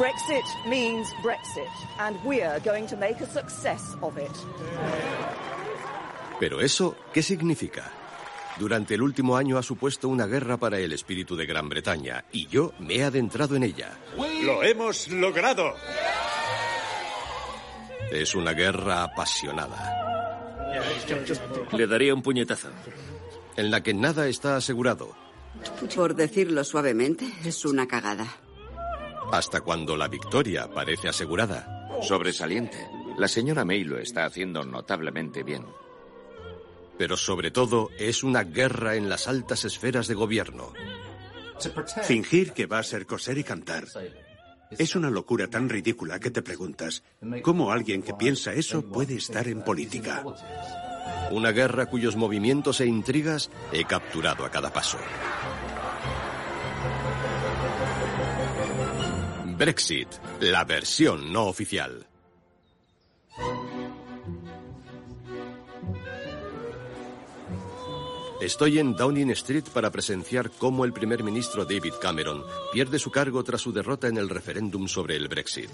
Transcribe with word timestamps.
Brexit 0.00 0.46
means 0.66 1.12
Brexit, 1.22 1.68
and 1.98 2.16
we're 2.24 2.58
going 2.60 2.86
to 2.86 2.96
make 2.96 3.20
a 3.20 3.26
success 3.26 3.94
of 4.00 4.16
it. 4.16 4.30
Pero 6.40 6.62
eso, 6.62 6.96
¿qué 7.12 7.22
significa? 7.22 7.92
Durante 8.58 8.94
el 8.94 9.02
último 9.02 9.36
año 9.36 9.58
ha 9.58 9.62
supuesto 9.62 10.08
una 10.08 10.26
guerra 10.26 10.56
para 10.56 10.78
el 10.78 10.94
espíritu 10.94 11.36
de 11.36 11.44
Gran 11.44 11.68
Bretaña 11.68 12.24
y 12.32 12.46
yo 12.46 12.72
me 12.78 12.96
he 12.96 13.04
adentrado 13.04 13.56
en 13.56 13.64
ella. 13.64 13.98
¡Lo 14.42 14.62
hemos 14.62 15.08
logrado! 15.08 15.74
Es 18.10 18.34
una 18.34 18.54
guerra 18.54 19.02
apasionada. 19.02 20.64
Le 21.72 21.86
daría 21.86 22.14
un 22.14 22.22
puñetazo. 22.22 22.70
En 23.54 23.70
la 23.70 23.82
que 23.82 23.92
nada 23.92 24.28
está 24.28 24.56
asegurado. 24.56 25.14
Por 25.94 26.14
decirlo 26.14 26.64
suavemente, 26.64 27.30
es 27.44 27.66
una 27.66 27.86
cagada. 27.86 28.26
Hasta 29.32 29.60
cuando 29.60 29.96
la 29.96 30.08
victoria 30.08 30.68
parece 30.68 31.08
asegurada. 31.08 31.88
Sobresaliente. 32.02 32.78
La 33.16 33.28
señora 33.28 33.64
May 33.64 33.84
lo 33.84 33.98
está 33.98 34.24
haciendo 34.24 34.64
notablemente 34.64 35.42
bien. 35.42 35.64
Pero 36.98 37.16
sobre 37.16 37.50
todo 37.50 37.90
es 37.98 38.24
una 38.24 38.42
guerra 38.42 38.96
en 38.96 39.08
las 39.08 39.28
altas 39.28 39.64
esferas 39.64 40.08
de 40.08 40.14
gobierno. 40.14 40.72
Fingir 42.02 42.52
que 42.52 42.66
va 42.66 42.78
a 42.78 42.82
ser 42.82 43.06
coser 43.06 43.38
y 43.38 43.44
cantar. 43.44 43.84
Es 44.70 44.94
una 44.96 45.10
locura 45.10 45.48
tan 45.48 45.68
ridícula 45.68 46.18
que 46.18 46.30
te 46.30 46.42
preguntas, 46.42 47.02
¿cómo 47.42 47.72
alguien 47.72 48.02
que 48.02 48.14
piensa 48.14 48.52
eso 48.52 48.82
puede 48.82 49.16
estar 49.16 49.48
en 49.48 49.62
política? 49.62 50.24
Una 51.30 51.52
guerra 51.52 51.86
cuyos 51.86 52.16
movimientos 52.16 52.80
e 52.80 52.86
intrigas 52.86 53.50
he 53.72 53.84
capturado 53.84 54.44
a 54.44 54.50
cada 54.50 54.72
paso. 54.72 54.98
Brexit, 59.60 60.08
la 60.40 60.64
versión 60.64 61.34
no 61.34 61.44
oficial. 61.44 62.06
Estoy 68.40 68.78
en 68.78 68.96
Downing 68.96 69.32
Street 69.32 69.64
para 69.74 69.90
presenciar 69.90 70.50
cómo 70.50 70.86
el 70.86 70.94
primer 70.94 71.22
ministro 71.22 71.66
David 71.66 71.92
Cameron 72.00 72.42
pierde 72.72 72.98
su 72.98 73.10
cargo 73.10 73.44
tras 73.44 73.60
su 73.60 73.70
derrota 73.70 74.08
en 74.08 74.16
el 74.16 74.30
referéndum 74.30 74.88
sobre 74.88 75.16
el 75.16 75.28
Brexit. 75.28 75.68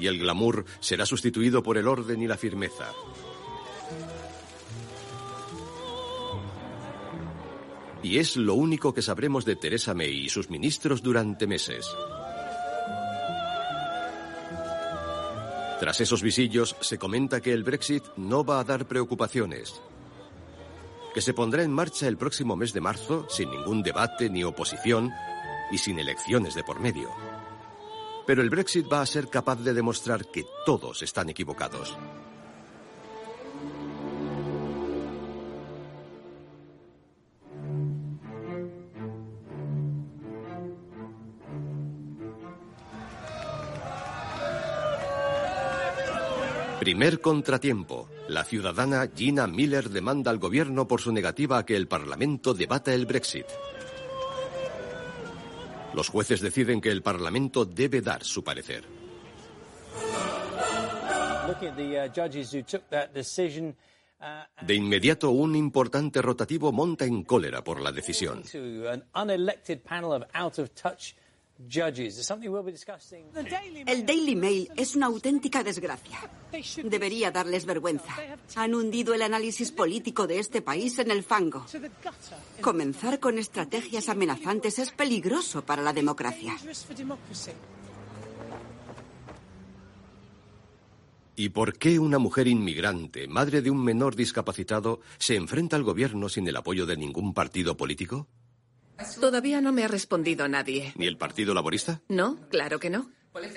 Y 0.00 0.08
el 0.08 0.18
glamour 0.18 0.64
será 0.80 1.06
sustituido 1.06 1.62
por 1.62 1.78
el 1.78 1.86
orden 1.86 2.20
y 2.20 2.26
la 2.26 2.36
firmeza. 2.36 2.92
Y 8.02 8.18
es 8.18 8.36
lo 8.36 8.54
único 8.54 8.94
que 8.94 9.02
sabremos 9.02 9.44
de 9.44 9.56
Theresa 9.56 9.94
May 9.94 10.24
y 10.24 10.28
sus 10.28 10.48
ministros 10.48 11.02
durante 11.02 11.46
meses. 11.46 11.86
Tras 15.80 16.00
esos 16.00 16.22
visillos, 16.22 16.76
se 16.80 16.98
comenta 16.98 17.40
que 17.40 17.52
el 17.52 17.64
Brexit 17.64 18.04
no 18.16 18.44
va 18.44 18.60
a 18.60 18.64
dar 18.64 18.86
preocupaciones, 18.86 19.80
que 21.14 21.22
se 21.22 21.32
pondrá 21.32 21.62
en 21.62 21.72
marcha 21.72 22.06
el 22.06 22.18
próximo 22.18 22.54
mes 22.54 22.72
de 22.72 22.82
marzo 22.82 23.26
sin 23.30 23.50
ningún 23.50 23.82
debate 23.82 24.28
ni 24.28 24.44
oposición 24.44 25.10
y 25.70 25.78
sin 25.78 25.98
elecciones 25.98 26.54
de 26.54 26.64
por 26.64 26.80
medio. 26.80 27.10
Pero 28.26 28.42
el 28.42 28.50
Brexit 28.50 28.92
va 28.92 29.00
a 29.00 29.06
ser 29.06 29.28
capaz 29.28 29.56
de 29.56 29.72
demostrar 29.72 30.26
que 30.26 30.44
todos 30.66 31.02
están 31.02 31.30
equivocados. 31.30 31.96
Primer 46.80 47.20
contratiempo. 47.20 48.08
La 48.26 48.42
ciudadana 48.42 49.06
Gina 49.14 49.46
Miller 49.46 49.90
demanda 49.90 50.30
al 50.30 50.38
gobierno 50.38 50.88
por 50.88 51.02
su 51.02 51.12
negativa 51.12 51.58
a 51.58 51.66
que 51.66 51.76
el 51.76 51.86
Parlamento 51.86 52.54
debata 52.54 52.94
el 52.94 53.04
Brexit. 53.04 53.44
Los 55.92 56.08
jueces 56.08 56.40
deciden 56.40 56.80
que 56.80 56.90
el 56.90 57.02
Parlamento 57.02 57.66
debe 57.66 58.00
dar 58.00 58.24
su 58.24 58.42
parecer. 58.42 58.84
De 64.62 64.74
inmediato, 64.74 65.30
un 65.32 65.56
importante 65.56 66.22
rotativo 66.22 66.72
monta 66.72 67.04
en 67.04 67.24
cólera 67.24 67.62
por 67.62 67.82
la 67.82 67.92
decisión. 67.92 68.42
El 73.86 74.06
Daily 74.06 74.36
Mail 74.36 74.70
es 74.76 74.96
una 74.96 75.06
auténtica 75.06 75.62
desgracia. 75.62 76.18
Debería 76.84 77.30
darles 77.30 77.66
vergüenza. 77.66 78.14
Han 78.56 78.74
hundido 78.74 79.14
el 79.14 79.22
análisis 79.22 79.70
político 79.70 80.26
de 80.26 80.38
este 80.38 80.62
país 80.62 80.98
en 80.98 81.10
el 81.10 81.22
fango. 81.22 81.66
Comenzar 82.60 83.20
con 83.20 83.38
estrategias 83.38 84.08
amenazantes 84.08 84.78
es 84.78 84.90
peligroso 84.90 85.64
para 85.64 85.82
la 85.82 85.92
democracia. 85.92 86.56
¿Y 91.36 91.48
por 91.50 91.78
qué 91.78 91.98
una 91.98 92.18
mujer 92.18 92.48
inmigrante, 92.48 93.26
madre 93.26 93.62
de 93.62 93.70
un 93.70 93.82
menor 93.82 94.14
discapacitado, 94.14 95.00
se 95.18 95.36
enfrenta 95.36 95.76
al 95.76 95.84
gobierno 95.84 96.28
sin 96.28 96.46
el 96.48 96.56
apoyo 96.56 96.84
de 96.84 96.96
ningún 96.96 97.32
partido 97.32 97.76
político? 97.76 98.26
Todavía 99.20 99.60
no 99.60 99.72
me 99.72 99.84
ha 99.84 99.88
respondido 99.88 100.48
nadie. 100.48 100.92
¿Ni 100.96 101.06
el 101.06 101.16
Partido 101.16 101.54
Laborista? 101.54 102.00
No, 102.08 102.48
claro 102.48 102.78
que 102.78 102.90
no. 102.90 103.10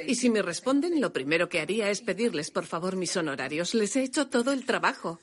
Y 0.07 0.15
si 0.15 0.29
me 0.29 0.41
responden, 0.41 1.01
lo 1.01 1.11
primero 1.11 1.49
que 1.49 1.59
haría 1.59 1.89
es 1.89 2.01
pedirles, 2.01 2.51
por 2.51 2.65
favor, 2.65 2.95
mis 2.95 3.15
honorarios. 3.17 3.73
Les 3.73 3.95
he 3.95 4.03
hecho 4.03 4.27
todo 4.27 4.51
el 4.51 4.65
trabajo. 4.65 5.19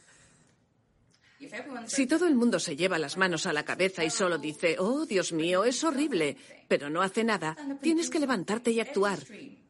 Si 1.86 2.06
todo 2.06 2.26
el 2.26 2.34
mundo 2.34 2.58
se 2.58 2.76
lleva 2.76 2.98
las 2.98 3.16
manos 3.16 3.46
a 3.46 3.52
la 3.52 3.64
cabeza 3.64 4.04
y 4.04 4.10
solo 4.10 4.38
dice, 4.38 4.76
oh, 4.78 5.06
Dios 5.06 5.32
mío, 5.32 5.64
es 5.64 5.82
horrible, 5.84 6.36
pero 6.68 6.90
no 6.90 7.00
hace 7.00 7.24
nada, 7.24 7.56
tienes 7.80 8.10
que 8.10 8.20
levantarte 8.20 8.72
y 8.72 8.80
actuar. 8.80 9.20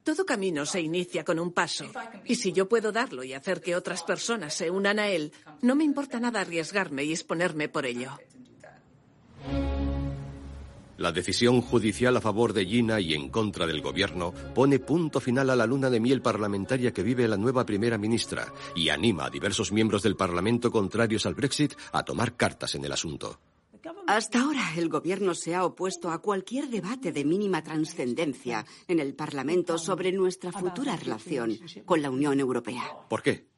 Todo 0.02 0.26
camino 0.26 0.66
se 0.66 0.80
inicia 0.80 1.24
con 1.24 1.38
un 1.38 1.52
paso. 1.52 1.86
Y 2.24 2.36
si 2.36 2.52
yo 2.52 2.68
puedo 2.68 2.90
darlo 2.90 3.22
y 3.22 3.34
hacer 3.34 3.60
que 3.60 3.76
otras 3.76 4.02
personas 4.02 4.54
se 4.54 4.70
unan 4.70 4.98
a 4.98 5.08
él, 5.08 5.32
no 5.62 5.76
me 5.76 5.84
importa 5.84 6.18
nada 6.18 6.40
arriesgarme 6.40 7.04
y 7.04 7.12
exponerme 7.12 7.68
por 7.68 7.86
ello. 7.86 8.18
La 11.00 11.12
decisión 11.12 11.62
judicial 11.62 12.14
a 12.18 12.20
favor 12.20 12.52
de 12.52 12.66
Gina 12.66 13.00
y 13.00 13.14
en 13.14 13.30
contra 13.30 13.66
del 13.66 13.80
gobierno 13.80 14.34
pone 14.54 14.78
punto 14.78 15.18
final 15.18 15.48
a 15.48 15.56
la 15.56 15.64
luna 15.64 15.88
de 15.88 15.98
miel 15.98 16.20
parlamentaria 16.20 16.92
que 16.92 17.02
vive 17.02 17.26
la 17.26 17.38
nueva 17.38 17.64
primera 17.64 17.96
ministra 17.96 18.52
y 18.76 18.90
anima 18.90 19.24
a 19.24 19.30
diversos 19.30 19.72
miembros 19.72 20.02
del 20.02 20.14
Parlamento 20.14 20.70
contrarios 20.70 21.24
al 21.24 21.32
Brexit 21.32 21.72
a 21.92 22.02
tomar 22.02 22.36
cartas 22.36 22.74
en 22.74 22.84
el 22.84 22.92
asunto. 22.92 23.40
Hasta 24.08 24.42
ahora 24.42 24.74
el 24.76 24.90
gobierno 24.90 25.34
se 25.34 25.54
ha 25.54 25.64
opuesto 25.64 26.10
a 26.10 26.20
cualquier 26.20 26.68
debate 26.68 27.12
de 27.12 27.24
mínima 27.24 27.64
trascendencia 27.64 28.66
en 28.86 29.00
el 29.00 29.14
Parlamento 29.14 29.78
sobre 29.78 30.12
nuestra 30.12 30.52
futura 30.52 30.96
relación 30.96 31.58
con 31.86 32.02
la 32.02 32.10
Unión 32.10 32.38
Europea. 32.40 32.82
¿Por 33.08 33.22
qué? 33.22 33.48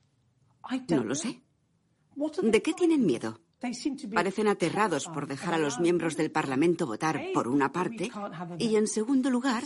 No 0.90 1.02
lo 1.02 1.17
sé. 1.17 1.43
¿De 2.40 2.62
qué 2.62 2.72
tienen 2.72 3.05
miedo? 3.05 3.40
Parecen 4.12 4.49
aterrados 4.49 5.06
por 5.06 5.26
dejar 5.26 5.55
a 5.55 5.59
los 5.59 5.79
miembros 5.79 6.17
del 6.17 6.31
Parlamento 6.32 6.87
votar 6.87 7.20
por 7.32 7.47
una 7.47 7.70
parte 7.70 8.11
y, 8.59 8.76
en 8.76 8.88
segundo 8.88 9.31
lugar, 9.31 9.62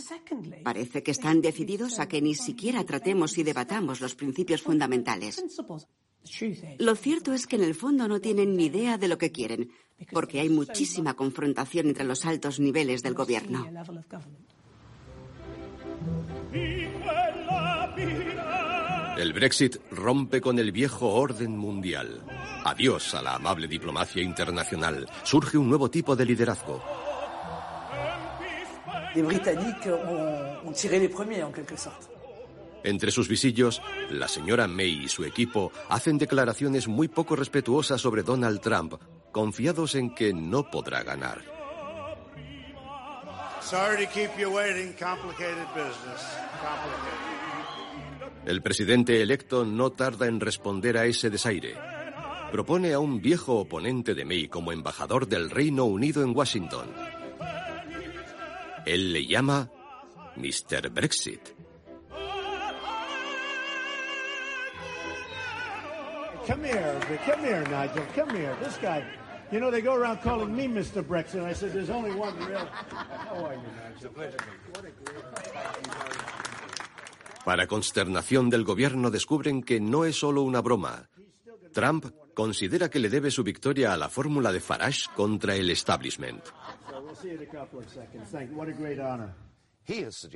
parece 0.63 1.01
que 1.01 1.11
están 1.11 1.41
decididos 1.41 1.99
a 1.99 2.07
que 2.07 2.21
ni 2.21 2.35
siquiera 2.35 2.83
tratemos 2.83 3.37
y 3.37 3.43
debatamos 3.43 3.99
los 3.99 4.15
principios 4.15 4.61
fundamentales. 4.61 5.43
Lo 6.77 6.95
cierto 6.95 7.33
es 7.33 7.47
que 7.47 7.55
en 7.55 7.63
el 7.63 7.73
fondo 7.73 8.07
no 8.07 8.19
tienen 8.19 8.55
ni 8.55 8.65
idea 8.65 8.97
de 8.97 9.07
lo 9.07 9.17
que 9.17 9.31
quieren, 9.31 9.71
porque 10.11 10.39
hay 10.39 10.49
muchísima 10.49 11.15
confrontación 11.15 11.87
entre 11.87 12.03
los 12.03 12.25
altos 12.25 12.59
niveles 12.59 13.01
del 13.01 13.13
gobierno. 13.13 13.65
El 19.17 19.33
Brexit 19.33 19.77
rompe 19.89 20.39
con 20.39 20.59
el 20.59 20.71
viejo 20.71 21.07
orden 21.07 21.57
mundial. 21.57 22.21
Adiós 22.63 23.15
a 23.15 23.23
la 23.23 23.33
amable 23.33 23.67
diplomacia 23.67 24.21
internacional. 24.21 25.09
Surge 25.23 25.57
un 25.57 25.67
nuevo 25.67 25.89
tipo 25.89 26.15
de 26.15 26.23
liderazgo. 26.23 26.83
Entre 32.83 33.09
sus 33.09 33.27
visillos, 33.27 33.81
la 34.11 34.27
señora 34.27 34.67
May 34.67 35.05
y 35.05 35.09
su 35.09 35.23
equipo 35.23 35.71
hacen 35.89 36.19
declaraciones 36.19 36.87
muy 36.87 37.07
poco 37.07 37.35
respetuosas 37.35 37.99
sobre 37.99 38.21
Donald 38.21 38.61
Trump, 38.61 38.93
confiados 39.31 39.95
en 39.95 40.13
que 40.13 40.31
no 40.31 40.69
podrá 40.69 41.01
ganar. 41.01 41.41
El 48.47 48.61
presidente 48.61 49.21
electo 49.21 49.65
no 49.65 49.91
tarda 49.91 50.25
en 50.25 50.39
responder 50.39 50.97
a 50.97 51.03
ese 51.03 51.29
desaire. 51.29 51.75
Propone 52.49 52.93
a 52.93 52.99
un 52.99 53.21
viejo 53.21 53.55
oponente 53.55 54.15
de 54.15 54.23
May 54.23 54.47
como 54.47 54.71
embajador 54.71 55.27
del 55.27 55.49
Reino 55.49 55.83
Unido 55.83 56.23
en 56.23 56.33
Washington. 56.33 56.87
Él 58.85 59.11
le 59.11 59.25
llama 59.25 59.69
Mr. 60.37 60.89
Brexit. 60.89 61.41
Come 66.47 66.69
here, 66.69 67.19
come 67.25 67.43
here, 67.43 67.63
Nigel, 67.65 68.05
come 68.15 68.31
here. 68.31 68.55
This 68.63 68.77
guy, 68.81 69.03
you 69.51 69.59
know, 69.59 69.69
they 69.69 69.81
go 69.81 69.93
around 69.93 70.21
calling 70.21 70.55
me 70.55 70.69
Mr. 70.69 71.03
Brexit. 71.03 71.43
I 71.43 71.51
said, 71.51 71.73
there's 71.73 71.89
only 71.89 72.15
one 72.15 72.33
real. 72.47 72.59
How 72.89 73.45
are 73.45 73.55
you, 73.55 73.67
Nigel? 73.91 74.13
Para 77.47 77.65
consternación 77.65 78.49
del 78.49 78.65
gobierno 78.65 79.09
descubren 79.09 79.63
que 79.63 79.79
no 79.79 80.03
es 80.03 80.17
solo 80.17 80.41
una 80.41 80.59
broma. 80.59 81.09
Trump 81.71 82.07
considera 82.33 82.89
que 82.89 82.99
le 82.99 83.07
debe 83.07 83.31
su 83.31 83.41
victoria 83.41 83.93
a 83.93 83.97
la 83.97 84.09
fórmula 84.09 84.51
de 84.51 84.59
Farage 84.59 85.05
contra 85.15 85.55
el 85.55 85.69
establishment. 85.69 86.43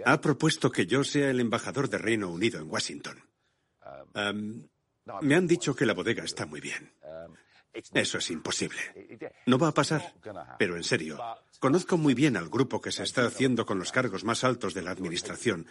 Ha 0.06 0.22
propuesto 0.22 0.72
que 0.72 0.86
yo 0.86 1.04
sea 1.04 1.30
el 1.32 1.42
embajador 1.42 1.90
de 1.90 1.98
Reino 1.98 2.30
Unido 2.30 2.62
en 2.62 2.72
Washington. 2.72 3.22
Um, 4.16 4.70
me 5.22 5.36
han 5.36 5.48
dicho 5.48 5.76
que 5.76 5.86
la 5.86 5.94
bodega 5.94 6.24
está 6.24 6.46
muy 6.46 6.62
bien. 6.62 6.94
Eso 7.94 8.20
es 8.20 8.32
imposible. 8.32 8.80
No 9.48 9.58
va 9.58 9.68
a 9.68 9.74
pasar. 9.74 10.14
Pero 10.58 10.78
en 10.78 10.86
serio, 10.86 11.20
conozco 11.62 11.96
muy 11.98 12.16
bien 12.16 12.36
al 12.36 12.50
grupo 12.50 12.82
que 12.82 12.92
se 12.92 13.04
está 13.04 13.26
haciendo 13.26 13.66
con 13.68 13.78
los 13.78 13.92
cargos 13.92 14.24
más 14.26 14.44
altos 14.44 14.74
de 14.74 14.82
la 14.82 14.92
Administración. 14.92 15.68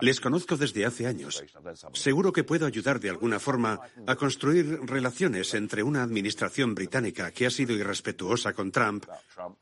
Les 0.00 0.18
conozco 0.18 0.56
desde 0.56 0.86
hace 0.86 1.06
años. 1.06 1.44
Seguro 1.92 2.32
que 2.32 2.44
puedo 2.44 2.66
ayudar 2.66 2.98
de 2.98 3.10
alguna 3.10 3.38
forma 3.38 3.78
a 4.06 4.16
construir 4.16 4.80
relaciones 4.82 5.52
entre 5.52 5.82
una 5.82 6.02
Administración 6.02 6.74
británica 6.74 7.30
que 7.30 7.44
ha 7.46 7.50
sido 7.50 7.74
irrespetuosa 7.74 8.54
con 8.54 8.72
Trump 8.72 9.04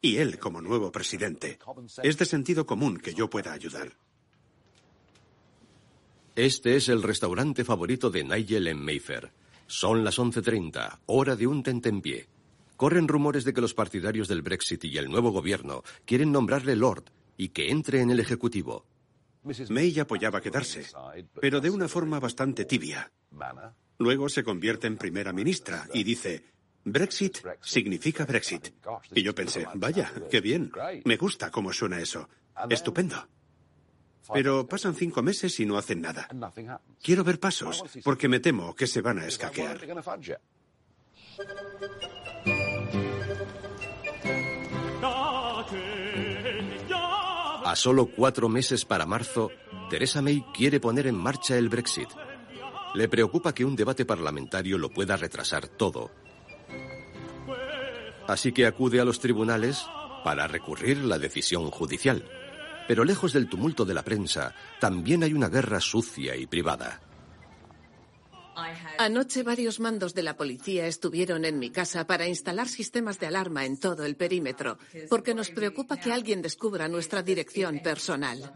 y 0.01 0.17
él 0.19 0.39
como 0.39 0.63
nuevo 0.63 0.93
presidente. 0.93 1.59
Es 2.03 2.17
de 2.17 2.27
sentido 2.27 2.65
común 2.65 2.99
que 2.99 3.13
yo 3.13 3.29
pueda 3.29 3.53
ayudar. 3.53 3.93
Este 6.37 6.77
es 6.77 6.89
el 6.89 7.03
restaurante 7.03 7.65
favorito 7.65 8.09
de 8.09 8.23
Nigel 8.23 8.69
en 8.69 8.83
Mayfair. 8.83 9.33
Son 9.67 10.05
las 10.05 10.19
11.30, 10.19 11.01
hora 11.07 11.35
de 11.35 11.47
un 11.49 11.63
tentempié. 11.63 12.29
Corren 12.83 13.07
rumores 13.07 13.45
de 13.45 13.55
que 13.55 13.61
los 13.61 13.75
partidarios 13.75 14.27
del 14.27 14.43
Brexit 14.43 14.85
y 14.87 14.99
el 14.99 15.09
nuevo 15.09 15.31
gobierno 15.31 15.85
quieren 16.05 16.33
nombrarle 16.33 16.75
Lord 16.75 17.05
y 17.37 17.51
que 17.51 17.71
entre 17.71 18.01
en 18.01 18.11
el 18.11 18.19
Ejecutivo. 18.19 18.87
May 19.69 19.97
apoyaba 20.01 20.41
quedarse, 20.41 20.87
pero 21.41 21.61
de 21.61 21.71
una 21.71 21.87
forma 21.87 22.19
bastante 22.19 22.65
tibia. 22.65 23.13
Luego 23.99 24.29
se 24.29 24.43
convierte 24.43 24.89
en 24.89 24.97
primera 24.97 25.33
ministra 25.33 25.87
y 25.95 26.03
dice, 26.03 26.45
Brexit 26.83 27.39
significa 27.61 28.25
Brexit. 28.25 28.71
Y 29.15 29.23
yo 29.23 29.33
pensé, 29.33 29.65
vaya, 29.77 30.13
qué 30.29 30.41
bien, 30.41 30.73
me 31.05 31.17
gusta 31.17 31.53
cómo 31.53 31.73
suena 31.73 32.01
eso. 32.01 32.29
Estupendo. 32.69 33.29
Pero 34.33 34.67
pasan 34.67 34.97
cinco 34.97 35.23
meses 35.23 35.61
y 35.61 35.67
no 35.67 35.79
hacen 35.79 36.01
nada. 36.01 36.29
Quiero 37.01 37.23
ver 37.23 37.39
pasos, 37.39 37.85
porque 38.03 38.27
me 38.27 38.41
temo 38.41 38.75
que 38.75 38.89
se 38.89 39.03
van 39.03 39.21
a 39.21 39.27
escaquear. 39.29 39.79
A 47.65 47.77
solo 47.77 48.07
cuatro 48.07 48.49
meses 48.49 48.85
para 48.85 49.07
marzo, 49.07 49.51
Theresa 49.89 50.21
May 50.21 50.45
quiere 50.53 50.81
poner 50.81 51.07
en 51.07 51.15
marcha 51.15 51.57
el 51.57 51.69
Brexit. 51.69 52.09
Le 52.95 53.09
preocupa 53.09 53.55
que 53.55 53.65
un 53.65 53.77
debate 53.77 54.05
parlamentario 54.05 54.79
lo 54.79 54.91
pueda 54.91 55.17
retrasar 55.17 55.69
todo. 55.69 56.11
Así 58.27 58.53
que 58.53 58.67
acude 58.67 59.01
a 59.01 59.05
los 59.05 59.21
tribunales 59.21 59.87
para 60.25 60.49
recurrir 60.49 60.99
la 60.99 61.19
decisión 61.19 61.71
judicial. 61.71 62.29
Pero 62.89 63.05
lejos 63.05 63.33
del 63.33 63.49
tumulto 63.49 63.85
de 63.85 63.95
la 63.95 64.03
prensa, 64.03 64.55
también 64.81 65.23
hay 65.23 65.33
una 65.33 65.49
guerra 65.49 65.81
sucia 65.81 66.35
y 66.37 66.47
privada. 66.47 67.01
Anoche 68.99 69.43
varios 69.43 69.81
mandos 69.81 70.15
de 70.15 70.23
la 70.23 70.37
policía 70.37 70.87
estuvieron 70.87 71.45
en 71.45 71.59
mi 71.59 71.71
casa 71.71 72.07
para 72.07 72.29
instalar 72.29 72.69
sistemas 72.69 73.19
de 73.19 73.27
alarma 73.27 73.65
en 73.65 73.79
todo 73.79 74.05
el 74.05 74.17
perímetro, 74.17 74.79
porque 75.09 75.35
nos 75.35 75.51
preocupa 75.51 75.99
que 75.99 76.13
alguien 76.13 76.43
descubra 76.43 76.89
nuestra 76.89 77.23
dirección 77.23 77.81
personal. 77.81 78.53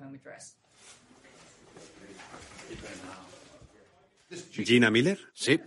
¿Gina 4.52 4.90
Miller? 4.90 5.18
Sí. 5.34 5.60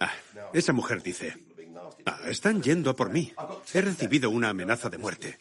Ah, 0.00 0.12
esa 0.52 0.72
mujer 0.72 1.02
dice, 1.02 1.34
ah, 2.06 2.20
están 2.26 2.62
yendo 2.62 2.90
a 2.90 2.96
por 2.96 3.10
mí. 3.10 3.32
He 3.72 3.80
recibido 3.80 4.30
una 4.30 4.50
amenaza 4.50 4.90
de 4.90 4.98
muerte. 4.98 5.38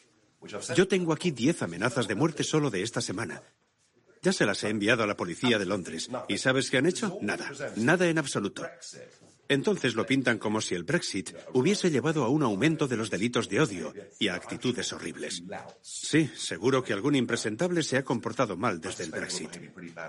Yo 0.75 0.87
tengo 0.87 1.13
aquí 1.13 1.31
diez 1.31 1.61
amenazas 1.61 2.07
de 2.07 2.15
muerte 2.15 2.43
solo 2.43 2.69
de 2.69 2.81
esta 2.81 3.01
semana. 3.01 3.41
Ya 4.21 4.33
se 4.33 4.45
las 4.45 4.63
he 4.63 4.69
enviado 4.69 5.03
a 5.03 5.07
la 5.07 5.17
policía 5.17 5.57
de 5.57 5.65
Londres. 5.65 6.09
¿Y 6.27 6.37
sabes 6.37 6.69
qué 6.69 6.77
han 6.77 6.85
hecho? 6.85 7.17
Nada. 7.21 7.51
Nada 7.75 8.07
en 8.07 8.17
absoluto. 8.17 8.63
Entonces 9.47 9.95
lo 9.95 10.05
pintan 10.05 10.37
como 10.37 10.61
si 10.61 10.75
el 10.75 10.83
Brexit 10.83 11.33
hubiese 11.53 11.91
llevado 11.91 12.23
a 12.23 12.29
un 12.29 12.41
aumento 12.41 12.87
de 12.87 12.95
los 12.95 13.09
delitos 13.09 13.49
de 13.49 13.59
odio 13.59 13.93
y 14.17 14.29
a 14.29 14.35
actitudes 14.35 14.93
horribles. 14.93 15.43
Sí, 15.81 16.29
seguro 16.35 16.83
que 16.83 16.93
algún 16.93 17.15
impresentable 17.15 17.83
se 17.83 17.97
ha 17.97 18.05
comportado 18.05 18.55
mal 18.55 18.79
desde 18.79 19.03
el 19.03 19.11
Brexit. 19.11 19.49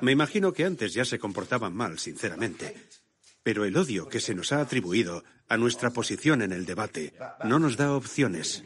Me 0.01 0.13
imagino 0.13 0.53
que 0.53 0.65
antes 0.65 0.95
ya 0.95 1.05
se 1.05 1.19
comportaban 1.19 1.75
mal, 1.75 1.99
sinceramente. 1.99 2.77
Pero 3.43 3.65
el 3.65 3.77
odio 3.77 4.09
que 4.09 4.21
se 4.21 4.35
nos 4.35 4.53
ha 4.53 4.61
atribuido 4.61 5.25
a 5.49 5.57
nuestra 5.57 5.91
posición 5.91 6.43
en 6.43 6.53
el 6.53 6.65
debate 6.65 7.13
no 7.45 7.59
nos 7.59 7.77
da 7.77 7.97
opciones. 7.97 8.63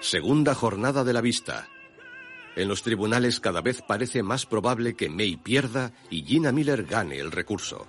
Segunda 0.00 0.54
jornada 0.54 1.04
de 1.04 1.12
la 1.12 1.20
vista. 1.20 1.68
En 2.54 2.68
los 2.68 2.82
tribunales 2.82 3.40
cada 3.40 3.60
vez 3.60 3.82
parece 3.82 4.22
más 4.22 4.46
probable 4.46 4.94
que 4.94 5.08
May 5.08 5.36
pierda 5.36 5.92
y 6.10 6.22
Gina 6.22 6.52
Miller 6.52 6.84
gane 6.84 7.18
el 7.18 7.32
recurso. 7.32 7.86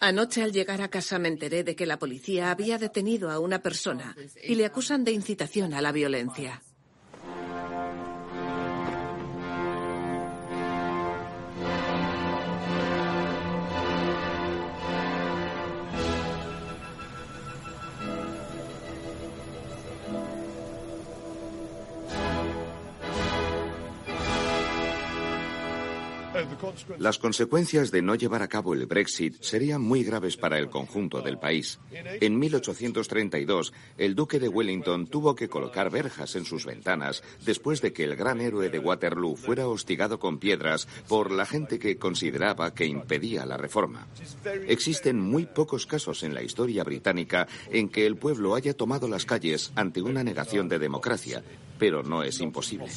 Anoche 0.00 0.42
al 0.42 0.52
llegar 0.52 0.82
a 0.82 0.88
casa 0.88 1.18
me 1.18 1.28
enteré 1.28 1.64
de 1.64 1.74
que 1.74 1.86
la 1.86 1.98
policía 1.98 2.50
había 2.50 2.76
detenido 2.76 3.30
a 3.30 3.38
una 3.38 3.62
persona 3.62 4.14
y 4.42 4.54
le 4.54 4.66
acusan 4.66 5.02
de 5.04 5.12
incitación 5.12 5.72
a 5.72 5.80
la 5.80 5.92
violencia. 5.92 6.62
Las 26.98 27.18
consecuencias 27.18 27.90
de 27.90 28.02
no 28.02 28.14
llevar 28.14 28.42
a 28.42 28.48
cabo 28.48 28.74
el 28.74 28.86
Brexit 28.86 29.42
serían 29.42 29.82
muy 29.82 30.04
graves 30.04 30.36
para 30.36 30.58
el 30.58 30.70
conjunto 30.70 31.20
del 31.20 31.38
país. 31.38 31.78
En 31.92 32.38
1832, 32.38 33.72
el 33.98 34.14
duque 34.14 34.38
de 34.38 34.48
Wellington 34.48 35.06
tuvo 35.06 35.34
que 35.34 35.48
colocar 35.48 35.90
verjas 35.90 36.36
en 36.36 36.44
sus 36.44 36.66
ventanas 36.66 37.22
después 37.44 37.80
de 37.80 37.92
que 37.92 38.04
el 38.04 38.16
gran 38.16 38.40
héroe 38.40 38.70
de 38.70 38.78
Waterloo 38.78 39.36
fuera 39.36 39.68
hostigado 39.68 40.18
con 40.18 40.38
piedras 40.38 40.88
por 41.08 41.30
la 41.30 41.46
gente 41.46 41.78
que 41.78 41.98
consideraba 41.98 42.74
que 42.74 42.86
impedía 42.86 43.46
la 43.46 43.56
reforma. 43.56 44.06
Existen 44.66 45.20
muy 45.20 45.46
pocos 45.46 45.86
casos 45.86 46.22
en 46.22 46.34
la 46.34 46.42
historia 46.42 46.84
británica 46.84 47.46
en 47.70 47.88
que 47.88 48.06
el 48.06 48.16
pueblo 48.16 48.54
haya 48.54 48.74
tomado 48.74 49.08
las 49.08 49.24
calles 49.24 49.72
ante 49.74 50.02
una 50.02 50.24
negación 50.24 50.68
de 50.68 50.78
democracia, 50.78 51.42
pero 51.78 52.02
no 52.02 52.22
es 52.22 52.40
imposible. 52.40 52.90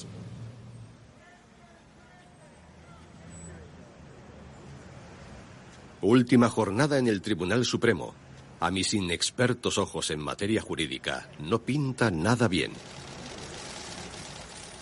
Última 6.01 6.47
jornada 6.47 6.99
en 6.99 7.07
el 7.07 7.21
Tribunal 7.21 7.65
Supremo. 7.65 8.13
A 8.59 8.69
mis 8.69 8.93
inexpertos 8.93 9.79
ojos 9.79 10.11
en 10.11 10.19
materia 10.19 10.61
jurídica, 10.61 11.27
no 11.39 11.63
pinta 11.63 12.11
nada 12.11 12.47
bien. 12.47 12.71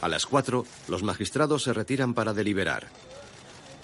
A 0.01 0.10
las 0.10 0.25
cuatro, 0.25 0.65
los 0.89 1.03
magistrados 1.03 1.63
se 1.63 1.74
retiran 1.74 2.13
para 2.13 2.34
deliberar. 2.34 2.88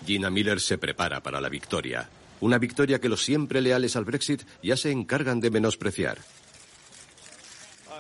Gina 0.06 0.30
Miller 0.30 0.60
se 0.60 0.78
prepara 0.78 1.24
para 1.24 1.40
la 1.40 1.48
victoria. 1.48 2.10
Una 2.42 2.58
victoria 2.58 3.00
que 3.00 3.08
los 3.10 3.24
siempre 3.24 3.62
leales 3.62 3.96
al 3.96 4.04
Brexit 4.04 4.44
ya 4.62 4.76
se 4.76 4.92
encargan 4.92 5.40
de 5.40 5.52
menospreciar. 5.52 6.18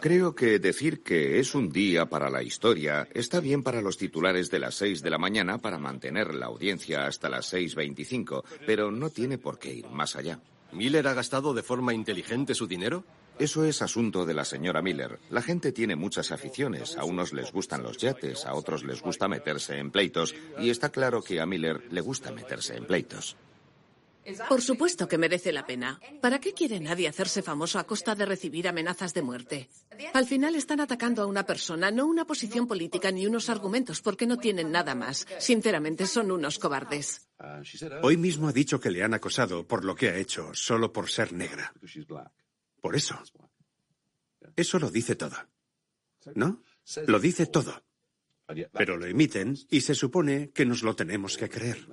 Creo 0.01 0.34
que 0.34 0.58
decir 0.58 1.03
que 1.03 1.39
es 1.39 1.53
un 1.53 1.70
día 1.70 2.08
para 2.08 2.31
la 2.31 2.41
historia 2.41 3.08
está 3.13 3.39
bien 3.39 3.62
para 3.62 3.84
los 3.84 4.00
titulares 4.00 4.50
de 4.50 4.58
las 4.58 4.74
6 4.74 5.03
de 5.03 5.12
la 5.12 5.20
mañana 5.20 5.60
para 5.60 5.77
mantener 5.77 6.34
la 6.34 6.48
audiencia 6.48 7.05
hasta 7.05 7.29
las 7.29 7.53
6.25, 7.53 8.43
pero 8.65 8.89
no 8.89 9.12
tiene 9.12 9.38
por 9.38 9.60
qué 9.60 9.75
ir 9.75 9.88
más 9.89 10.15
allá. 10.15 10.39
¿Miller 10.72 11.08
ha 11.08 11.13
gastado 11.13 11.53
de 11.53 11.62
forma 11.62 11.93
inteligente 11.93 12.55
su 12.55 12.65
dinero? 12.65 13.03
Eso 13.38 13.63
es 13.63 13.84
asunto 13.84 14.25
de 14.25 14.34
la 14.34 14.43
señora 14.43 14.81
Miller. 14.81 15.20
La 15.29 15.43
gente 15.43 15.72
tiene 15.72 15.96
muchas 15.96 16.31
aficiones. 16.31 16.98
A 16.98 17.03
unos 17.03 17.31
les 17.31 17.51
gustan 17.51 17.84
los 17.84 17.98
yates, 17.98 18.48
a 18.48 18.55
otros 18.55 18.84
les 18.84 19.03
gusta 19.03 19.27
meterse 19.27 19.77
en 19.77 19.91
pleitos, 19.91 20.34
y 20.60 20.72
está 20.72 20.89
claro 20.89 21.22
que 21.22 21.39
a 21.39 21.46
Miller 21.46 21.84
le 21.91 22.01
gusta 22.01 22.31
meterse 22.31 22.75
en 22.75 22.86
pleitos. 22.86 23.38
Por 24.47 24.61
supuesto 24.61 25.07
que 25.07 25.17
merece 25.17 25.51
la 25.51 25.65
pena. 25.65 25.99
¿Para 26.21 26.39
qué 26.39 26.53
quiere 26.53 26.79
nadie 26.79 27.07
hacerse 27.07 27.41
famoso 27.41 27.79
a 27.79 27.85
costa 27.85 28.15
de 28.15 28.25
recibir 28.25 28.67
amenazas 28.67 29.13
de 29.13 29.21
muerte? 29.21 29.69
Al 30.13 30.25
final 30.25 30.55
están 30.55 30.79
atacando 30.79 31.21
a 31.21 31.25
una 31.25 31.45
persona, 31.45 31.91
no 31.91 32.05
una 32.05 32.25
posición 32.25 32.67
política 32.67 33.11
ni 33.11 33.25
unos 33.25 33.49
argumentos, 33.49 34.01
porque 34.01 34.27
no 34.27 34.37
tienen 34.37 34.71
nada 34.71 34.95
más. 34.95 35.25
Sinceramente, 35.39 36.05
son 36.05 36.31
unos 36.31 36.59
cobardes. 36.59 37.29
Hoy 38.03 38.17
mismo 38.17 38.47
ha 38.47 38.53
dicho 38.53 38.79
que 38.79 38.91
le 38.91 39.03
han 39.03 39.13
acosado 39.13 39.67
por 39.67 39.83
lo 39.83 39.95
que 39.95 40.09
ha 40.09 40.17
hecho, 40.17 40.51
solo 40.53 40.93
por 40.93 41.09
ser 41.09 41.33
negra. 41.33 41.73
Por 42.79 42.95
eso. 42.95 43.19
Eso 44.55 44.79
lo 44.79 44.89
dice 44.89 45.15
todo. 45.15 45.37
¿No? 46.35 46.63
Lo 47.07 47.19
dice 47.19 47.47
todo. 47.47 47.83
Pero 48.73 48.97
lo 48.97 49.05
emiten 49.05 49.57
y 49.69 49.81
se 49.81 49.95
supone 49.95 50.51
que 50.51 50.65
nos 50.65 50.83
lo 50.83 50.95
tenemos 50.95 51.37
que 51.37 51.49
creer. 51.49 51.87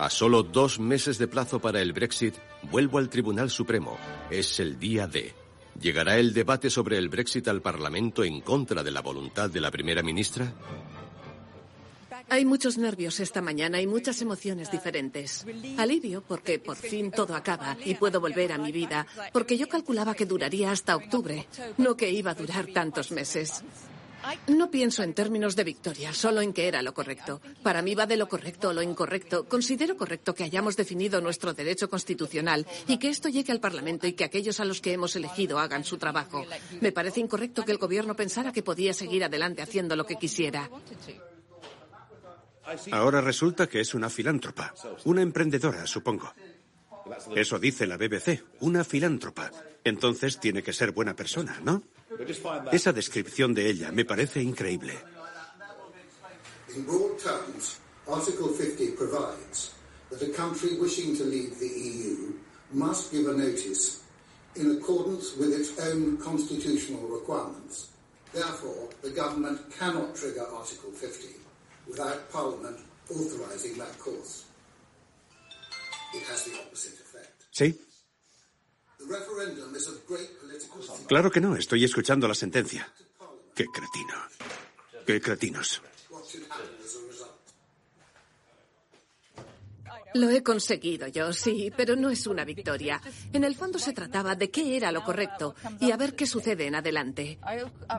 A 0.00 0.08
solo 0.08 0.42
dos 0.42 0.80
meses 0.80 1.18
de 1.18 1.28
plazo 1.28 1.60
para 1.60 1.82
el 1.82 1.92
Brexit, 1.92 2.34
vuelvo 2.70 2.96
al 2.96 3.10
Tribunal 3.10 3.50
Supremo. 3.50 3.98
Es 4.30 4.58
el 4.58 4.78
día 4.78 5.06
D. 5.06 5.34
¿Llegará 5.78 6.16
el 6.16 6.32
debate 6.32 6.70
sobre 6.70 6.96
el 6.96 7.10
Brexit 7.10 7.46
al 7.48 7.60
Parlamento 7.60 8.24
en 8.24 8.40
contra 8.40 8.82
de 8.82 8.90
la 8.92 9.02
voluntad 9.02 9.50
de 9.50 9.60
la 9.60 9.70
primera 9.70 10.02
ministra? 10.02 10.54
Hay 12.30 12.46
muchos 12.46 12.78
nervios 12.78 13.20
esta 13.20 13.42
mañana 13.42 13.78
y 13.82 13.86
muchas 13.86 14.22
emociones 14.22 14.70
diferentes. 14.70 15.44
Alivio 15.76 16.22
porque 16.26 16.58
por 16.58 16.76
fin 16.76 17.10
todo 17.10 17.36
acaba 17.36 17.76
y 17.84 17.94
puedo 17.96 18.22
volver 18.22 18.52
a 18.52 18.58
mi 18.58 18.72
vida, 18.72 19.06
porque 19.34 19.58
yo 19.58 19.68
calculaba 19.68 20.14
que 20.14 20.24
duraría 20.24 20.70
hasta 20.70 20.96
octubre, 20.96 21.46
no 21.76 21.94
que 21.94 22.08
iba 22.10 22.30
a 22.30 22.34
durar 22.34 22.68
tantos 22.68 23.10
meses. 23.10 23.62
No 24.48 24.70
pienso 24.70 25.02
en 25.02 25.14
términos 25.14 25.56
de 25.56 25.64
victoria, 25.64 26.12
solo 26.12 26.40
en 26.42 26.52
que 26.52 26.68
era 26.68 26.82
lo 26.82 26.94
correcto. 26.94 27.40
Para 27.62 27.82
mí 27.82 27.94
va 27.94 28.06
de 28.06 28.16
lo 28.16 28.28
correcto 28.28 28.68
o 28.68 28.72
lo 28.72 28.82
incorrecto. 28.82 29.48
Considero 29.48 29.96
correcto 29.96 30.34
que 30.34 30.44
hayamos 30.44 30.76
definido 30.76 31.20
nuestro 31.20 31.54
derecho 31.54 31.88
constitucional 31.88 32.66
y 32.86 32.98
que 32.98 33.08
esto 33.08 33.28
llegue 33.28 33.52
al 33.52 33.60
Parlamento 33.60 34.06
y 34.06 34.12
que 34.12 34.24
aquellos 34.24 34.60
a 34.60 34.64
los 34.64 34.80
que 34.80 34.92
hemos 34.92 35.16
elegido 35.16 35.58
hagan 35.58 35.84
su 35.84 35.98
trabajo. 35.98 36.44
Me 36.80 36.92
parece 36.92 37.20
incorrecto 37.20 37.64
que 37.64 37.72
el 37.72 37.78
gobierno 37.78 38.14
pensara 38.14 38.52
que 38.52 38.62
podía 38.62 38.92
seguir 38.92 39.24
adelante 39.24 39.62
haciendo 39.62 39.96
lo 39.96 40.04
que 40.04 40.16
quisiera. 40.16 40.70
Ahora 42.92 43.20
resulta 43.20 43.66
que 43.68 43.80
es 43.80 43.94
una 43.94 44.10
filántropa, 44.10 44.74
una 45.04 45.22
emprendedora, 45.22 45.86
supongo. 45.86 46.32
Eso 47.34 47.58
dice 47.58 47.86
la 47.86 47.96
BBC, 47.96 48.44
una 48.60 48.84
filántropa. 48.84 49.50
Entonces 49.82 50.38
tiene 50.38 50.62
que 50.62 50.72
ser 50.72 50.92
buena 50.92 51.16
persona, 51.16 51.60
¿no? 51.64 51.82
Esa 52.72 52.92
descripción 52.92 53.54
de 53.54 53.70
ella 53.70 53.92
me 53.92 54.04
parece 54.04 54.42
increíble. 54.42 54.94
In 56.74 56.84
broad 56.84 57.18
terms, 57.18 57.78
Article 58.06 58.48
50 58.48 58.96
provides 58.96 59.74
that 60.10 60.22
a 60.22 60.32
country 60.32 60.78
wishing 60.78 61.16
to 61.16 61.24
leave 61.24 61.58
the 61.58 61.66
EU 61.66 62.32
must 62.72 63.12
give 63.12 63.26
a 63.28 63.32
notice 63.32 64.00
in 64.56 64.76
accordance 64.76 65.36
with 65.36 65.52
its 65.52 65.78
own 65.80 66.16
constitutional 66.18 67.06
requirements. 67.08 67.88
Therefore, 68.32 68.88
the 69.02 69.10
government 69.10 69.60
cannot 69.78 70.14
trigger 70.14 70.46
Article 70.52 70.90
50 70.90 71.28
without 71.88 72.30
Parliament 72.30 72.78
authorising 73.10 73.78
that 73.78 73.98
course. 73.98 74.44
It 76.14 76.22
has 76.24 76.44
the 76.44 76.58
opposite 76.58 76.98
effect. 77.00 77.46
Sí. 77.52 77.89
Claro 81.06 81.30
que 81.30 81.40
no, 81.40 81.56
estoy 81.56 81.84
escuchando 81.84 82.28
la 82.28 82.34
sentencia. 82.34 82.92
Qué 83.54 83.66
cretino. 83.66 84.14
Qué 85.06 85.20
cretinos. 85.20 85.82
Lo 90.14 90.28
he 90.28 90.42
conseguido 90.42 91.06
yo, 91.06 91.32
sí, 91.32 91.72
pero 91.76 91.94
no 91.94 92.10
es 92.10 92.26
una 92.26 92.44
victoria. 92.44 93.00
En 93.32 93.44
el 93.44 93.54
fondo 93.54 93.78
se 93.78 93.92
trataba 93.92 94.34
de 94.34 94.50
qué 94.50 94.76
era 94.76 94.90
lo 94.90 95.04
correcto 95.04 95.54
y 95.80 95.92
a 95.92 95.96
ver 95.96 96.16
qué 96.16 96.26
sucede 96.26 96.66
en 96.66 96.74
adelante. 96.74 97.38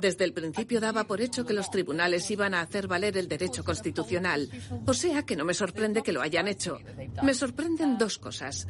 Desde 0.02 0.26
el 0.26 0.34
principio 0.34 0.82
daba 0.82 1.06
por 1.06 1.22
hecho 1.22 1.46
que 1.46 1.54
los 1.54 1.72
tribunales 1.72 2.30
iban 2.30 2.54
a 2.54 2.62
hacer 2.62 2.88
valer 2.88 3.18
el 3.18 3.28
derecho 3.28 3.64
constitucional. 3.64 4.50
O 4.86 4.94
sea 4.94 5.24
que 5.24 5.36
no 5.36 5.46
me 5.46 5.54
sorprende 5.54 6.04
que 6.04 6.12
lo 6.12 6.22
hayan 6.22 6.48
hecho. 6.48 6.80
Me 7.24 7.34
sorprenden 7.34 7.98
dos 7.98 8.18
cosas. 8.18 8.68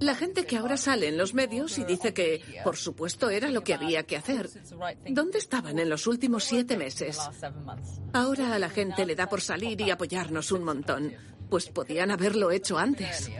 La 0.00 0.14
gente 0.14 0.46
que 0.46 0.56
ahora 0.56 0.76
sale 0.76 1.08
en 1.08 1.18
los 1.18 1.34
medios 1.34 1.78
y 1.78 1.84
dice 1.84 2.12
que, 2.14 2.42
por 2.64 2.76
supuesto, 2.76 3.30
era 3.30 3.50
lo 3.50 3.62
que 3.62 3.74
había 3.74 4.04
que 4.04 4.16
hacer. 4.16 4.48
¿Dónde 5.08 5.38
estaban 5.38 5.78
en 5.78 5.88
los 5.88 6.06
últimos 6.06 6.44
siete 6.44 6.76
meses? 6.76 7.18
Ahora 8.12 8.54
a 8.54 8.58
la 8.58 8.70
gente 8.70 9.06
le 9.06 9.14
da 9.14 9.28
por 9.28 9.40
salir 9.40 9.80
y 9.80 9.90
apoyarnos 9.90 10.52
un 10.52 10.64
montón. 10.64 11.12
Pues 11.50 11.68
podían 11.68 12.10
haberlo 12.10 12.50
hecho 12.50 12.78
antes. 12.78 13.30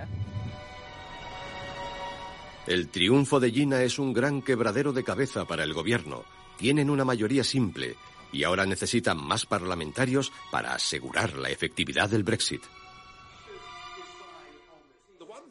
El 2.66 2.88
triunfo 2.88 3.40
de 3.40 3.50
Gina 3.50 3.82
es 3.82 3.98
un 3.98 4.12
gran 4.12 4.40
quebradero 4.42 4.92
de 4.92 5.02
cabeza 5.02 5.44
para 5.46 5.64
el 5.64 5.74
gobierno. 5.74 6.24
Tienen 6.58 6.90
una 6.90 7.04
mayoría 7.04 7.42
simple 7.42 7.96
y 8.32 8.44
ahora 8.44 8.66
necesitan 8.66 9.18
más 9.18 9.46
parlamentarios 9.46 10.32
para 10.50 10.74
asegurar 10.74 11.36
la 11.36 11.50
efectividad 11.50 12.08
del 12.08 12.22
Brexit. 12.22 12.62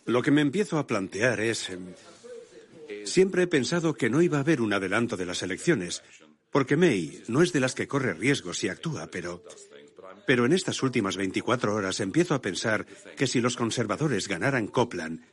Lo 0.05 0.22
que 0.22 0.31
me 0.31 0.41
empiezo 0.41 0.77
a 0.77 0.88
plantear 0.88 1.39
es... 1.39 1.70
Em, 1.70 1.93
siempre 3.05 3.43
he 3.43 3.48
pensado 3.48 3.93
que 3.93 4.10
no 4.10 4.22
iba 4.22 4.38
a 4.38 4.41
haber 4.41 4.62
un 4.62 4.74
adelanto 4.74 5.17
de 5.17 5.25
las 5.25 5.43
elecciones, 5.43 6.03
porque 6.51 6.77
May 6.77 7.24
no 7.27 7.41
es 7.41 7.53
de 7.53 7.60
las 7.60 7.75
que 7.75 7.88
corre 7.88 8.13
riesgos 8.13 8.63
y 8.63 8.70
actúa, 8.70 9.08
pero... 9.08 9.43
Pero 10.27 10.46
en 10.46 10.53
estas 10.53 10.84
últimas 10.84 11.17
24 11.17 11.74
horas 11.74 12.00
empiezo 12.00 12.36
a 12.36 12.41
pensar 12.41 12.86
que 13.17 13.27
si 13.27 13.41
los 13.41 13.58
conservadores 13.58 14.27
ganaran 14.27 14.67
Copland 14.67 15.25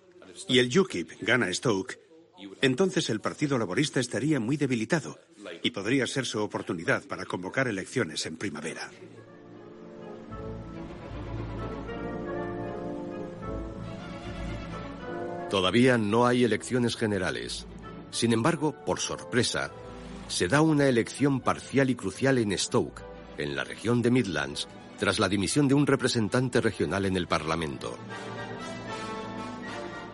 y 0.48 0.58
el 0.60 0.76
UKIP 0.76 1.20
gana 1.20 1.52
Stoke, 1.52 1.98
entonces 2.62 3.10
el 3.10 3.20
Partido 3.20 3.58
Laborista 3.58 4.00
estaría 4.00 4.40
muy 4.40 4.56
debilitado 4.56 5.18
y 5.62 5.70
podría 5.72 6.06
ser 6.06 6.26
su 6.26 6.40
oportunidad 6.40 7.04
para 7.04 7.26
convocar 7.26 7.68
elecciones 7.68 8.24
en 8.26 8.36
primavera. 8.36 8.90
Todavía 15.50 15.96
no 15.96 16.26
hay 16.26 16.44
elecciones 16.44 16.94
generales. 16.94 17.66
Sin 18.10 18.34
embargo, 18.34 18.74
por 18.84 19.00
sorpresa, 19.00 19.70
se 20.28 20.46
da 20.46 20.60
una 20.60 20.86
elección 20.88 21.40
parcial 21.40 21.88
y 21.88 21.94
crucial 21.94 22.36
en 22.36 22.56
Stoke, 22.56 23.02
en 23.38 23.56
la 23.56 23.64
región 23.64 24.02
de 24.02 24.10
Midlands, 24.10 24.68
tras 24.98 25.18
la 25.18 25.28
dimisión 25.28 25.66
de 25.66 25.74
un 25.74 25.86
representante 25.86 26.60
regional 26.60 27.06
en 27.06 27.16
el 27.16 27.26
Parlamento. 27.26 27.96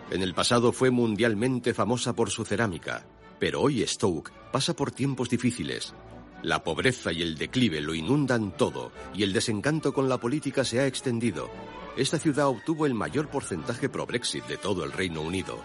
En 0.09 0.21
el 0.21 0.33
pasado 0.33 0.71
fue 0.71 0.89
mundialmente 0.89 1.73
famosa 1.73 2.13
por 2.13 2.29
su 2.29 2.45
cerámica, 2.45 3.05
pero 3.37 3.61
hoy 3.61 3.85
Stoke 3.85 4.31
pasa 4.53 4.73
por 4.73 4.91
tiempos 4.91 5.29
difíciles. 5.29 5.93
La 6.45 6.63
pobreza 6.63 7.11
y 7.11 7.23
el 7.23 7.39
declive 7.39 7.81
lo 7.81 7.95
inundan 7.95 8.55
todo 8.55 8.91
y 9.15 9.23
el 9.23 9.33
desencanto 9.33 9.95
con 9.95 10.07
la 10.07 10.19
política 10.19 10.63
se 10.63 10.79
ha 10.79 10.85
extendido, 10.85 11.49
esta 11.97 12.19
ciudad 12.19 12.45
obtuvo 12.45 12.85
el 12.85 12.93
mayor 12.93 13.29
porcentaje 13.29 13.89
pro-Brexit 13.89 14.45
de 14.45 14.57
todo 14.57 14.83
el 14.83 14.91
Reino 14.91 15.23
Unido. 15.23 15.59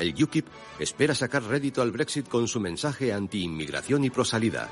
El 0.00 0.14
UKIP 0.14 0.46
espera 0.78 1.14
sacar 1.14 1.42
rédito 1.42 1.82
al 1.82 1.92
Brexit 1.92 2.26
con 2.26 2.48
su 2.48 2.58
mensaje 2.58 3.12
anti-inmigración 3.12 4.02
y 4.04 4.08
pro-salida. 4.08 4.70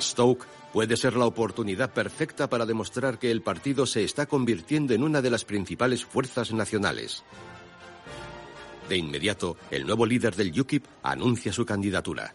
Stoke 0.00 0.44
puede 0.72 0.96
ser 0.96 1.14
la 1.14 1.26
oportunidad 1.26 1.92
perfecta 1.92 2.48
para 2.48 2.66
demostrar 2.66 3.20
que 3.20 3.30
el 3.30 3.42
partido 3.42 3.86
se 3.86 4.02
está 4.02 4.26
convirtiendo 4.26 4.92
en 4.92 5.04
una 5.04 5.22
de 5.22 5.30
las 5.30 5.44
principales 5.44 6.04
fuerzas 6.04 6.52
nacionales. 6.52 7.22
De 8.88 8.96
inmediato, 8.96 9.56
el 9.70 9.86
nuevo 9.86 10.06
líder 10.06 10.34
del 10.34 10.58
UKIP 10.58 10.84
anuncia 11.02 11.52
su 11.52 11.64
candidatura. 11.66 12.32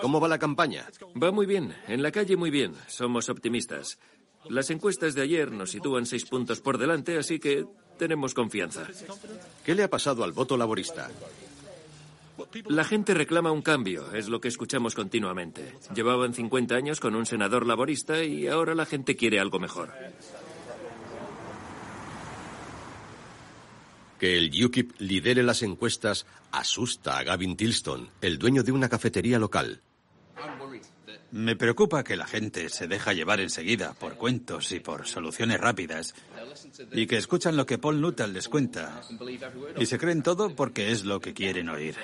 ¿Cómo 0.00 0.20
va 0.20 0.28
la 0.28 0.38
campaña? 0.38 0.86
Va 1.20 1.30
muy 1.30 1.46
bien. 1.46 1.74
En 1.86 2.02
la 2.02 2.10
calle 2.10 2.36
muy 2.36 2.50
bien. 2.50 2.74
Somos 2.86 3.28
optimistas. 3.28 3.98
Las 4.48 4.70
encuestas 4.70 5.14
de 5.14 5.22
ayer 5.22 5.50
nos 5.50 5.70
sitúan 5.70 6.06
seis 6.06 6.24
puntos 6.24 6.60
por 6.60 6.78
delante, 6.78 7.18
así 7.18 7.38
que 7.38 7.66
tenemos 7.98 8.34
confianza. 8.34 8.86
¿Qué 9.64 9.74
le 9.74 9.82
ha 9.82 9.90
pasado 9.90 10.24
al 10.24 10.32
voto 10.32 10.56
laborista? 10.56 11.10
La 12.66 12.84
gente 12.84 13.14
reclama 13.14 13.50
un 13.50 13.62
cambio, 13.62 14.12
es 14.12 14.28
lo 14.28 14.40
que 14.40 14.48
escuchamos 14.48 14.94
continuamente. 14.94 15.74
Llevaban 15.94 16.34
50 16.34 16.74
años 16.74 17.00
con 17.00 17.16
un 17.16 17.26
senador 17.26 17.66
laborista 17.66 18.22
y 18.22 18.46
ahora 18.46 18.74
la 18.74 18.86
gente 18.86 19.16
quiere 19.16 19.40
algo 19.40 19.58
mejor. 19.58 19.92
Que 24.18 24.36
el 24.36 24.64
UKIP 24.64 24.92
lidere 24.98 25.42
las 25.42 25.62
encuestas 25.62 26.26
asusta 26.50 27.18
a 27.18 27.24
Gavin 27.24 27.56
Tilston, 27.56 28.10
el 28.20 28.38
dueño 28.38 28.62
de 28.62 28.72
una 28.72 28.88
cafetería 28.88 29.38
local. 29.38 29.80
Me 31.30 31.56
preocupa 31.56 32.04
que 32.04 32.16
la 32.16 32.26
gente 32.26 32.68
se 32.70 32.88
deja 32.88 33.12
llevar 33.12 33.40
enseguida 33.40 33.92
por 33.92 34.16
cuentos 34.16 34.72
y 34.72 34.80
por 34.80 35.06
soluciones 35.06 35.60
rápidas 35.60 36.14
y 36.92 37.06
que 37.06 37.16
escuchan 37.16 37.56
lo 37.56 37.66
que 37.66 37.78
Paul 37.78 38.00
Nuttall 38.00 38.32
les 38.32 38.48
cuenta 38.48 39.02
y 39.78 39.86
se 39.86 39.98
creen 39.98 40.22
todo 40.22 40.54
porque 40.54 40.90
es 40.90 41.04
lo 41.04 41.20
que 41.20 41.34
quieren 41.34 41.68
oír. 41.68 41.96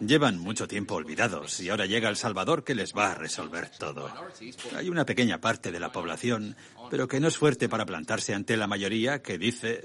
Llevan 0.00 0.38
mucho 0.38 0.68
tiempo 0.68 0.94
olvidados 0.94 1.60
y 1.60 1.70
ahora 1.70 1.86
llega 1.86 2.08
El 2.08 2.16
Salvador 2.16 2.64
que 2.64 2.74
les 2.74 2.94
va 2.94 3.12
a 3.12 3.14
resolver 3.14 3.70
todo. 3.70 4.10
Hay 4.76 4.88
una 4.88 5.04
pequeña 5.04 5.40
parte 5.40 5.72
de 5.72 5.80
la 5.80 5.92
población, 5.92 6.56
pero 6.90 7.08
que 7.08 7.20
no 7.20 7.28
es 7.28 7.36
fuerte 7.36 7.68
para 7.68 7.86
plantarse 7.86 8.34
ante 8.34 8.56
la 8.56 8.66
mayoría 8.66 9.22
que 9.22 9.38
dice 9.38 9.84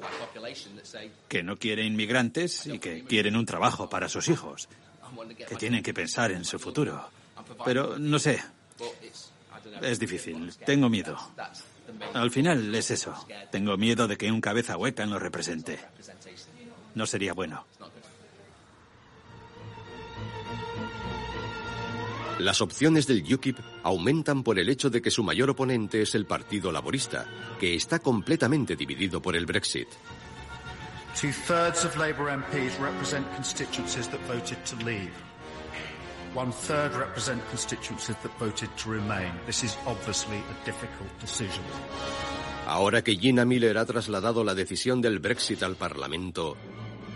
que 1.28 1.44
no 1.44 1.58
quiere 1.58 1.86
inmigrantes 1.86 2.68
y 2.68 2.80
que 2.80 3.04
quieren 3.04 3.36
un 3.36 3.46
trabajo 3.46 3.90
para 3.90 4.10
sus 4.10 4.28
hijos, 4.30 4.70
que 5.48 5.56
tienen 5.56 5.84
que 5.84 5.94
pensar 5.94 6.32
en 6.32 6.46
su 6.46 6.60
futuro. 6.60 7.10
Pero 7.66 7.98
no 7.98 8.20
sé. 8.20 8.42
Es 9.82 10.00
difícil. 10.00 10.54
Tengo 10.66 10.90
miedo. 10.90 11.18
Al 12.14 12.32
final 12.32 12.74
es 12.74 12.92
eso. 12.92 13.14
Tengo 13.52 13.78
miedo 13.78 14.08
de 14.08 14.18
que 14.18 14.32
un 14.32 14.42
cabeza 14.42 14.78
hueca 14.78 15.06
lo 15.06 15.20
represente. 15.20 15.80
No 16.96 17.06
sería 17.06 17.34
bueno. 17.34 17.66
Las 22.40 22.62
opciones 22.62 23.06
del 23.06 23.22
UKIP 23.34 23.58
aumentan 23.84 24.44
por 24.44 24.60
el 24.60 24.70
hecho 24.70 24.90
de 24.90 25.02
que 25.02 25.12
su 25.12 25.24
mayor 25.24 25.50
oponente 25.50 26.02
es 26.02 26.16
el 26.16 26.26
Partido 26.26 26.72
Laborista, 26.72 27.26
que 27.60 27.76
está 27.76 28.00
completamente 28.00 28.78
dividido 28.78 29.22
por 29.22 29.36
el 29.36 29.46
Brexit. 29.46 29.90
Two 31.20 31.32
thirds 31.48 31.84
of 31.84 31.98
Labour 31.98 32.32
MPs 32.32 32.80
represent 32.80 33.28
constituencies 33.36 34.08
that 34.08 34.22
voted 34.28 34.58
to 34.64 34.78
leave. 34.86 35.12
One 36.36 36.52
third 36.52 36.96
represent 36.96 37.42
constituencies 37.50 38.16
that 38.18 38.32
voted 38.40 38.70
to 38.84 38.92
remain. 38.92 39.32
This 39.48 39.64
is 39.64 39.76
obviously 39.86 40.38
a 40.38 40.66
difficult 40.66 41.10
decision. 41.20 41.64
Ahora 42.68 43.02
que 43.02 43.16
Gina 43.16 43.46
Miller 43.46 43.80
ha 43.80 43.86
trasladado 43.86 44.44
la 44.44 44.54
decisión 44.54 45.02
del 45.02 45.18
Brexit 45.18 45.64
al 45.64 45.76
Parlamento, 45.76 46.56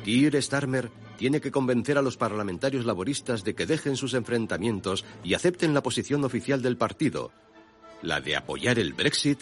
Keir 0.04 0.42
Starmer 0.42 0.90
tiene 1.16 1.42
que 1.42 1.52
convencer 1.52 2.00
a 2.00 2.02
los 2.02 2.18
parlamentarios 2.18 2.86
laboristas 2.86 3.44
de 3.44 3.54
que 3.54 3.68
dejen 3.68 3.98
sus 3.98 4.16
enfrentamientos 4.16 5.06
y 5.24 5.36
acepten 5.36 5.76
la 5.76 5.84
posición 5.84 6.24
oficial 6.24 6.64
del 6.64 6.78
partido, 6.78 7.32
la 8.02 8.20
de 8.20 8.36
apoyar 8.36 8.80
el 8.80 8.94
Brexit 8.94 9.42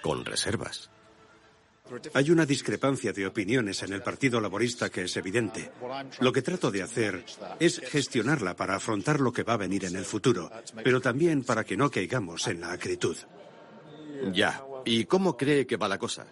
con 0.00 0.24
reservas. 0.24 0.90
Hay 2.14 2.30
una 2.30 2.46
discrepancia 2.46 3.12
de 3.12 3.26
opiniones 3.26 3.82
en 3.82 3.92
el 3.92 4.02
Partido 4.02 4.40
Laborista 4.40 4.90
que 4.90 5.02
es 5.02 5.16
evidente. 5.16 5.70
Lo 6.20 6.32
que 6.32 6.42
trato 6.42 6.70
de 6.70 6.82
hacer 6.82 7.24
es 7.58 7.80
gestionarla 7.80 8.54
para 8.56 8.76
afrontar 8.76 9.20
lo 9.20 9.32
que 9.32 9.42
va 9.42 9.54
a 9.54 9.58
venir 9.58 9.84
en 9.84 9.96
el 9.96 10.04
futuro, 10.04 10.50
pero 10.84 11.00
también 11.00 11.44
para 11.44 11.64
que 11.64 11.76
no 11.76 11.90
caigamos 11.90 12.46
en 12.46 12.60
la 12.60 12.72
acritud. 12.72 13.16
Ya. 14.32 14.62
¿Y 14.84 15.04
cómo 15.04 15.36
cree 15.36 15.66
que 15.66 15.76
va 15.76 15.88
la 15.88 15.98
cosa? 15.98 16.26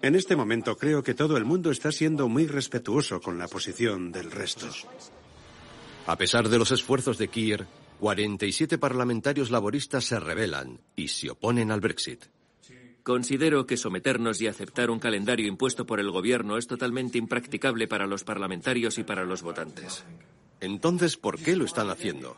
En 0.00 0.14
este 0.14 0.36
momento 0.36 0.76
creo 0.76 1.02
que 1.02 1.14
todo 1.14 1.36
el 1.36 1.44
mundo 1.44 1.70
está 1.70 1.90
siendo 1.90 2.28
muy 2.28 2.46
respetuoso 2.46 3.20
con 3.20 3.38
la 3.38 3.48
posición 3.48 4.12
del 4.12 4.30
resto. 4.30 4.68
A 6.06 6.16
pesar 6.16 6.48
de 6.48 6.58
los 6.58 6.70
esfuerzos 6.72 7.18
de 7.18 7.28
Kier, 7.28 7.66
47 8.00 8.78
parlamentarios 8.78 9.50
laboristas 9.50 10.04
se 10.04 10.18
rebelan 10.18 10.80
y 10.96 11.08
se 11.08 11.30
oponen 11.30 11.70
al 11.70 11.80
Brexit. 11.80 12.24
Considero 13.02 13.66
que 13.66 13.76
someternos 13.76 14.40
y 14.40 14.46
aceptar 14.46 14.90
un 14.90 15.00
calendario 15.00 15.48
impuesto 15.48 15.86
por 15.86 15.98
el 15.98 16.10
gobierno 16.10 16.56
es 16.56 16.68
totalmente 16.68 17.18
impracticable 17.18 17.88
para 17.88 18.06
los 18.06 18.22
parlamentarios 18.22 18.98
y 18.98 19.04
para 19.04 19.24
los 19.24 19.42
votantes. 19.42 20.04
Entonces, 20.60 21.16
¿por 21.16 21.40
qué 21.40 21.56
lo 21.56 21.64
están 21.64 21.90
haciendo? 21.90 22.36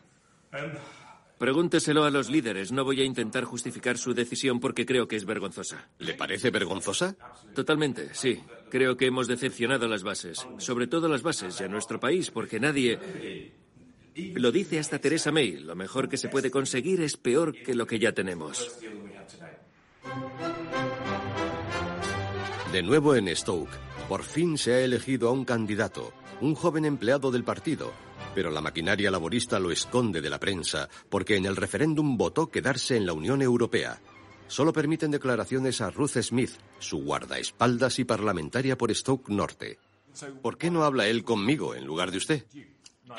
Pregúnteselo 1.37 2.05
a 2.05 2.11
los 2.11 2.31
líderes. 2.31 2.73
No 2.73 2.85
voy 2.85 3.03
a 3.03 3.05
intentar 3.05 3.45
justificar 3.45 3.99
su 3.99 4.15
decisión 4.15 4.61
porque 4.61 4.87
creo 4.87 5.07
que 5.07 5.17
es 5.17 5.27
vergonzosa. 5.27 5.91
¿Le 5.99 6.15
parece 6.15 6.51
vergonzosa? 6.51 7.17
Totalmente, 7.55 8.15
sí. 8.15 8.41
Creo 8.71 8.97
que 8.97 9.07
hemos 9.07 9.27
decepcionado 9.27 9.85
a 9.85 9.89
las 9.89 10.03
bases. 10.03 10.47
Sobre 10.59 10.87
todo 10.87 11.07
a 11.07 11.11
las 11.11 11.23
bases 11.23 11.61
y 11.61 11.65
a 11.65 11.69
nuestro 11.69 12.01
país, 12.01 12.31
porque 12.31 12.59
nadie... 12.59 13.53
Lo 14.17 14.53
dice 14.53 14.79
hasta 14.79 15.01
Teresa 15.01 15.33
May. 15.33 15.59
Lo 15.59 15.75
mejor 15.75 16.09
que 16.09 16.17
se 16.17 16.29
puede 16.29 16.51
conseguir 16.51 17.03
es 17.03 17.17
peor 17.17 17.53
que 17.53 17.75
lo 17.75 17.87
que 17.87 17.99
ya 17.99 18.13
tenemos. 18.13 18.79
De 22.73 22.83
nuevo 22.83 23.15
en 23.15 23.35
Stoke, 23.37 23.71
por 24.09 24.25
fin 24.25 24.59
se 24.59 24.75
ha 24.75 24.81
elegido 24.81 25.29
a 25.29 25.33
un 25.33 25.45
candidato, 25.45 26.13
un 26.41 26.55
joven 26.55 26.85
empleado 26.85 27.31
del 27.31 27.45
partido, 27.45 27.93
pero 28.35 28.51
la 28.51 28.61
maquinaria 28.61 29.11
laborista 29.11 29.61
lo 29.61 29.71
esconde 29.71 30.21
de 30.21 30.29
la 30.29 30.41
prensa 30.41 30.89
porque 31.09 31.37
en 31.37 31.47
el 31.47 31.55
referéndum 31.55 32.17
votó 32.17 32.51
quedarse 32.51 32.97
en 32.97 33.07
la 33.07 33.13
Unión 33.13 33.43
Europea. 33.43 34.01
Solo 34.49 34.73
permiten 34.73 35.11
declaraciones 35.11 35.81
a 35.81 35.91
Ruth 35.91 36.21
Smith, 36.21 36.53
su 36.81 36.99
guardaespaldas 37.05 37.99
y 37.99 38.05
parlamentaria 38.05 38.77
por 38.77 38.95
Stoke 38.95 39.33
Norte. 39.33 39.79
¿Por 40.43 40.59
qué 40.59 40.71
no 40.71 40.85
habla 40.85 41.07
él 41.07 41.25
conmigo 41.25 41.75
en 41.75 41.87
lugar 41.87 42.11
de 42.11 42.19
usted? 42.19 42.45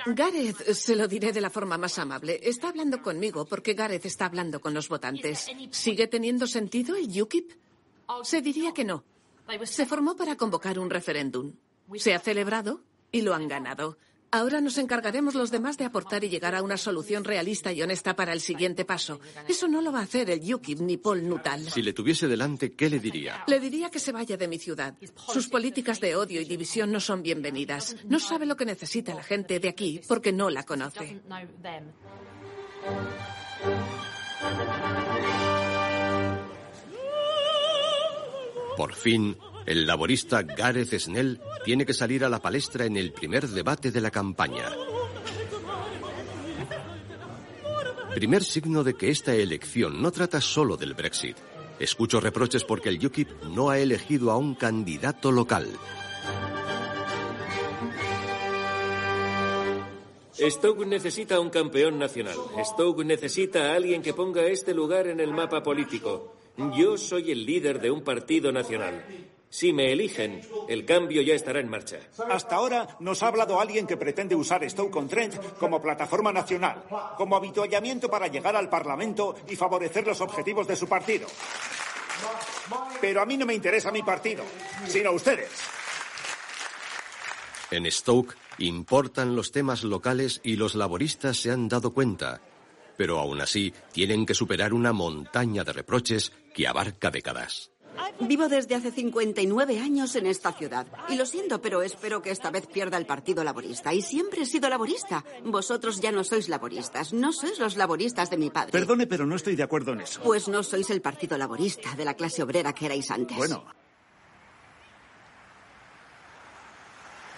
Gareth, 0.07 0.63
se 0.73 0.95
lo 0.95 1.07
diré 1.07 1.31
de 1.31 1.41
la 1.41 1.49
forma 1.49 1.77
más 1.77 1.99
amable. 1.99 2.39
Está 2.43 2.69
hablando 2.69 3.01
conmigo 3.01 3.45
porque 3.45 3.73
Gareth 3.73 4.05
está 4.05 4.25
hablando 4.25 4.59
con 4.59 4.73
los 4.73 4.89
votantes. 4.89 5.47
¿Sigue 5.71 6.07
teniendo 6.07 6.47
sentido 6.47 6.95
el 6.95 7.21
UKIP? 7.21 7.51
Se 8.23 8.41
diría 8.41 8.73
que 8.73 8.83
no. 8.83 9.03
Se 9.63 9.85
formó 9.85 10.15
para 10.15 10.35
convocar 10.35 10.79
un 10.79 10.89
referéndum. 10.89 11.53
Se 11.97 12.13
ha 12.13 12.19
celebrado 12.19 12.81
y 13.11 13.21
lo 13.21 13.35
han 13.35 13.47
ganado. 13.47 13.97
Ahora 14.35 14.59
nos 14.59 14.77
encargaremos 14.77 15.33
los 15.33 15.49
demás 15.49 15.77
de 15.77 15.85
aportar 15.85 16.25
y 16.25 16.29
llegar 16.29 16.55
a 16.55 16.61
una 16.61 16.75
solución 16.75 17.23
realista 17.23 17.71
y 17.71 17.81
honesta 17.81 18.17
para 18.17 18.33
el 18.33 18.41
siguiente 18.41 18.83
paso. 18.83 19.21
Eso 19.47 19.69
no 19.69 19.81
lo 19.81 19.93
va 19.93 19.99
a 19.99 20.03
hacer 20.03 20.29
el 20.29 20.53
UKIP 20.53 20.81
ni 20.81 20.97
Paul 20.97 21.25
Nuttall. 21.25 21.71
Si 21.71 21.81
le 21.81 21.93
tuviese 21.93 22.27
delante, 22.27 22.73
¿qué 22.73 22.89
le 22.89 22.99
diría? 22.99 23.45
Le 23.47 23.61
diría 23.61 23.89
que 23.89 23.97
se 23.97 24.11
vaya 24.11 24.35
de 24.35 24.49
mi 24.49 24.59
ciudad. 24.59 24.93
Sus 25.29 25.47
políticas 25.47 26.01
de 26.01 26.17
odio 26.17 26.41
y 26.41 26.43
división 26.43 26.91
no 26.91 26.99
son 26.99 27.23
bienvenidas. 27.23 27.95
No 28.09 28.19
sabe 28.19 28.45
lo 28.45 28.57
que 28.57 28.65
necesita 28.65 29.15
la 29.15 29.23
gente 29.23 29.61
de 29.61 29.69
aquí 29.69 30.01
porque 30.05 30.33
no 30.33 30.49
la 30.49 30.63
conoce. 30.63 31.21
Por 38.75 38.93
fin, 38.95 39.37
el 39.65 39.87
laborista 39.87 40.43
Gareth 40.43 40.99
Snell 40.99 41.39
tiene 41.63 41.85
que 41.85 41.93
salir 41.93 42.23
a 42.23 42.29
la 42.29 42.39
palestra 42.39 42.85
en 42.85 42.97
el 42.97 43.11
primer 43.11 43.47
debate 43.47 43.91
de 43.91 44.01
la 44.01 44.11
campaña. 44.11 44.71
Primer 48.13 48.43
signo 48.43 48.83
de 48.83 48.93
que 48.93 49.09
esta 49.09 49.33
elección 49.33 50.01
no 50.01 50.11
trata 50.11 50.39
solo 50.39 50.77
del 50.77 50.93
Brexit. 50.93 51.35
Escucho 51.79 52.21
reproches 52.21 52.63
porque 52.63 52.89
el 52.89 53.05
UKIP 53.05 53.29
no 53.53 53.69
ha 53.69 53.79
elegido 53.79 54.31
a 54.31 54.37
un 54.37 54.55
candidato 54.55 55.31
local. 55.31 55.67
Stoke 60.37 60.85
necesita 60.85 61.39
un 61.39 61.49
campeón 61.49 61.97
nacional. 61.97 62.35
Stoke 62.63 63.03
necesita 63.03 63.71
a 63.71 63.75
alguien 63.75 64.01
que 64.01 64.13
ponga 64.13 64.45
este 64.45 64.73
lugar 64.73 65.07
en 65.07 65.19
el 65.19 65.31
mapa 65.33 65.63
político. 65.63 66.35
Yo 66.77 66.97
soy 66.97 67.31
el 67.31 67.45
líder 67.45 67.81
de 67.81 67.91
un 67.91 68.01
partido 68.01 68.51
nacional. 68.51 69.03
Si 69.55 69.71
me 69.71 69.93
eligen, 69.93 70.41
el 70.67 70.83
cambio 70.83 71.21
ya 71.21 71.33
estará 71.33 71.61
en 71.61 71.69
marcha. 71.69 71.99
Hasta 72.29 72.57
ahora 72.57 72.97
nos 72.99 73.23
ha 73.23 73.27
hablado 73.27 73.57
alguien 73.57 73.87
que 73.87 73.95
pretende 73.95 74.35
usar 74.35 74.69
Stoke-on-Trent 74.69 75.33
como 75.57 75.81
plataforma 75.81 76.33
nacional, 76.33 76.83
como 77.15 77.37
habituallamiento 77.37 78.09
para 78.09 78.27
llegar 78.27 78.57
al 78.57 78.67
Parlamento 78.67 79.33
y 79.47 79.55
favorecer 79.55 80.05
los 80.05 80.19
objetivos 80.19 80.67
de 80.67 80.75
su 80.75 80.89
partido. 80.89 81.27
Pero 82.99 83.21
a 83.21 83.25
mí 83.25 83.37
no 83.37 83.45
me 83.45 83.53
interesa 83.53 83.93
mi 83.93 84.03
partido, 84.03 84.43
sino 84.87 85.13
ustedes. 85.13 85.51
En 87.71 87.89
Stoke 87.89 88.35
importan 88.57 89.37
los 89.37 89.53
temas 89.53 89.85
locales 89.85 90.41
y 90.43 90.57
los 90.57 90.75
laboristas 90.75 91.37
se 91.37 91.51
han 91.51 91.69
dado 91.69 91.93
cuenta. 91.93 92.41
Pero 92.97 93.19
aún 93.19 93.39
así 93.39 93.73
tienen 93.93 94.25
que 94.25 94.33
superar 94.33 94.73
una 94.73 94.91
montaña 94.91 95.63
de 95.63 95.71
reproches 95.71 96.33
que 96.53 96.67
abarca 96.67 97.09
décadas. 97.09 97.71
Vivo 98.19 98.47
desde 98.47 98.75
hace 98.75 98.91
59 98.91 99.79
años 99.79 100.15
en 100.15 100.27
esta 100.27 100.53
ciudad. 100.53 100.87
Y 101.09 101.15
lo 101.15 101.25
siento, 101.25 101.61
pero 101.61 101.81
espero 101.81 102.21
que 102.21 102.31
esta 102.31 102.51
vez 102.51 102.67
pierda 102.67 102.97
el 102.97 103.05
Partido 103.05 103.43
Laborista. 103.43 103.93
Y 103.93 104.01
siempre 104.01 104.43
he 104.43 104.45
sido 104.45 104.69
laborista. 104.69 105.23
Vosotros 105.43 105.99
ya 106.01 106.11
no 106.11 106.23
sois 106.23 106.49
laboristas. 106.49 107.13
No 107.13 107.31
sois 107.33 107.59
los 107.59 107.77
laboristas 107.77 108.29
de 108.29 108.37
mi 108.37 108.49
padre. 108.49 108.71
Perdone, 108.71 109.07
pero 109.07 109.25
no 109.25 109.35
estoy 109.35 109.55
de 109.55 109.63
acuerdo 109.63 109.93
en 109.93 110.01
eso. 110.01 110.21
Pues 110.23 110.47
no 110.47 110.63
sois 110.63 110.89
el 110.89 111.01
Partido 111.01 111.37
Laborista 111.37 111.95
de 111.95 112.05
la 112.05 112.13
clase 112.13 112.43
obrera 112.43 112.73
que 112.73 112.85
erais 112.85 113.11
antes. 113.11 113.37
Bueno. 113.37 113.65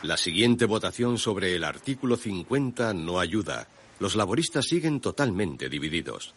La 0.04 0.16
siguiente 0.16 0.66
votación 0.66 1.18
sobre 1.18 1.56
el 1.56 1.64
artículo 1.64 2.18
50 2.18 2.94
no 2.94 3.20
ayuda. 3.20 3.68
Los 4.00 4.16
laboristas 4.16 4.66
siguen 4.66 5.02
totalmente 5.02 5.70
divididos. 5.70 6.36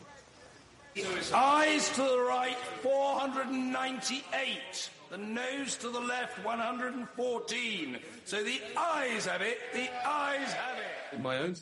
Eyes 0.96 1.90
to 1.94 2.03
the 2.03 2.18
right, 2.29 2.57
498. 2.83 4.90
The 5.11 5.18
nose 5.18 5.76
to 5.79 5.90
the 5.90 6.00
left, 6.00 6.44
114. 6.44 7.98
So 8.24 8.42
the 8.42 8.61
eyes 8.76 9.26
have 9.26 9.42
it, 9.42 9.59
the 9.72 9.88
eyes 10.07 10.53
have 10.53 10.79
it. 10.79 10.87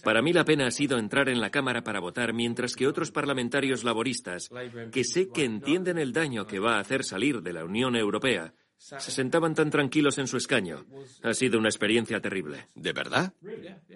Para 0.04 0.20
mí 0.20 0.34
la 0.34 0.44
pena 0.44 0.66
ha 0.66 0.70
sido 0.70 0.98
entrar 0.98 1.28
en 1.28 1.40
la 1.40 1.50
Cámara 1.50 1.82
para 1.82 2.00
votar 2.00 2.34
mientras 2.34 2.74
que 2.74 2.86
otros 2.86 3.10
parlamentarios 3.10 3.82
laboristas, 3.82 4.50
que 4.92 5.04
sé 5.04 5.30
que 5.30 5.44
entienden 5.44 5.98
el 5.98 6.12
daño 6.12 6.46
que 6.46 6.58
va 6.58 6.76
a 6.76 6.80
hacer 6.80 7.04
salir 7.04 7.40
de 7.40 7.54
la 7.54 7.64
Unión 7.64 7.96
Europea, 7.96 8.52
se 8.78 9.10
sentaban 9.10 9.54
tan 9.54 9.70
tranquilos 9.70 10.18
en 10.18 10.28
su 10.28 10.36
escaño. 10.36 10.86
Ha 11.22 11.34
sido 11.34 11.58
una 11.58 11.68
experiencia 11.68 12.20
terrible. 12.20 12.68
¿De 12.74 12.92
verdad? 12.92 13.34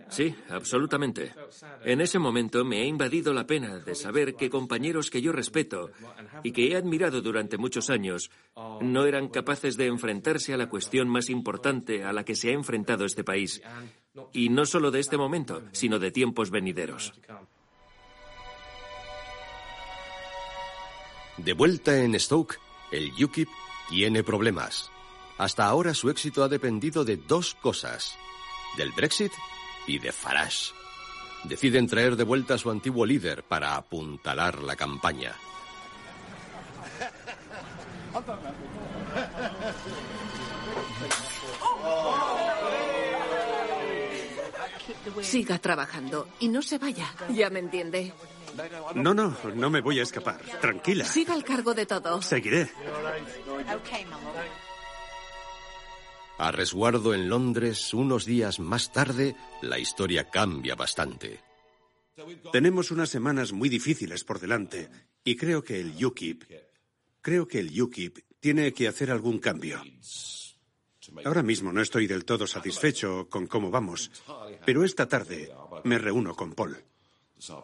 Sí, 0.08 0.34
absolutamente. 0.50 1.32
En 1.84 2.00
ese 2.00 2.18
momento 2.18 2.64
me 2.64 2.82
ha 2.82 2.84
invadido 2.84 3.32
la 3.32 3.46
pena 3.46 3.78
de 3.78 3.94
saber 3.94 4.34
que 4.34 4.50
compañeros 4.50 5.08
que 5.08 5.22
yo 5.22 5.32
respeto 5.32 5.90
y 6.42 6.52
que 6.52 6.68
he 6.68 6.76
admirado 6.76 7.22
durante 7.22 7.58
muchos 7.58 7.90
años 7.90 8.30
no 8.80 9.06
eran 9.06 9.28
capaces 9.28 9.76
de 9.76 9.86
enfrentarse 9.86 10.52
a 10.52 10.56
la 10.56 10.68
cuestión 10.68 11.08
más 11.08 11.30
importante 11.30 12.04
a 12.04 12.12
la 12.12 12.24
que 12.24 12.34
se 12.34 12.50
ha 12.50 12.52
enfrentado 12.52 13.04
este 13.04 13.24
país. 13.24 13.62
Y 14.32 14.48
no 14.48 14.66
solo 14.66 14.90
de 14.90 15.00
este 15.00 15.16
momento, 15.16 15.62
sino 15.72 15.98
de 15.98 16.10
tiempos 16.10 16.50
venideros. 16.50 17.14
De 21.38 21.54
vuelta 21.54 21.96
en 21.98 22.18
Stoke, 22.20 22.58
el 22.90 23.10
UKIP 23.22 23.48
tiene 23.88 24.22
problemas. 24.22 24.90
Hasta 25.38 25.66
ahora 25.66 25.94
su 25.94 26.10
éxito 26.10 26.44
ha 26.44 26.48
dependido 26.48 27.04
de 27.04 27.16
dos 27.16 27.54
cosas, 27.54 28.16
del 28.76 28.92
Brexit 28.92 29.32
y 29.86 29.98
de 29.98 30.12
Farage. 30.12 30.72
Deciden 31.44 31.88
traer 31.88 32.16
de 32.16 32.24
vuelta 32.24 32.54
a 32.54 32.58
su 32.58 32.70
antiguo 32.70 33.04
líder 33.04 33.42
para 33.42 33.76
apuntalar 33.76 34.62
la 34.62 34.76
campaña. 34.76 35.34
Siga 45.20 45.58
trabajando 45.58 46.28
y 46.38 46.48
no 46.48 46.62
se 46.62 46.78
vaya. 46.78 47.12
Ya 47.30 47.50
me 47.50 47.58
entiende. 47.58 48.12
No, 48.94 49.14
no, 49.14 49.36
no 49.54 49.70
me 49.70 49.80
voy 49.80 50.00
a 50.00 50.02
escapar. 50.02 50.40
Tranquila. 50.60 51.04
Siga 51.04 51.34
al 51.34 51.44
cargo 51.44 51.74
de 51.74 51.86
todo. 51.86 52.20
Seguiré. 52.22 52.70
A 56.38 56.50
resguardo 56.50 57.14
en 57.14 57.28
Londres, 57.28 57.94
unos 57.94 58.24
días 58.24 58.58
más 58.58 58.92
tarde, 58.92 59.36
la 59.60 59.78
historia 59.78 60.28
cambia 60.28 60.74
bastante. 60.74 61.40
Tenemos 62.52 62.90
unas 62.90 63.08
semanas 63.08 63.52
muy 63.52 63.68
difíciles 63.68 64.24
por 64.24 64.40
delante 64.40 64.90
y 65.24 65.36
creo 65.36 65.62
que 65.62 65.80
el 65.80 66.04
UKIP, 66.04 66.44
creo 67.20 67.46
que 67.46 67.60
el 67.60 67.80
UKIP 67.80 68.18
tiene 68.40 68.72
que 68.72 68.88
hacer 68.88 69.10
algún 69.10 69.38
cambio. 69.38 69.82
Ahora 71.24 71.42
mismo 71.42 71.72
no 71.72 71.80
estoy 71.80 72.06
del 72.06 72.24
todo 72.24 72.46
satisfecho 72.46 73.28
con 73.28 73.46
cómo 73.46 73.70
vamos, 73.70 74.10
pero 74.64 74.84
esta 74.84 75.08
tarde 75.08 75.52
me 75.84 75.98
reúno 75.98 76.34
con 76.34 76.54
Paul. 76.54 76.76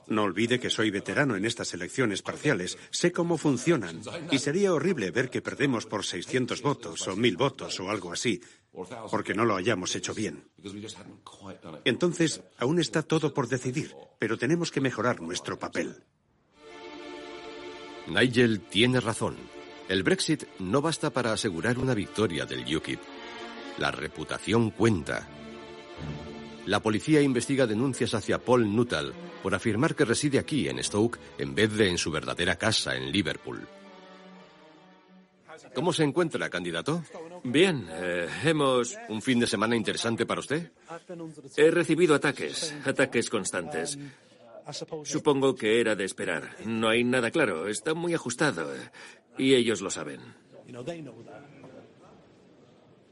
No 0.09 0.23
olvide 0.23 0.59
que 0.59 0.71
soy 0.71 0.91
veterano 0.91 1.37
en 1.37 1.45
estas 1.45 1.73
elecciones 1.75 2.23
parciales, 2.23 2.79
sé 2.91 3.13
cómo 3.13 3.39
funcionan 3.39 4.01
y 4.31 4.39
sería 4.39 4.73
horrible 4.73 5.11
ver 5.11 5.31
que 5.31 5.43
perdemos 5.43 5.87
por 5.87 6.05
600 6.05 6.63
votos 6.63 7.07
o 7.07 7.17
1000 7.17 7.37
votos 7.37 7.79
o 7.81 7.91
algo 7.91 8.13
así, 8.13 8.41
porque 9.11 9.35
no 9.35 9.45
lo 9.45 9.57
hayamos 9.57 9.95
hecho 9.95 10.15
bien. 10.15 10.45
Entonces, 11.85 12.43
aún 12.59 12.81
está 12.81 13.03
todo 13.03 13.33
por 13.35 13.49
decidir, 13.49 13.95
pero 14.19 14.37
tenemos 14.37 14.71
que 14.71 14.81
mejorar 14.81 15.21
nuestro 15.21 15.59
papel. 15.59 16.03
Nigel 18.09 18.61
tiene 18.61 19.01
razón. 19.01 19.37
El 19.89 20.03
Brexit 20.03 20.45
no 20.59 20.81
basta 20.81 21.11
para 21.11 21.33
asegurar 21.33 21.79
una 21.79 21.95
victoria 21.95 22.45
del 22.47 22.65
UKIP. 22.77 23.01
La 23.79 23.91
reputación 23.91 24.71
cuenta. 24.71 25.29
La 26.69 26.81
policía 26.83 27.23
investiga 27.23 27.67
denuncias 27.67 28.13
hacia 28.13 28.39
Paul 28.39 28.77
Nuttall 28.77 29.15
por 29.43 29.55
afirmar 29.55 29.95
que 29.95 30.05
reside 30.05 30.39
aquí, 30.39 30.69
en 30.69 30.85
Stoke, 30.85 31.19
en 31.39 31.55
vez 31.55 31.73
de 31.73 31.89
en 31.89 31.97
su 31.97 32.11
verdadera 32.11 32.57
casa, 32.57 32.95
en 32.95 33.11
Liverpool. 33.11 33.67
¿Cómo 35.75 35.95
se 35.95 36.05
encuentra, 36.05 36.51
candidato? 36.51 37.03
Bien, 37.43 37.89
eh, 37.91 38.29
hemos... 38.45 38.99
¿Un 39.09 39.23
fin 39.23 39.41
de 39.41 39.47
semana 39.47 39.77
interesante 39.77 40.27
para 40.27 40.41
usted? 40.41 40.71
He 41.57 41.71
recibido 41.71 42.15
ataques, 42.15 42.75
ataques 42.85 43.31
constantes. 43.31 43.99
Supongo 45.05 45.55
que 45.55 45.81
era 45.81 45.97
de 45.97 46.05
esperar. 46.05 46.55
No 46.67 46.91
hay 46.91 47.03
nada 47.03 47.31
claro, 47.31 47.67
está 47.67 47.95
muy 47.95 48.13
ajustado. 48.13 48.75
eh, 48.75 48.91
Y 49.39 49.55
ellos 49.55 49.81
lo 49.81 49.89
saben. 49.89 50.21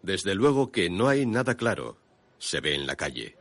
Desde 0.02 0.34
luego 0.34 0.70
que 0.70 0.90
no 0.90 1.08
hay 1.08 1.24
nada 1.24 1.54
claro. 1.56 1.96
Se 2.38 2.60
ve 2.60 2.74
en 2.74 2.86
la 2.86 2.96
calle. 2.96 3.34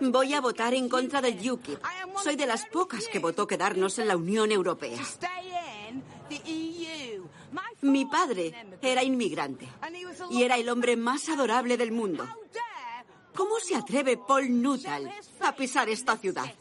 Voy 0.00 0.34
a 0.34 0.40
votar 0.40 0.74
en 0.74 0.88
contra 0.88 1.20
del 1.20 1.50
UKIP. 1.50 1.78
Soy 2.22 2.36
de 2.36 2.46
las 2.46 2.66
pocas 2.66 3.06
que 3.06 3.18
votó 3.18 3.46
quedarnos 3.46 3.98
en 3.98 4.08
la 4.08 4.16
Unión 4.16 4.50
Europea. 4.50 4.98
Mi 7.82 8.04
padre 8.06 8.54
era 8.82 9.02
inmigrante 9.02 9.68
y 10.30 10.42
era 10.42 10.56
el 10.56 10.68
hombre 10.68 10.96
más 10.96 11.28
adorable 11.28 11.76
del 11.76 11.92
mundo. 11.92 12.26
¿Cómo 13.34 13.58
se 13.60 13.76
atreve 13.76 14.16
Paul 14.16 14.60
Nuttall 14.62 15.10
a 15.40 15.54
pisar 15.54 15.88
esta 15.88 16.16
ciudad? 16.16 16.52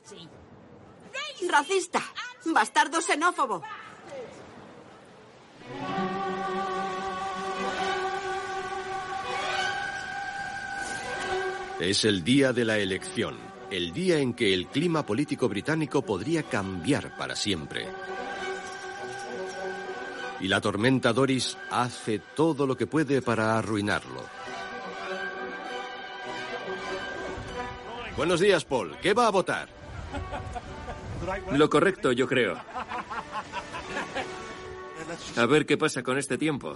Racista, 1.47 2.01
bastardo 2.45 3.01
xenófobo. 3.01 3.63
Es 11.79 12.03
el 12.03 12.25
día 12.25 12.51
de 12.51 12.65
la 12.65 12.77
elección, 12.77 13.37
el 13.71 13.93
día 13.93 14.19
en 14.19 14.33
que 14.33 14.53
el 14.53 14.67
clima 14.67 15.05
político 15.05 15.47
británico 15.47 16.01
podría 16.01 16.43
cambiar 16.43 17.15
para 17.17 17.37
siempre. 17.37 17.87
Y 20.41 20.49
la 20.49 20.59
tormenta 20.59 21.13
Doris 21.13 21.57
hace 21.71 22.19
todo 22.19 22.67
lo 22.67 22.75
que 22.75 22.85
puede 22.85 23.21
para 23.21 23.57
arruinarlo. 23.57 24.25
Buenos 28.17 28.41
días, 28.41 28.65
Paul. 28.65 28.97
¿Qué 29.01 29.13
va 29.13 29.27
a 29.27 29.31
votar? 29.31 29.69
Lo 31.53 31.69
correcto, 31.69 32.11
yo 32.11 32.27
creo. 32.27 32.57
A 35.37 35.45
ver 35.45 35.65
qué 35.65 35.77
pasa 35.77 36.03
con 36.03 36.17
este 36.17 36.37
tiempo. 36.37 36.75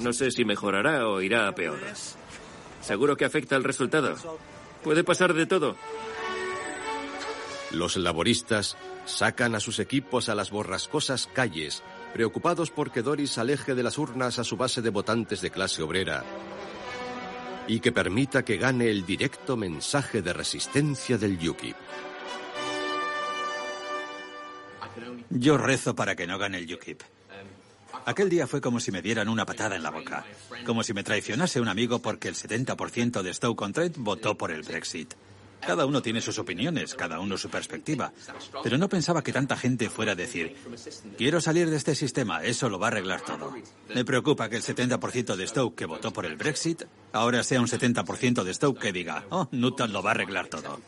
No 0.00 0.12
sé 0.12 0.32
si 0.32 0.44
mejorará 0.44 1.06
o 1.06 1.20
irá 1.20 1.46
a 1.46 1.54
peor. 1.54 1.78
Seguro 2.88 3.18
que 3.18 3.26
afecta 3.26 3.54
al 3.54 3.64
resultado. 3.64 4.16
Puede 4.82 5.04
pasar 5.04 5.34
de 5.34 5.44
todo. 5.44 5.76
Los 7.70 7.98
laboristas 7.98 8.78
sacan 9.04 9.54
a 9.54 9.60
sus 9.60 9.78
equipos 9.78 10.30
a 10.30 10.34
las 10.34 10.50
borrascosas 10.50 11.26
calles, 11.26 11.82
preocupados 12.14 12.70
por 12.70 12.90
que 12.90 13.02
Doris 13.02 13.36
aleje 13.36 13.74
de 13.74 13.82
las 13.82 13.98
urnas 13.98 14.38
a 14.38 14.44
su 14.44 14.56
base 14.56 14.80
de 14.80 14.88
votantes 14.88 15.42
de 15.42 15.50
clase 15.50 15.82
obrera 15.82 16.24
y 17.66 17.80
que 17.80 17.92
permita 17.92 18.42
que 18.42 18.56
gane 18.56 18.88
el 18.88 19.04
directo 19.04 19.58
mensaje 19.58 20.22
de 20.22 20.32
resistencia 20.32 21.18
del 21.18 21.46
UKIP. 21.46 21.76
Yo 25.28 25.58
rezo 25.58 25.94
para 25.94 26.16
que 26.16 26.26
no 26.26 26.38
gane 26.38 26.56
el 26.56 26.74
UKIP. 26.74 27.02
Aquel 28.04 28.28
día 28.28 28.46
fue 28.46 28.60
como 28.60 28.80
si 28.80 28.90
me 28.90 29.02
dieran 29.02 29.28
una 29.28 29.46
patada 29.46 29.76
en 29.76 29.82
la 29.82 29.90
boca, 29.90 30.24
como 30.64 30.82
si 30.82 30.94
me 30.94 31.04
traicionase 31.04 31.60
un 31.60 31.68
amigo 31.68 32.00
porque 32.00 32.28
el 32.28 32.34
70% 32.34 33.22
de 33.22 33.34
Stoke-on-Trent 33.34 33.96
votó 33.98 34.36
por 34.36 34.50
el 34.50 34.62
Brexit. 34.62 35.14
Cada 35.60 35.86
uno 35.86 36.00
tiene 36.00 36.20
sus 36.20 36.38
opiniones, 36.38 36.94
cada 36.94 37.20
uno 37.20 37.36
su 37.36 37.50
perspectiva, 37.50 38.12
pero 38.62 38.78
no 38.78 38.88
pensaba 38.88 39.22
que 39.22 39.32
tanta 39.32 39.56
gente 39.56 39.90
fuera 39.90 40.12
a 40.12 40.14
decir, 40.14 40.56
quiero 41.16 41.40
salir 41.40 41.68
de 41.68 41.76
este 41.76 41.94
sistema, 41.94 42.44
eso 42.44 42.68
lo 42.68 42.78
va 42.78 42.86
a 42.86 42.90
arreglar 42.90 43.22
todo. 43.22 43.54
Me 43.94 44.04
preocupa 44.04 44.48
que 44.48 44.56
el 44.56 44.62
70% 44.62 45.36
de 45.36 45.46
Stoke 45.46 45.76
que 45.76 45.86
votó 45.86 46.12
por 46.12 46.26
el 46.26 46.36
Brexit 46.36 46.84
ahora 47.12 47.42
sea 47.42 47.60
un 47.60 47.66
70% 47.66 48.44
de 48.44 48.54
Stoke 48.54 48.80
que 48.80 48.92
diga, 48.92 49.24
oh, 49.30 49.48
Nuttall 49.50 49.92
lo 49.92 50.02
va 50.02 50.10
a 50.10 50.14
arreglar 50.14 50.46
todo. 50.46 50.80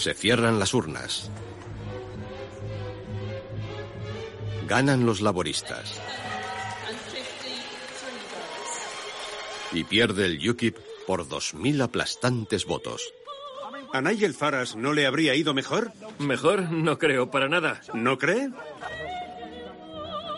Se 0.00 0.14
cierran 0.14 0.58
las 0.58 0.72
urnas. 0.72 1.30
Ganan 4.66 5.04
los 5.04 5.20
laboristas. 5.20 6.00
Y 9.72 9.84
pierde 9.84 10.24
el 10.24 10.48
UKIP 10.48 10.78
por 11.06 11.28
2.000 11.28 11.82
aplastantes 11.82 12.64
votos. 12.64 13.12
¿A 13.92 14.00
Nigel 14.00 14.32
Farage 14.32 14.78
no 14.78 14.94
le 14.94 15.06
habría 15.06 15.34
ido 15.34 15.52
mejor? 15.52 15.92
Mejor 16.18 16.70
no 16.70 16.98
creo 16.98 17.30
para 17.30 17.50
nada. 17.50 17.82
¿No 17.92 18.16
cree? 18.16 18.48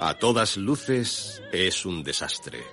A 0.00 0.14
todas 0.18 0.56
luces 0.56 1.40
es 1.52 1.86
un 1.86 2.02
desastre. 2.02 2.64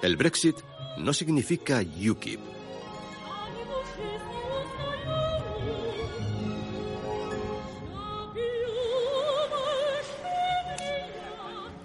El 0.00 0.16
Brexit 0.16 0.58
no 0.96 1.12
significa 1.12 1.82
UKIP. 1.82 2.55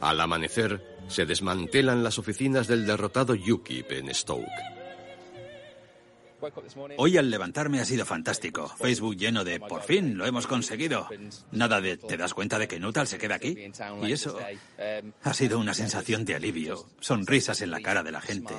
Al 0.02 0.20
amanecer, 0.20 0.84
se 1.08 1.26
desmantelan 1.26 2.04
las 2.04 2.18
oficinas 2.18 2.68
del 2.68 2.86
derrotado 2.86 3.34
UKIP 3.34 3.92
en 3.92 4.14
Stoke. 4.14 4.48
Hoy 6.98 7.18
al 7.18 7.30
levantarme 7.30 7.80
ha 7.80 7.86
sido 7.86 8.04
fantástico. 8.04 8.68
Facebook 8.80 9.16
lleno 9.16 9.44
de 9.44 9.60
por 9.60 9.84
fin 9.84 10.18
lo 10.18 10.26
hemos 10.26 10.48
conseguido. 10.48 11.08
Nada 11.52 11.80
de 11.82 11.98
te 11.98 12.18
das 12.18 12.34
cuenta 12.34 12.58
de 12.58 12.68
que 12.68 12.80
Nuttall 12.80 13.06
se 13.06 13.20
queda 13.20 13.36
aquí. 13.36 13.56
Y 14.02 14.12
eso 14.12 14.40
ha 15.24 15.34
sido 15.36 15.60
una 15.60 15.76
sensación 15.76 16.26
de 16.26 16.36
alivio. 16.36 16.88
Sonrisas 17.00 17.62
en 17.62 17.70
la 17.70 17.82
cara 17.82 18.02
de 18.02 18.12
la 18.12 18.22
gente. 18.22 18.56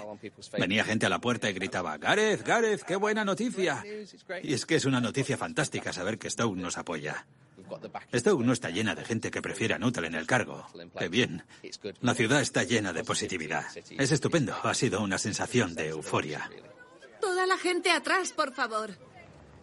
Venía 0.56 0.84
gente 0.84 1.06
a 1.06 1.08
la 1.08 1.20
puerta 1.20 1.50
y 1.50 1.54
gritaba, 1.54 1.98
Gareth, 1.98 2.46
Gareth, 2.46 2.82
qué 2.82 2.94
buena 2.94 3.24
noticia. 3.24 3.84
Y 4.42 4.54
es 4.54 4.64
que 4.64 4.76
es 4.76 4.84
una 4.84 5.00
noticia 5.00 5.36
fantástica 5.36 5.92
saber 5.92 6.18
que 6.18 6.30
Stoke 6.30 6.56
nos 6.56 6.78
apoya. 6.78 7.26
Stoke 8.14 8.44
no 8.44 8.52
está 8.52 8.70
llena 8.70 8.94
de 8.94 9.04
gente 9.04 9.30
que 9.30 9.42
prefiera 9.42 9.76
a 9.76 9.78
Nuttall 9.78 10.06
en 10.06 10.14
el 10.14 10.26
cargo. 10.26 10.66
Qué 10.98 11.08
bien. 11.08 11.44
La 12.00 12.14
ciudad 12.14 12.40
está 12.40 12.64
llena 12.64 12.92
de 12.92 13.04
positividad. 13.04 13.64
Es 13.98 14.12
estupendo. 14.12 14.54
Ha 14.62 14.74
sido 14.74 15.00
una 15.02 15.18
sensación 15.18 15.74
de 15.74 15.88
euforia. 15.88 16.50
Toda 17.20 17.46
la 17.46 17.56
gente 17.56 17.90
atrás, 17.90 18.32
por 18.32 18.52
favor. 18.52 18.90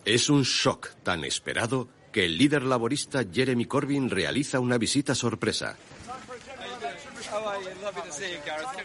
Es 0.06 0.30
un 0.30 0.44
shock 0.44 0.90
tan 1.04 1.24
esperado 1.24 1.90
que 2.12 2.26
el 2.26 2.38
líder 2.38 2.64
laborista 2.64 3.24
Jeremy 3.32 3.66
Corbyn 3.66 4.10
realiza 4.10 4.60
una 4.60 4.78
visita 4.78 5.14
sorpresa. 5.14 5.78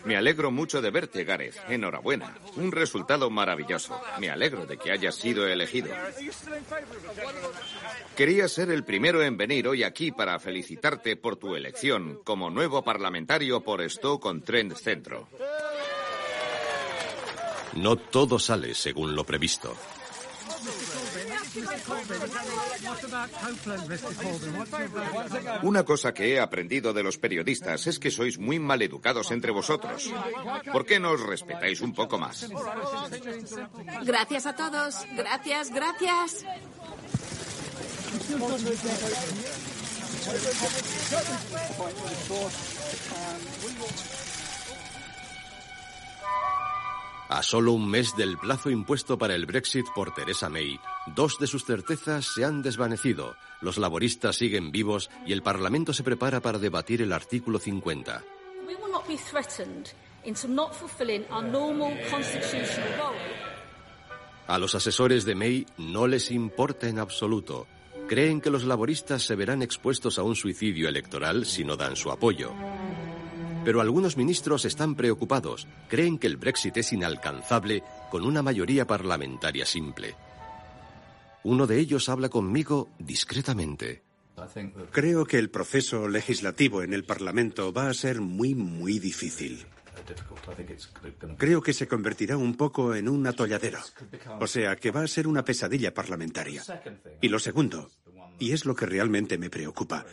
Me 0.04 0.16
alegro 0.16 0.50
mucho 0.50 0.83
de 0.83 0.90
verte, 0.90 1.24
Gareth. 1.24 1.57
Enhorabuena. 1.68 2.37
Un 2.57 2.72
resultado 2.72 3.30
maravilloso. 3.30 4.00
Me 4.18 4.30
alegro 4.30 4.66
de 4.66 4.76
que 4.76 4.92
hayas 4.92 5.14
sido 5.14 5.46
elegido. 5.46 5.88
Quería 8.16 8.48
ser 8.48 8.70
el 8.70 8.85
primero 8.85 9.22
en 9.22 9.37
venir 9.37 9.68
hoy 9.68 9.83
aquí 9.83 10.12
para 10.12 10.38
felicitarte 10.38 11.16
por 11.16 11.37
tu 11.37 11.57
elección 11.57 12.20
como 12.24 12.50
nuevo 12.50 12.83
parlamentario 12.83 13.61
por 13.61 13.88
Stoke-on-Trent 13.88 14.76
Centro. 14.76 15.28
No 17.74 17.96
todo 17.96 18.38
sale 18.38 18.74
según 18.74 19.16
lo 19.16 19.24
previsto. 19.24 19.74
Una 25.62 25.85
cosa 25.85 26.12
que 26.12 26.35
he 26.35 26.40
aprendido 26.40 26.93
de 26.93 27.03
los 27.03 27.19
periodistas 27.19 27.87
es 27.87 27.99
que 27.99 28.11
sois 28.11 28.38
muy 28.38 28.59
maleducados 28.59 29.31
entre 29.31 29.53
vosotros. 29.53 30.11
¿Por 30.73 30.85
qué 30.85 30.99
no 30.99 31.12
os 31.12 31.21
respetáis 31.21 31.81
un 31.81 31.95
poco 31.95 32.19
más? 32.19 32.49
Gracias 34.05 34.47
a 34.47 34.57
todos. 34.57 35.07
Gracias, 35.14 35.71
gracias. 35.71 36.45
A 47.35 47.42
solo 47.42 47.73
un 47.73 47.90
mes 47.90 48.14
del 48.14 48.38
plazo 48.38 48.70
impuesto 48.70 49.18
para 49.18 49.35
el 49.35 49.44
Brexit 49.44 49.87
por 49.92 50.14
Theresa 50.14 50.49
May, 50.49 50.79
dos 51.16 51.37
de 51.40 51.49
sus 51.49 51.64
certezas 51.64 52.33
se 52.33 52.44
han 52.44 52.62
desvanecido, 52.62 53.35
los 53.61 53.77
laboristas 53.77 54.37
siguen 54.37 54.70
vivos 54.70 55.11
y 55.27 55.33
el 55.33 55.42
Parlamento 55.42 55.92
se 55.92 56.05
prepara 56.05 56.38
para 56.38 56.61
debatir 56.61 57.03
el 57.03 57.12
artículo 57.12 57.59
50. 57.59 58.23
A 64.47 64.59
los 64.59 64.75
asesores 64.77 65.25
de 65.25 65.35
May 65.35 65.66
no 65.77 66.07
les 66.07 66.31
importa 66.31 66.88
en 66.88 67.01
absoluto. 67.01 67.66
Creen 68.07 68.40
que 68.40 68.51
los 68.51 68.62
laboristas 68.62 69.25
se 69.25 69.35
verán 69.35 69.61
expuestos 69.61 70.20
a 70.20 70.23
un 70.23 70.37
suicidio 70.37 70.88
electoral 70.88 71.47
si 71.47 71.64
no 71.64 71.75
dan 71.75 71.97
su 71.97 72.12
apoyo. 72.12 72.53
Pero 73.64 73.81
algunos 73.81 74.16
ministros 74.16 74.64
están 74.64 74.94
preocupados. 74.94 75.66
Creen 75.88 76.18
que 76.18 76.27
el 76.27 76.37
Brexit 76.37 76.77
es 76.77 76.92
inalcanzable 76.92 77.83
con 78.11 78.24
una 78.24 78.42
mayoría 78.42 78.87
parlamentaria 78.87 79.64
simple. 79.64 80.14
Uno 81.44 81.66
de 81.66 81.79
ellos 81.79 82.09
habla 82.09 82.29
conmigo 82.29 82.90
discretamente. 82.98 84.03
Creo 84.90 85.24
que 85.24 85.38
el 85.38 85.50
proceso 85.50 86.09
legislativo 86.09 86.83
en 86.83 86.92
el 86.92 87.05
Parlamento 87.05 87.72
va 87.72 87.88
a 87.88 87.94
ser 87.94 88.20
muy, 88.20 88.55
muy 88.55 88.98
difícil. 88.98 89.66
Creo 91.38 91.62
que 91.62 91.72
se 91.72 91.87
convertirá 91.87 92.37
un 92.37 92.57
poco 92.57 92.94
en 92.94 93.09
un 93.09 93.27
atolladero. 93.27 93.79
O 94.40 94.46
sea, 94.46 94.77
que 94.77 94.90
va 94.90 95.03
a 95.03 95.09
ser 95.09 95.27
una 95.27 95.44
pesadilla 95.44 95.94
parlamentaria. 95.94 96.62
Y 97.20 97.29
lo 97.29 97.38
segundo, 97.38 97.90
y 98.38 98.53
es 98.53 98.64
lo 98.64 98.74
que 98.74 98.87
realmente 98.87 99.38
me 99.38 99.50
preocupa, 99.50 100.05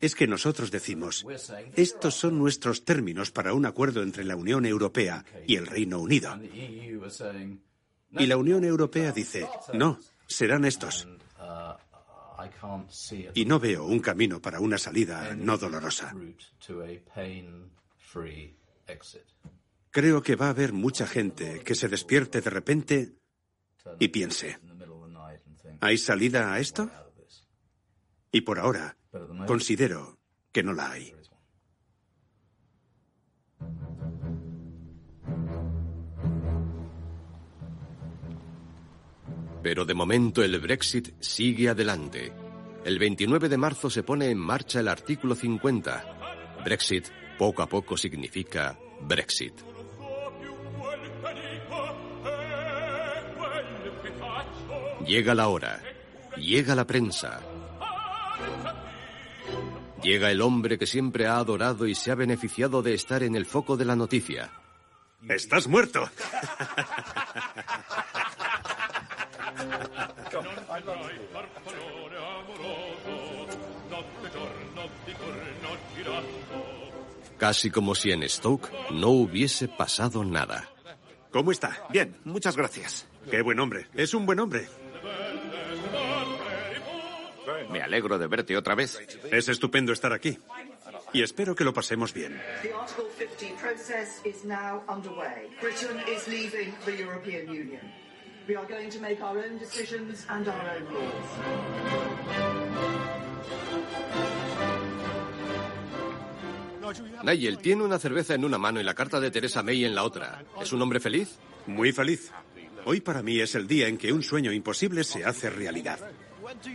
es 0.00 0.14
que 0.14 0.26
nosotros 0.26 0.70
decimos, 0.70 1.26
estos 1.74 2.14
son 2.14 2.38
nuestros 2.38 2.84
términos 2.84 3.30
para 3.30 3.52
un 3.52 3.66
acuerdo 3.66 4.02
entre 4.02 4.24
la 4.24 4.36
Unión 4.36 4.66
Europea 4.66 5.24
y 5.46 5.56
el 5.56 5.66
Reino 5.66 5.98
Unido. 6.00 6.38
Y 8.12 8.26
la 8.26 8.36
Unión 8.36 8.64
Europea 8.64 9.12
dice, 9.12 9.48
no, 9.74 9.98
serán 10.26 10.64
estos. 10.64 11.08
Y 13.34 13.44
no 13.44 13.58
veo 13.58 13.84
un 13.84 14.00
camino 14.00 14.40
para 14.40 14.60
una 14.60 14.78
salida 14.78 15.34
no 15.34 15.58
dolorosa. 15.58 16.14
Creo 19.90 20.22
que 20.22 20.36
va 20.36 20.46
a 20.46 20.50
haber 20.50 20.72
mucha 20.72 21.06
gente 21.06 21.60
que 21.60 21.74
se 21.74 21.88
despierte 21.88 22.40
de 22.40 22.50
repente 22.50 23.14
y 23.98 24.08
piense, 24.08 24.58
¿hay 25.80 25.98
salida 25.98 26.52
a 26.52 26.60
esto? 26.60 26.90
Y 28.30 28.42
por 28.42 28.58
ahora, 28.58 28.97
considero 29.46 30.18
que 30.52 30.62
no 30.62 30.72
la 30.72 30.90
hay. 30.90 31.14
Pero 39.62 39.84
de 39.84 39.94
momento 39.94 40.42
el 40.42 40.58
Brexit 40.60 41.20
sigue 41.20 41.68
adelante. 41.68 42.32
El 42.84 42.98
29 42.98 43.48
de 43.48 43.58
marzo 43.58 43.90
se 43.90 44.02
pone 44.02 44.30
en 44.30 44.38
marcha 44.38 44.80
el 44.80 44.88
artículo 44.88 45.34
50. 45.34 46.60
Brexit 46.64 47.08
poco 47.36 47.62
a 47.62 47.68
poco 47.68 47.96
significa 47.96 48.78
Brexit. 49.02 49.52
Llega 55.06 55.34
la 55.34 55.48
hora. 55.48 55.80
Llega 56.36 56.74
la 56.74 56.86
prensa. 56.86 57.57
Llega 60.02 60.30
el 60.30 60.40
hombre 60.40 60.78
que 60.78 60.86
siempre 60.86 61.26
ha 61.26 61.36
adorado 61.36 61.86
y 61.86 61.94
se 61.94 62.10
ha 62.10 62.14
beneficiado 62.14 62.82
de 62.82 62.94
estar 62.94 63.22
en 63.22 63.34
el 63.34 63.46
foco 63.46 63.76
de 63.76 63.84
la 63.84 63.96
noticia. 63.96 64.50
¡Estás 65.28 65.66
muerto! 65.66 66.08
Casi 77.38 77.70
como 77.70 77.94
si 77.94 78.10
en 78.10 78.28
Stoke 78.28 78.68
no 78.90 79.10
hubiese 79.10 79.68
pasado 79.68 80.24
nada. 80.24 80.68
¿Cómo 81.30 81.52
está? 81.52 81.86
Bien, 81.90 82.16
muchas 82.24 82.56
gracias. 82.56 83.06
Qué 83.30 83.42
buen 83.42 83.60
hombre. 83.60 83.86
Es 83.94 84.14
un 84.14 84.26
buen 84.26 84.40
hombre. 84.40 84.66
Me 87.70 87.82
alegro 87.82 88.18
de 88.18 88.26
verte 88.26 88.56
otra 88.56 88.74
vez. 88.74 88.98
Es 89.30 89.48
estupendo 89.48 89.92
estar 89.92 90.12
aquí. 90.12 90.38
Y 91.12 91.22
espero 91.22 91.54
que 91.54 91.64
lo 91.64 91.72
pasemos 91.72 92.12
bien. 92.12 92.40
The 92.62 92.72
Article 92.74 93.06
50 93.16 93.56
process 93.60 94.20
is 94.24 94.44
now 94.44 94.82
underway. 94.88 95.48
Britain 95.60 95.98
is 96.06 96.28
leaving 96.28 96.74
the 96.84 96.96
European 96.96 97.48
Union. 97.48 97.80
We 98.46 98.56
are 98.56 98.66
going 98.66 98.90
to 98.90 99.00
make 99.00 99.22
our 99.22 99.38
own 99.38 99.58
decisions 99.58 100.26
and 100.28 100.48
our 100.48 100.76
own 100.76 100.94
laws. 100.94 101.98
Nigel 107.22 107.58
tiene 107.58 107.84
una 107.84 107.98
cerveza 107.98 108.34
en 108.34 108.44
una 108.44 108.56
mano 108.56 108.80
y 108.80 108.84
la 108.84 108.94
carta 108.94 109.20
de 109.20 109.30
Teresa 109.30 109.62
May 109.62 109.84
en 109.84 109.94
la 109.94 110.04
otra. 110.04 110.42
¿Es 110.60 110.72
un 110.72 110.80
hombre 110.80 111.00
feliz? 111.00 111.36
Muy 111.66 111.92
feliz. 111.92 112.32
Hoy 112.86 113.00
para 113.00 113.22
mí 113.22 113.40
es 113.40 113.54
el 113.54 113.66
día 113.66 113.88
en 113.88 113.98
que 113.98 114.12
un 114.12 114.22
sueño 114.22 114.52
imposible 114.52 115.04
se 115.04 115.24
hace 115.24 115.50
realidad. 115.50 115.98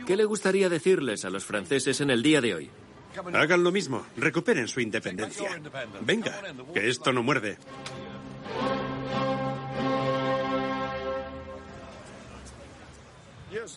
¿Qué 0.05 0.15
le 0.15 0.25
gustaría 0.25 0.69
decirles 0.69 1.25
a 1.25 1.29
los 1.29 1.43
franceses 1.43 2.01
en 2.01 2.09
el 2.09 2.21
día 2.21 2.41
de 2.41 2.55
hoy? 2.55 2.69
Hagan 3.33 3.63
lo 3.63 3.71
mismo, 3.71 4.05
recuperen 4.17 4.67
su 4.67 4.79
independencia. 4.79 5.61
Venga, 6.01 6.41
que 6.73 6.89
esto 6.89 7.13
no 7.13 7.23
muerde. 7.23 7.57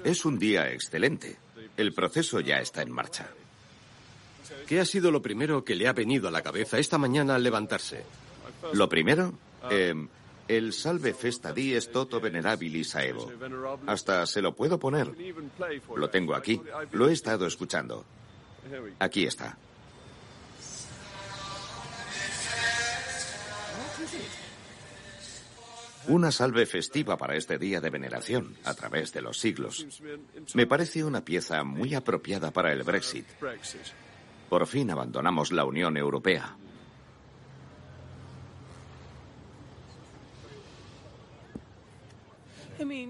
Es 0.05 0.25
un 0.25 0.39
día 0.39 0.73
excelente. 0.73 1.37
El 1.77 1.93
proceso 1.93 2.41
ya 2.41 2.61
está 2.61 2.83
en 2.83 2.91
marcha. 2.91 3.29
¿Qué 4.67 4.81
ha 4.81 4.85
sido 4.85 5.11
lo 5.11 5.21
primero 5.23 5.65
que 5.65 5.75
le 5.75 5.87
ha 5.87 5.93
venido 5.93 6.29
a 6.29 6.31
la 6.31 6.43
cabeza 6.43 6.79
esta 6.79 6.99
mañana 6.99 7.35
al 7.35 7.43
levantarse? 7.43 8.05
Lo 8.73 8.89
primero, 8.89 9.35
eh, 9.71 9.95
el 10.49 10.73
Salve 10.73 11.15
Festa 11.15 11.53
Dies 11.53 11.91
Toto 11.91 12.21
Venerabilis 12.21 12.95
Aevo. 12.97 13.31
Hasta 13.87 14.27
se 14.27 14.43
lo 14.43 14.55
puedo 14.55 14.79
poner. 14.79 15.11
Lo 15.95 16.11
tengo 16.11 16.35
aquí. 16.35 16.61
Lo 16.93 17.09
he 17.09 17.13
estado 17.13 17.47
escuchando. 17.47 18.05
Aquí 18.99 19.27
está. 19.27 19.57
Una 26.09 26.31
salve 26.31 26.67
festiva 26.67 27.17
para 27.17 27.35
este 27.35 27.59
día 27.59 27.81
de 27.81 27.91
veneración 27.91 28.55
a 28.65 28.75
través 28.75 29.13
de 29.13 29.23
los 29.23 29.41
siglos. 29.41 29.85
Me 30.55 30.67
parece 30.67 31.03
una 31.03 31.25
pieza 31.25 31.65
muy 31.65 31.95
apropiada 31.95 32.53
para 32.53 32.73
el 32.73 32.85
Brexit. 32.85 33.27
Por 34.49 34.67
fin 34.69 34.91
abandonamos 34.93 35.51
la 35.51 35.65
Unión 35.65 35.97
Europea. 35.97 36.57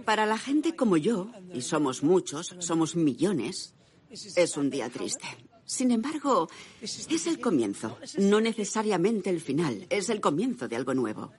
Para 0.04 0.26
la 0.26 0.38
gente 0.38 0.76
como 0.76 0.96
yo, 0.96 1.30
y 1.52 1.62
somos 1.62 2.02
muchos, 2.02 2.54
somos 2.58 2.96
millones, 2.96 3.74
es 4.10 4.56
un 4.56 4.70
día 4.70 4.88
triste. 4.88 5.26
Sin 5.66 5.90
embargo, 5.90 6.48
es 6.80 7.26
el 7.26 7.40
comienzo, 7.40 7.98
no 8.18 8.40
necesariamente 8.40 9.30
el 9.30 9.40
final, 9.40 9.84
es 9.90 10.08
el 10.10 10.20
comienzo 10.20 10.68
de 10.68 10.76
algo 10.76 10.94
nuevo. 10.94 11.32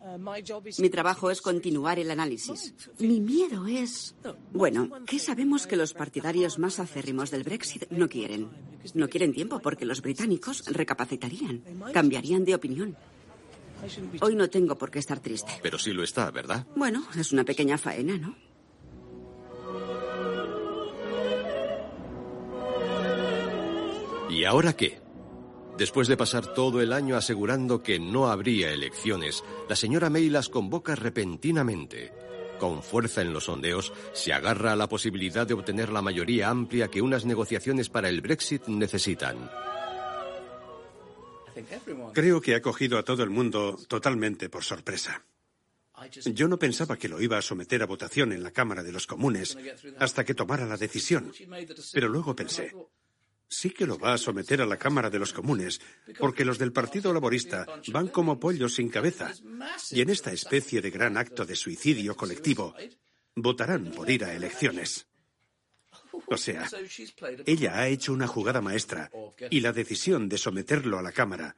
Mi 0.80 0.90
trabajo 0.90 1.32
es 1.32 1.42
continuar 1.42 1.98
el 1.98 2.12
análisis. 2.12 2.74
Mi 3.00 3.22
miedo 3.22 3.66
es... 3.68 4.16
Bueno, 4.52 4.90
¿qué 5.06 5.18
sabemos 5.18 5.66
que 5.66 5.78
los 5.78 5.94
partidarios 5.94 6.60
más 6.60 6.80
acérrimos 6.80 7.32
del 7.32 7.44
Brexit 7.44 7.90
no 7.90 8.10
quieren? 8.10 8.50
No 8.94 9.08
quieren 9.08 9.32
tiempo 9.32 9.60
porque 9.60 9.86
los 9.86 10.02
británicos 10.02 10.66
recapacitarían, 10.66 11.64
cambiarían 11.94 12.44
de 12.44 12.56
opinión. 12.56 12.98
Hoy 14.22 14.36
no 14.36 14.50
tengo 14.50 14.78
por 14.78 14.92
qué 14.92 15.00
estar 15.00 15.20
triste. 15.20 15.52
Pero 15.62 15.78
sí 15.78 15.94
lo 15.94 16.04
está, 16.04 16.32
¿verdad? 16.32 16.66
Bueno, 16.76 17.06
es 17.18 17.32
una 17.32 17.44
pequeña 17.44 17.78
faena, 17.78 18.18
¿no? 18.18 18.36
¿Y 24.30 24.44
ahora 24.44 24.74
qué? 24.74 25.00
Después 25.78 26.08
de 26.08 26.18
pasar 26.18 26.54
todo 26.54 26.82
el 26.82 26.92
año 26.92 27.16
asegurando 27.16 27.84
que 27.84 28.00
no 28.00 28.28
habría 28.28 28.72
elecciones, 28.72 29.44
la 29.70 29.76
señora 29.76 30.10
May 30.10 30.30
las 30.30 30.50
convoca 30.50 30.96
repentinamente. 30.96 32.12
Con 32.60 32.82
fuerza 32.82 33.22
en 33.22 33.32
los 33.32 33.46
sondeos, 33.46 33.94
se 34.14 34.34
agarra 34.34 34.74
a 34.74 34.76
la 34.76 34.90
posibilidad 34.90 35.46
de 35.46 35.54
obtener 35.54 35.92
la 35.92 36.02
mayoría 36.02 36.50
amplia 36.50 36.88
que 36.88 37.02
unas 37.02 37.26
negociaciones 37.26 37.90
para 37.90 38.10
el 38.10 38.22
Brexit 38.22 38.68
necesitan. 38.68 39.50
Creo 42.14 42.42
que 42.42 42.56
ha 42.56 42.62
cogido 42.62 42.98
a 42.98 43.04
todo 43.04 43.24
el 43.24 43.30
mundo 43.30 43.78
totalmente 43.88 44.50
por 44.50 44.64
sorpresa. 44.64 45.24
Yo 46.26 46.48
no 46.48 46.60
pensaba 46.60 46.98
que 46.98 47.10
lo 47.10 47.22
iba 47.22 47.38
a 47.38 47.42
someter 47.42 47.82
a 47.82 47.88
votación 47.88 48.32
en 48.32 48.44
la 48.44 48.52
Cámara 48.52 48.84
de 48.84 48.92
los 48.92 49.08
Comunes 49.08 49.58
hasta 50.00 50.24
que 50.24 50.36
tomara 50.36 50.66
la 50.66 50.78
decisión. 50.78 51.32
Pero 51.92 52.08
luego 52.08 52.36
pensé, 52.36 52.72
sí 53.50 53.72
que 53.72 53.88
lo 53.88 53.98
va 53.98 54.14
a 54.14 54.18
someter 54.18 54.62
a 54.62 54.66
la 54.66 54.78
Cámara 54.78 55.10
de 55.10 55.20
los 55.20 55.34
Comunes, 55.34 55.82
porque 56.20 56.46
los 56.46 56.60
del 56.60 56.72
Partido 56.72 57.14
Laborista 57.14 57.66
van 57.88 58.10
como 58.10 58.40
pollos 58.40 58.76
sin 58.76 58.90
cabeza. 58.90 59.34
Y 59.92 60.02
en 60.02 60.10
esta 60.10 60.32
especie 60.32 60.82
de 60.82 60.92
gran 60.92 61.18
acto 61.18 61.46
de 61.46 61.56
suicidio 61.56 62.16
colectivo, 62.16 62.76
votarán 63.36 63.92
por 63.92 64.10
ir 64.10 64.24
a 64.24 64.34
elecciones. 64.36 65.08
O 66.26 66.38
sea, 66.38 66.68
ella 67.46 67.80
ha 67.80 67.88
hecho 67.88 68.14
una 68.14 68.28
jugada 68.28 68.62
maestra 68.62 69.12
y 69.50 69.60
la 69.60 69.72
decisión 69.72 70.28
de 70.30 70.38
someterlo 70.38 70.98
a 70.98 71.02
la 71.02 71.12
Cámara, 71.12 71.56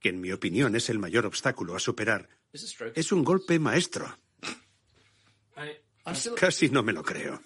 que 0.00 0.08
en 0.08 0.20
mi 0.20 0.32
opinión 0.32 0.74
es 0.76 0.90
el 0.90 0.98
mayor 0.98 1.26
obstáculo 1.26 1.76
a 1.76 1.80
superar, 1.80 2.28
es 2.94 3.12
un 3.12 3.24
golpe 3.24 3.58
maestro. 3.58 4.18
Casi 6.36 6.68
no 6.70 6.82
me 6.82 6.92
lo 6.92 7.02
creo. 7.02 7.40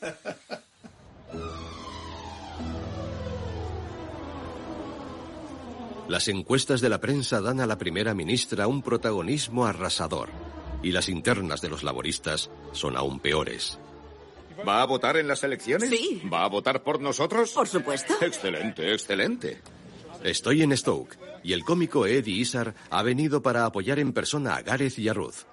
Las 6.08 6.28
encuestas 6.28 6.80
de 6.80 6.90
la 6.90 7.00
prensa 7.00 7.40
dan 7.40 7.60
a 7.60 7.66
la 7.66 7.78
primera 7.78 8.14
ministra 8.14 8.66
un 8.66 8.82
protagonismo 8.82 9.66
arrasador 9.66 10.28
y 10.82 10.92
las 10.92 11.08
internas 11.08 11.62
de 11.62 11.70
los 11.70 11.82
laboristas 11.82 12.50
son 12.72 12.96
aún 12.96 13.20
peores. 13.20 13.78
¿Va 14.66 14.82
a 14.82 14.86
votar 14.86 15.16
en 15.16 15.28
las 15.28 15.42
elecciones? 15.42 15.90
Sí. 15.90 16.22
¿Va 16.32 16.44
a 16.44 16.48
votar 16.48 16.82
por 16.82 17.00
nosotros? 17.00 17.52
Por 17.52 17.68
supuesto. 17.68 18.14
Excelente, 18.20 18.92
excelente. 18.92 19.60
Estoy 20.22 20.62
en 20.62 20.76
Stoke 20.76 21.18
y 21.42 21.52
el 21.52 21.64
cómico 21.64 22.06
Eddie 22.06 22.36
Izzard 22.36 22.74
ha 22.90 23.02
venido 23.02 23.42
para 23.42 23.66
apoyar 23.66 23.98
en 23.98 24.12
persona 24.12 24.56
a 24.56 24.62
Gareth 24.62 24.98
y 24.98 25.08
a 25.08 25.14
Ruth. 25.14 25.44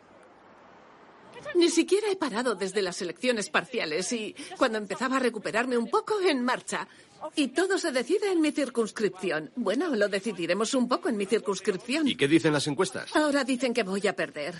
Ni 1.55 1.69
siquiera 1.69 2.09
he 2.09 2.15
parado 2.15 2.55
desde 2.55 2.81
las 2.81 3.01
elecciones 3.01 3.49
parciales 3.49 4.11
y 4.13 4.35
cuando 4.57 4.77
empezaba 4.77 5.17
a 5.17 5.19
recuperarme 5.19 5.77
un 5.77 5.89
poco 5.89 6.19
en 6.21 6.43
marcha. 6.43 6.87
Y 7.35 7.49
todo 7.49 7.77
se 7.77 7.91
decide 7.91 8.31
en 8.31 8.41
mi 8.41 8.51
circunscripción. 8.51 9.51
Bueno, 9.55 9.93
lo 9.95 10.07
decidiremos 10.07 10.73
un 10.73 10.87
poco 10.87 11.09
en 11.09 11.17
mi 11.17 11.25
circunscripción. 11.25 12.07
¿Y 12.07 12.15
qué 12.15 12.27
dicen 12.27 12.53
las 12.53 12.67
encuestas? 12.67 13.15
Ahora 13.15 13.43
dicen 13.43 13.73
que 13.73 13.83
voy 13.83 14.07
a 14.07 14.15
perder. 14.15 14.55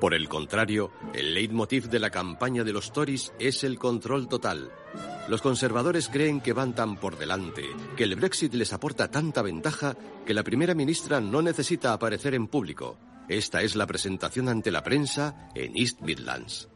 Por 0.00 0.14
el 0.14 0.28
contrario, 0.28 0.92
el 1.12 1.34
leitmotiv 1.34 1.88
de 1.88 1.98
la 1.98 2.10
campaña 2.10 2.62
de 2.62 2.72
los 2.72 2.92
Tories 2.92 3.32
es 3.40 3.64
el 3.64 3.78
control 3.78 4.28
total. 4.28 4.70
Los 5.28 5.42
conservadores 5.42 6.08
creen 6.08 6.40
que 6.40 6.52
van 6.52 6.72
tan 6.74 6.96
por 6.96 7.18
delante, 7.18 7.64
que 7.96 8.04
el 8.04 8.14
Brexit 8.14 8.54
les 8.54 8.72
aporta 8.72 9.10
tanta 9.10 9.42
ventaja, 9.42 9.96
que 10.24 10.34
la 10.34 10.44
primera 10.44 10.74
ministra 10.74 11.20
no 11.20 11.42
necesita 11.42 11.92
aparecer 11.92 12.34
en 12.34 12.46
público. 12.46 12.96
Esta 13.28 13.62
es 13.62 13.74
la 13.74 13.86
presentación 13.86 14.48
ante 14.48 14.70
la 14.70 14.84
prensa 14.84 15.50
en 15.54 15.76
East 15.76 16.00
Midlands. 16.00 16.68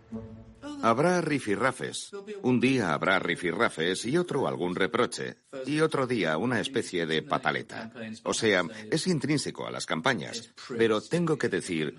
Habrá 0.83 1.21
rifirrafes. 1.21 2.11
Un 2.43 2.61
día 2.61 2.93
habrá 2.93 3.19
rifirrafes 3.19 4.05
y 4.07 4.17
otro 4.17 4.47
algún 4.47 4.75
reproche. 4.75 5.37
Y 5.67 5.81
otro 5.81 6.07
día 6.07 6.37
una 6.37 6.61
especie 6.61 7.07
de 7.07 7.23
pataleta. 7.23 7.93
O 8.25 8.35
sea, 8.35 8.65
es 8.91 9.07
intrínseco 9.07 9.67
a 9.67 9.71
las 9.71 9.87
campañas. 9.87 10.53
Pero 10.77 11.01
tengo 11.01 11.39
que 11.39 11.49
decir 11.49 11.97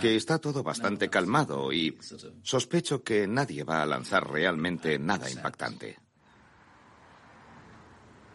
que 0.00 0.16
está 0.16 0.38
todo 0.38 0.62
bastante 0.62 1.08
calmado 1.08 1.72
y 1.72 1.98
sospecho 2.42 3.02
que 3.02 3.26
nadie 3.26 3.64
va 3.64 3.82
a 3.82 3.86
lanzar 3.86 4.30
realmente 4.30 4.98
nada 4.98 5.30
impactante. 5.30 5.96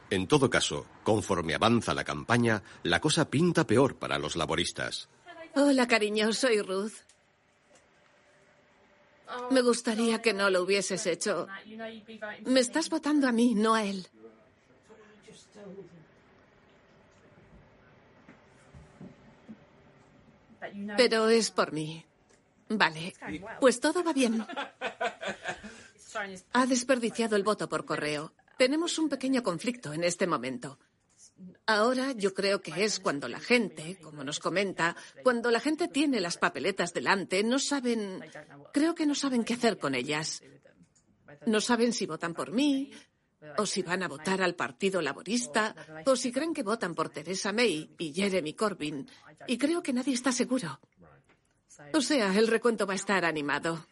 En 0.10 0.28
todo 0.28 0.50
caso, 0.50 0.86
conforme 1.04 1.56
avanza 1.56 1.94
la 1.94 2.04
campaña, 2.04 2.62
la 2.84 3.00
cosa 3.00 3.30
pinta 3.30 3.65
peor 3.65 3.98
para 3.98 4.20
los 4.20 4.36
laboristas. 4.36 5.08
Hola, 5.56 5.88
cariño, 5.88 6.34
soy 6.34 6.62
Ruth. 6.62 7.11
Me 9.52 9.62
gustaría 9.62 10.22
que 10.22 10.34
no 10.34 10.50
lo 10.50 10.63
hubieses 10.63 11.06
hecho. 11.06 11.48
Me 12.46 12.60
estás 12.60 12.89
votando 12.89 13.28
a 13.28 13.32
mí, 13.32 13.54
no 13.56 13.76
a 13.76 13.84
él. 13.84 14.08
Pero 20.98 21.28
es 21.30 21.52
por 21.52 21.72
mí. 21.72 22.06
Vale, 22.70 23.13
pues 23.60 23.80
todo 23.80 24.04
va 24.04 24.13
bien. 24.13 24.46
Ha 26.54 26.65
desperdiciado 26.65 27.36
el 27.36 27.44
voto 27.44 27.67
por 27.67 27.86
correo. 27.86 28.34
Tenemos 28.58 28.98
un 29.00 29.10
pequeño 29.10 29.44
conflicto 29.44 29.92
en 29.94 30.04
este 30.04 30.27
momento. 30.27 30.77
Ahora 31.78 32.12
yo 32.12 32.34
creo 32.34 32.62
que 32.62 32.84
es 32.84 33.00
cuando 33.00 33.28
la 33.28 33.40
gente, 33.40 33.98
como 34.02 34.24
nos 34.24 34.40
comenta, 34.40 34.96
cuando 35.24 35.52
la 35.52 35.60
gente 35.60 35.88
tiene 35.88 36.19
las 36.19 36.38
papeletas 36.38 36.94
delante, 36.94 37.44
no 37.44 37.60
saben, 37.60 38.24
creo 38.74 38.94
que 38.94 39.06
no 39.06 39.15
saben 39.15 39.44
qué 39.44 39.54
hacer 39.54 39.78
con 39.78 39.96
ellas. 39.96 40.44
No 41.46 41.62
saben 41.62 41.94
si 41.94 42.06
votan 42.06 42.34
por 42.34 42.52
mí, 42.52 42.92
o 43.58 43.65
si 43.65 43.82
van 43.82 44.04
a 44.04 44.08
votar 44.08 44.42
al 44.42 44.56
Partido 44.56 45.02
Laborista, 45.02 45.76
o 46.06 46.15
si 46.15 46.32
creen 46.32 46.54
que 46.54 46.63
votan 46.63 46.94
por 46.94 47.10
Theresa 47.10 47.52
May 47.52 47.90
y 47.98 48.13
Jeremy 48.13 48.54
Corbyn. 48.54 49.10
Y 49.48 49.58
creo 49.58 49.82
que 49.82 49.94
nadie 49.94 50.13
está 50.13 50.32
seguro. 50.32 50.80
O 51.94 52.02
sea, 52.02 52.38
el 52.38 52.48
recuento 52.48 52.86
va 52.86 52.94
a 52.94 52.98
estar 52.98 53.26
animado. 53.26 53.86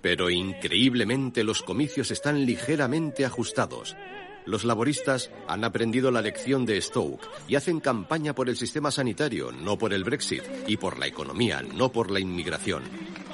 Pero 0.00 0.30
increíblemente 0.30 1.44
los 1.44 1.62
comicios 1.62 2.10
están 2.10 2.46
ligeramente 2.46 3.24
ajustados. 3.24 3.96
Los 4.46 4.64
laboristas 4.64 5.30
han 5.46 5.64
aprendido 5.64 6.10
la 6.10 6.22
lección 6.22 6.64
de 6.64 6.80
Stoke 6.80 7.28
y 7.46 7.56
hacen 7.56 7.80
campaña 7.80 8.34
por 8.34 8.48
el 8.48 8.56
sistema 8.56 8.90
sanitario, 8.90 9.52
no 9.52 9.76
por 9.76 9.92
el 9.92 10.04
Brexit, 10.04 10.42
y 10.66 10.76
por 10.76 10.98
la 10.98 11.06
economía, 11.06 11.62
no 11.62 11.92
por 11.92 12.10
la 12.10 12.20
inmigración. 12.20 12.82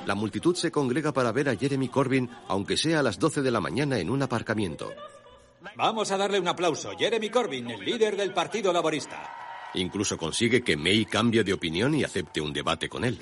La 0.06 0.14
multitud 0.14 0.54
se 0.56 0.70
congrega 0.70 1.12
para 1.12 1.32
ver 1.32 1.48
a 1.48 1.56
Jeremy 1.56 1.88
Corbyn, 1.88 2.30
aunque 2.48 2.76
sea 2.76 3.00
a 3.00 3.02
las 3.02 3.18
12 3.18 3.42
de 3.42 3.50
la 3.50 3.60
mañana 3.60 3.98
en 3.98 4.10
un 4.10 4.22
aparcamiento. 4.22 4.92
Vamos 5.76 6.10
a 6.10 6.16
darle 6.16 6.40
un 6.40 6.48
aplauso. 6.48 6.92
Jeremy 6.96 7.30
Corbyn, 7.30 7.70
el 7.70 7.84
líder 7.84 8.16
del 8.16 8.32
Partido 8.32 8.72
Laborista. 8.72 9.35
Incluso 9.76 10.16
consigue 10.16 10.62
que 10.62 10.76
May 10.76 11.04
cambie 11.04 11.44
de 11.44 11.52
opinión 11.52 11.94
y 11.94 12.02
acepte 12.02 12.40
un 12.40 12.52
debate 12.52 12.88
con 12.88 13.04
él. 13.04 13.18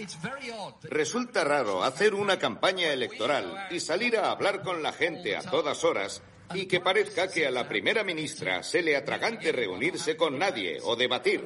Resulta 0.82 1.44
raro 1.44 1.84
hacer 1.84 2.14
una 2.14 2.38
campaña 2.38 2.92
electoral 2.92 3.68
y 3.70 3.80
salir 3.80 4.16
a 4.16 4.30
hablar 4.30 4.62
con 4.62 4.82
la 4.82 4.92
gente 4.92 5.36
a 5.36 5.42
todas 5.42 5.84
horas 5.84 6.22
y 6.54 6.66
que 6.66 6.80
parezca 6.80 7.28
que 7.28 7.46
a 7.46 7.50
la 7.50 7.68
primera 7.68 8.04
ministra 8.04 8.62
se 8.62 8.82
le 8.82 8.96
atragante 8.96 9.52
reunirse 9.52 10.16
con 10.16 10.38
nadie 10.38 10.78
o 10.82 10.96
debatir. 10.96 11.44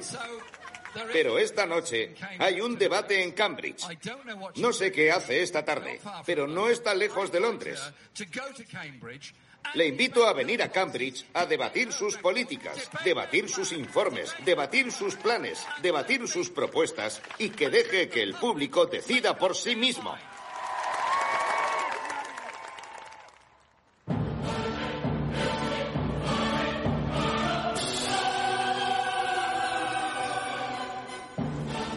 Pero 1.13 1.37
esta 1.37 1.65
noche 1.65 2.15
hay 2.37 2.61
un 2.61 2.77
debate 2.77 3.23
en 3.23 3.31
Cambridge. 3.31 3.85
No 4.55 4.73
sé 4.73 4.91
qué 4.91 5.11
hace 5.11 5.41
esta 5.41 5.63
tarde, 5.63 5.99
pero 6.25 6.47
no 6.47 6.69
está 6.69 6.93
lejos 6.93 7.31
de 7.31 7.39
Londres. 7.39 7.79
Le 9.75 9.87
invito 9.87 10.25
a 10.25 10.33
venir 10.33 10.63
a 10.63 10.71
Cambridge 10.71 11.25
a 11.33 11.45
debatir 11.45 11.91
sus 11.91 12.17
políticas, 12.17 12.89
debatir 13.03 13.47
sus 13.49 13.71
informes, 13.71 14.33
debatir 14.43 14.91
sus 14.91 15.15
planes, 15.15 15.63
debatir 15.81 16.27
sus 16.27 16.49
propuestas 16.49 17.21
y 17.37 17.49
que 17.49 17.69
deje 17.69 18.09
que 18.09 18.23
el 18.23 18.33
público 18.33 18.87
decida 18.87 19.37
por 19.37 19.55
sí 19.55 19.75
mismo. 19.75 20.15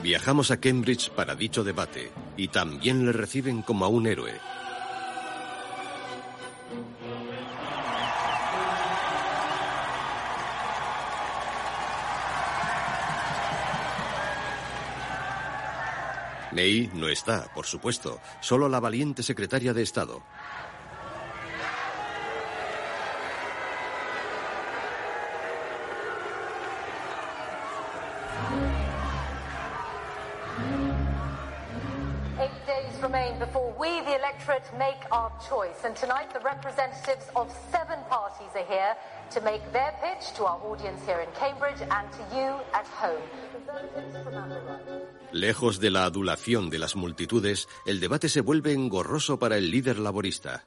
Viajamos 0.02 0.50
a 0.50 0.60
Cambridge 0.60 1.10
para 1.10 1.36
dicho 1.36 1.64
debate 1.64 2.10
y 2.36 2.48
también 2.48 3.06
le 3.06 3.12
reciben 3.12 3.62
como 3.62 3.84
a 3.84 3.88
un 3.88 4.06
héroe. 4.06 4.32
May 16.52 16.90
no 16.92 17.08
está, 17.08 17.48
por 17.54 17.64
supuesto, 17.64 18.20
solo 18.40 18.68
la 18.68 18.78
valiente 18.78 19.22
secretaria 19.22 19.72
de 19.72 19.82
Estado. 19.82 20.22
Eight 32.38 32.50
days 32.66 33.02
remain 33.02 33.38
before 33.38 33.72
we, 33.78 34.00
the 34.02 34.16
electorate, 34.18 34.64
make 34.78 35.00
our 35.10 35.32
choice. 35.48 35.84
And 35.84 35.96
tonight, 35.96 36.34
the 36.34 36.40
representatives 36.40 37.30
of 37.34 37.50
seven 37.70 37.98
parties 38.10 38.50
are 38.54 38.66
here 38.66 38.94
to 39.30 39.40
make 39.40 39.62
their 39.72 39.94
pitch 40.02 40.34
to 40.34 40.44
our 40.44 40.60
audience 40.66 41.00
here 41.06 41.20
in 41.20 41.28
Cambridge 41.32 41.80
and 41.80 42.12
to 42.12 42.36
you 42.36 42.60
at 42.74 42.86
home. 42.86 43.22
Lejos 45.32 45.80
de 45.80 45.90
la 45.90 46.04
adulación 46.04 46.68
de 46.68 46.78
las 46.78 46.94
multitudes, 46.94 47.66
el 47.86 48.00
debate 48.00 48.28
se 48.28 48.42
vuelve 48.42 48.74
engorroso 48.74 49.38
para 49.38 49.56
el 49.56 49.70
líder 49.70 49.98
laborista. 49.98 50.66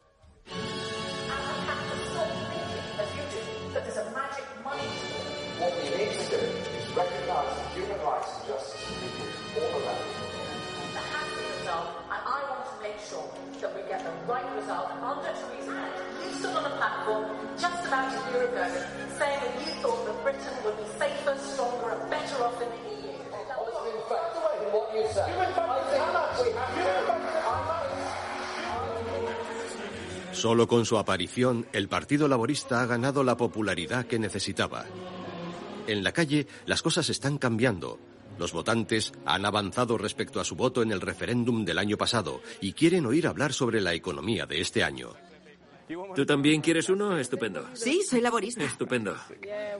Solo 30.46 30.68
con 30.68 30.86
su 30.86 31.00
aparición, 31.00 31.66
el 31.74 31.88
Partido 31.88 32.28
Laborista 32.28 32.80
ha 32.80 32.86
ganado 32.86 33.24
la 33.24 33.36
popularidad 33.36 34.06
que 34.06 34.20
necesitaba. 34.20 34.86
En 35.88 36.04
la 36.04 36.12
calle, 36.12 36.46
las 36.68 36.84
cosas 36.84 37.10
están 37.10 37.40
cambiando. 37.40 37.98
Los 38.38 38.54
votantes 38.54 39.12
han 39.26 39.44
avanzado 39.48 39.98
respecto 39.98 40.40
a 40.40 40.44
su 40.44 40.56
voto 40.56 40.84
en 40.84 40.92
el 40.92 41.02
referéndum 41.02 41.66
del 41.66 41.80
año 41.80 41.98
pasado 41.98 42.42
y 42.62 42.74
quieren 42.74 43.08
oír 43.08 43.26
hablar 43.26 43.54
sobre 43.54 43.82
la 43.82 43.96
economía 43.96 44.46
de 44.46 44.62
este 44.62 44.84
año. 44.84 45.14
¿Tú 46.16 46.26
también 46.26 46.62
quieres 46.62 46.90
uno? 46.90 47.18
Estupendo. 47.18 47.68
Sí, 47.74 48.02
soy 48.04 48.22
laborista. 48.22 48.64
Estupendo. 48.64 49.16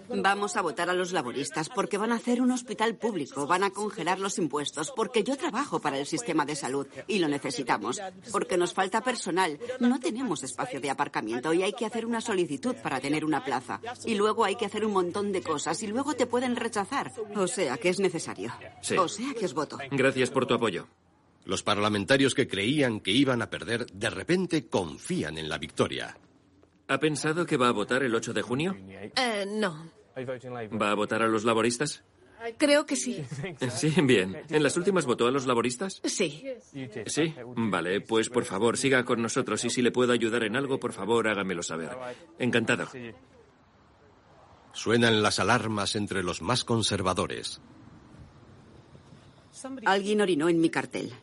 Vamos 0.10 0.56
a 0.56 0.62
votar 0.62 0.90
a 0.90 0.94
los 0.94 1.12
laboristas 1.12 1.70
porque 1.70 1.98
van 1.98 2.12
a 2.12 2.16
hacer 2.16 2.42
un 2.42 2.52
hospital 2.52 2.96
público, 2.96 3.48
van 3.48 3.64
a 3.64 3.72
congelar 3.72 4.20
los 4.20 4.38
impuestos, 4.38 4.92
porque 4.96 5.24
yo 5.24 5.38
trabajo 5.38 5.80
para 5.80 5.98
el 5.98 6.06
sistema 6.06 6.46
de 6.46 6.56
salud 6.56 6.88
y 7.08 7.20
lo 7.20 7.28
necesitamos, 7.28 8.02
porque 8.32 8.58
nos 8.58 8.74
falta 8.74 9.02
personal, 9.02 9.60
no 9.80 10.00
tenemos 10.00 10.44
espacio 10.44 10.80
de 10.80 10.90
aparcamiento 10.90 11.54
y 11.54 11.64
hay 11.64 11.74
que 11.74 11.86
hacer 11.86 12.06
una 12.06 12.22
solicitud 12.22 12.76
para 12.84 13.00
tener 13.00 13.26
una 13.26 13.44
plaza. 13.44 13.82
Y 14.06 14.16
luego 14.16 14.46
hay 14.46 14.56
que 14.56 14.66
hacer 14.66 14.86
un 14.86 14.94
montón 14.94 15.32
de 15.32 15.42
cosas 15.42 15.82
y 15.84 15.88
luego 15.88 16.14
te 16.14 16.28
pueden 16.28 16.56
rechazar. 16.56 17.12
O 17.36 17.48
sea 17.48 17.78
que 17.78 17.90
es 17.90 18.00
necesario. 18.00 18.54
Sí. 18.82 18.98
O 18.98 19.08
sea 19.08 19.34
que 19.34 19.46
os 19.46 19.54
voto. 19.54 19.78
Gracias 19.92 20.30
por 20.30 20.46
tu 20.46 20.54
apoyo. 20.54 20.88
Los 21.46 21.64
parlamentarios 21.64 22.34
que 22.34 22.48
creían 22.48 23.00
que 23.00 23.12
iban 23.12 23.42
a 23.42 23.50
perder, 23.50 23.86
de 23.86 24.10
repente 24.10 24.68
confían 24.68 25.38
en 25.38 25.48
la 25.48 25.58
victoria. 25.58 26.18
¿Ha 26.88 27.00
pensado 27.00 27.46
que 27.46 27.58
va 27.58 27.70
a 27.70 27.72
votar 27.72 28.04
el 28.04 28.14
8 28.14 28.34
de 28.34 28.42
junio? 28.42 28.76
Eh, 28.78 29.46
no. 29.48 29.92
¿Va 30.18 30.92
a 30.92 30.96
votar 30.96 31.22
a 31.22 31.28
los 31.28 31.44
laboristas? 31.44 32.04
Creo 32.58 32.86
que 32.86 32.96
sí. 32.96 33.24
Sí, 33.70 33.94
bien. 34.04 34.44
¿En 34.50 34.64
las 34.64 34.78
últimas 34.78 35.06
votó 35.06 35.28
a 35.28 35.32
los 35.32 35.46
laboristas? 35.46 36.02
Sí. 36.04 36.46
Sí. 37.06 37.34
Vale, 37.56 38.02
pues 38.02 38.30
por 38.30 38.46
favor, 38.46 38.78
siga 38.78 39.04
con 39.04 39.22
nosotros 39.22 39.64
y 39.66 39.70
si 39.70 39.82
le 39.82 39.92
puedo 39.92 40.14
ayudar 40.14 40.44
en 40.44 40.56
algo, 40.56 40.80
por 40.80 40.94
favor, 40.94 41.28
hágamelo 41.28 41.64
saber. 41.64 41.92
Encantado. 42.40 42.88
Suenan 44.74 45.24
las 45.24 45.40
alarmas 45.40 45.96
entre 45.96 46.22
los 46.22 46.42
más 46.42 46.64
conservadores. 46.64 47.62
Alguien 49.86 50.22
orinó 50.22 50.50
en 50.50 50.60
mi 50.60 50.70
cartel. 50.70 51.14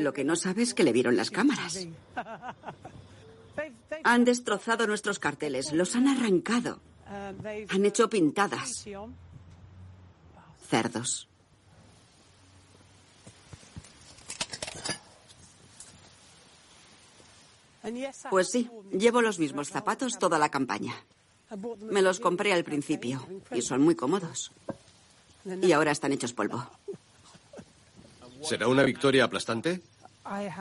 Lo 0.00 0.12
que 0.12 0.24
no 0.24 0.36
sabe 0.36 0.62
es 0.62 0.74
que 0.74 0.84
le 0.84 0.92
vieron 0.92 1.16
las 1.16 1.30
cámaras. 1.30 1.86
Han 4.04 4.24
destrozado 4.24 4.86
nuestros 4.86 5.18
carteles, 5.18 5.72
los 5.72 5.96
han 5.96 6.08
arrancado. 6.08 6.80
Han 7.06 7.84
hecho 7.84 8.08
pintadas. 8.08 8.84
Cerdos. 10.68 11.28
Pues 18.30 18.50
sí, 18.50 18.70
llevo 18.92 19.22
los 19.22 19.38
mismos 19.38 19.68
zapatos 19.70 20.18
toda 20.18 20.38
la 20.38 20.50
campaña. 20.50 20.94
Me 21.90 22.02
los 22.02 22.20
compré 22.20 22.52
al 22.52 22.64
principio 22.64 23.26
y 23.52 23.62
son 23.62 23.82
muy 23.82 23.94
cómodos. 23.94 24.52
Y 25.62 25.72
ahora 25.72 25.92
están 25.92 26.12
hechos 26.12 26.34
polvo. 26.34 26.66
¿Será 28.42 28.68
una 28.68 28.82
victoria 28.82 29.24
aplastante? 29.24 29.82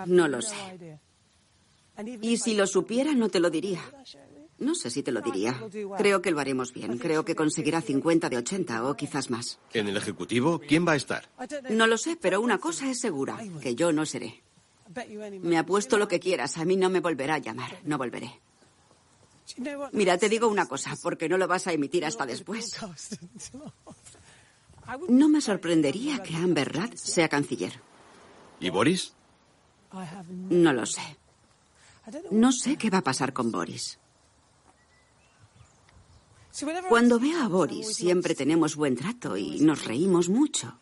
No 0.05 0.28
lo 0.28 0.41
sé. 0.41 0.99
Y 2.21 2.38
si 2.38 2.55
lo 2.55 2.67
supiera, 2.67 3.13
no 3.13 3.30
te 3.30 3.39
lo 3.39 3.49
diría. 3.49 3.82
No 4.59 4.73
sé 4.73 4.89
si 4.89 5.03
te 5.03 5.11
lo 5.11 5.21
diría. 5.21 5.59
Creo 5.97 6.21
que 6.21 6.32
lo 6.32 6.39
haremos 6.39 6.73
bien. 6.73 6.97
Creo 6.97 7.23
que 7.25 7.36
conseguirá 7.36 7.82
50 7.82 8.30
de 8.30 8.38
80 8.38 8.88
o 8.88 8.95
quizás 8.95 9.30
más. 9.30 9.59
¿En 9.73 9.88
el 9.88 9.97
Ejecutivo 9.97 10.59
quién 10.59 10.88
va 10.88 10.93
a 10.93 10.95
estar? 10.95 11.30
No 11.69 11.88
lo 11.88 11.97
sé, 11.97 12.17
pero 12.19 12.41
una 12.41 12.57
cosa 12.57 12.89
es 12.89 12.99
segura, 12.99 13.38
que 13.61 13.75
yo 13.75 13.91
no 13.91 14.05
seré. 14.05 14.41
Me 15.41 15.57
apuesto 15.57 15.97
lo 15.97 16.07
que 16.07 16.19
quieras, 16.19 16.57
a 16.57 16.65
mí 16.65 16.75
no 16.75 16.89
me 16.89 17.01
volverá 17.01 17.36
a 17.36 17.39
llamar, 17.39 17.80
no 17.84 17.97
volveré. 17.97 18.39
Mira, 19.91 20.17
te 20.17 20.30
digo 20.30 20.47
una 20.47 20.65
cosa, 20.65 20.95
porque 21.01 21.30
no 21.30 21.38
lo 21.38 21.47
vas 21.47 21.67
a 21.67 21.73
emitir 21.73 22.05
hasta 22.05 22.25
después. 22.25 22.75
No 25.09 25.29
me 25.29 25.41
sorprendería 25.41 26.23
que 26.23 26.35
Amber 26.35 26.71
Rudd 26.73 26.93
sea 26.95 27.27
canciller. 27.27 27.81
¿Y 28.59 28.69
Boris? 28.69 29.13
No 30.49 30.73
lo 30.73 30.85
sé. 30.85 31.17
No 32.31 32.51
sé 32.51 32.77
qué 32.77 32.89
va 32.89 32.99
a 32.99 33.03
pasar 33.03 33.33
con 33.33 33.51
Boris. 33.51 33.99
Cuando 36.89 37.19
veo 37.19 37.41
a 37.41 37.47
Boris 37.47 37.95
siempre 37.95 38.33
tenemos 38.33 38.75
buen 38.75 38.95
trato 38.95 39.38
y 39.38 39.59
nos 39.59 39.85
reímos 39.85 40.29
mucho. 40.29 40.79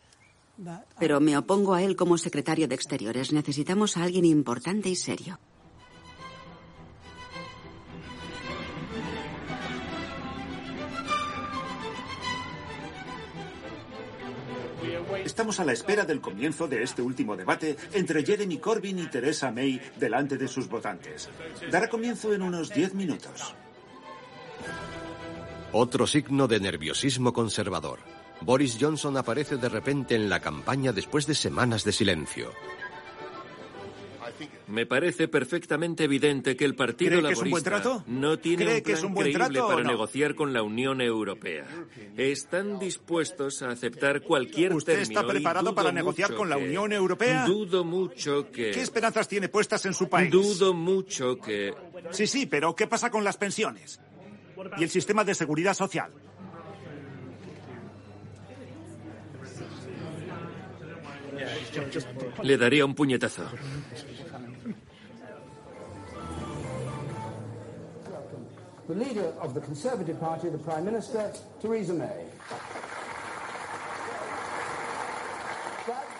Pero 0.99 1.19
me 1.19 1.37
opongo 1.37 1.73
a 1.73 1.83
él 1.83 1.95
como 1.95 2.17
secretario 2.17 2.67
de 2.67 2.75
Exteriores. 2.75 3.33
Necesitamos 3.33 3.97
a 3.97 4.03
alguien 4.03 4.25
importante 4.25 4.89
y 4.89 4.95
serio. 4.95 5.39
Estamos 15.25 15.59
a 15.59 15.65
la 15.65 15.73
espera 15.73 16.05
del 16.05 16.21
comienzo 16.21 16.67
de 16.67 16.83
este 16.83 17.01
último 17.01 17.35
debate 17.35 17.75
entre 17.93 18.23
Jeremy 18.23 18.59
Corbyn 18.59 18.99
y 18.99 19.07
Theresa 19.07 19.51
May 19.51 19.81
delante 19.99 20.37
de 20.37 20.47
sus 20.47 20.69
votantes. 20.69 21.29
Dará 21.71 21.89
comienzo 21.89 22.31
en 22.31 22.43
unos 22.43 22.69
10 22.69 22.93
minutos. 22.93 23.55
Otro 25.71 26.05
signo 26.05 26.47
de 26.47 26.59
nerviosismo 26.59 27.33
conservador. 27.33 27.99
Boris 28.41 28.77
Johnson 28.79 29.17
aparece 29.17 29.57
de 29.57 29.67
repente 29.67 30.13
en 30.13 30.29
la 30.29 30.41
campaña 30.41 30.93
después 30.93 31.25
de 31.25 31.33
semanas 31.33 31.83
de 31.83 31.91
silencio. 31.91 32.51
Me 34.67 34.85
parece 34.85 35.27
perfectamente 35.27 36.03
evidente 36.05 36.55
que 36.55 36.65
el 36.65 36.75
Partido 36.75 37.11
¿Cree 37.11 37.21
que 37.21 37.29
Laborista 37.35 38.03
no 38.07 38.39
tiene 38.39 38.65
¿Cree 38.65 38.77
un 38.77 38.83
que 38.83 38.91
es 38.93 38.99
plan 38.99 39.07
un 39.09 39.13
buen 39.15 39.23
creíble 39.31 39.45
trato 39.59 39.67
para 39.67 39.83
no? 39.83 39.89
negociar 39.91 40.35
con 40.35 40.53
la 40.53 40.63
Unión 40.63 41.01
Europea. 41.01 41.65
Están 42.17 42.79
dispuestos 42.79 43.61
a 43.61 43.69
aceptar 43.69 44.21
cualquier 44.21 44.73
¿Usted 44.73 44.97
término 44.99 45.19
está 45.21 45.27
preparado 45.31 45.75
para 45.75 45.91
negociar 45.91 46.33
con 46.33 46.49
la 46.49 46.57
que- 46.57 46.63
Unión 46.65 46.91
Europea? 46.93 47.45
Dudo 47.45 47.83
mucho 47.83 48.51
que... 48.51 48.71
¿Qué 48.71 48.81
esperanzas 48.81 49.27
tiene 49.27 49.49
puestas 49.49 49.85
en 49.85 49.93
su 49.93 50.09
país? 50.09 50.31
Dudo 50.31 50.73
mucho 50.73 51.37
que... 51.37 51.73
Sí, 52.11 52.27
sí, 52.27 52.45
pero 52.45 52.75
¿qué 52.75 52.87
pasa 52.87 53.09
con 53.11 53.23
las 53.23 53.37
pensiones? 53.37 53.99
¿Y 54.77 54.83
el 54.83 54.89
sistema 54.89 55.23
de 55.23 55.35
seguridad 55.35 55.73
social? 55.73 56.11
Le 62.43 62.57
daría 62.57 62.85
un 62.85 62.95
puñetazo. 62.95 63.43
The 68.87 68.93
leader 68.93 69.33
of 69.41 69.55
the 69.55 69.61
Conservative 69.61 70.19
Party, 70.19 70.49
the 70.49 70.59
Prime 70.59 70.85
Minister, 70.85 71.31
Theresa 71.59 71.93
May. 71.93 72.29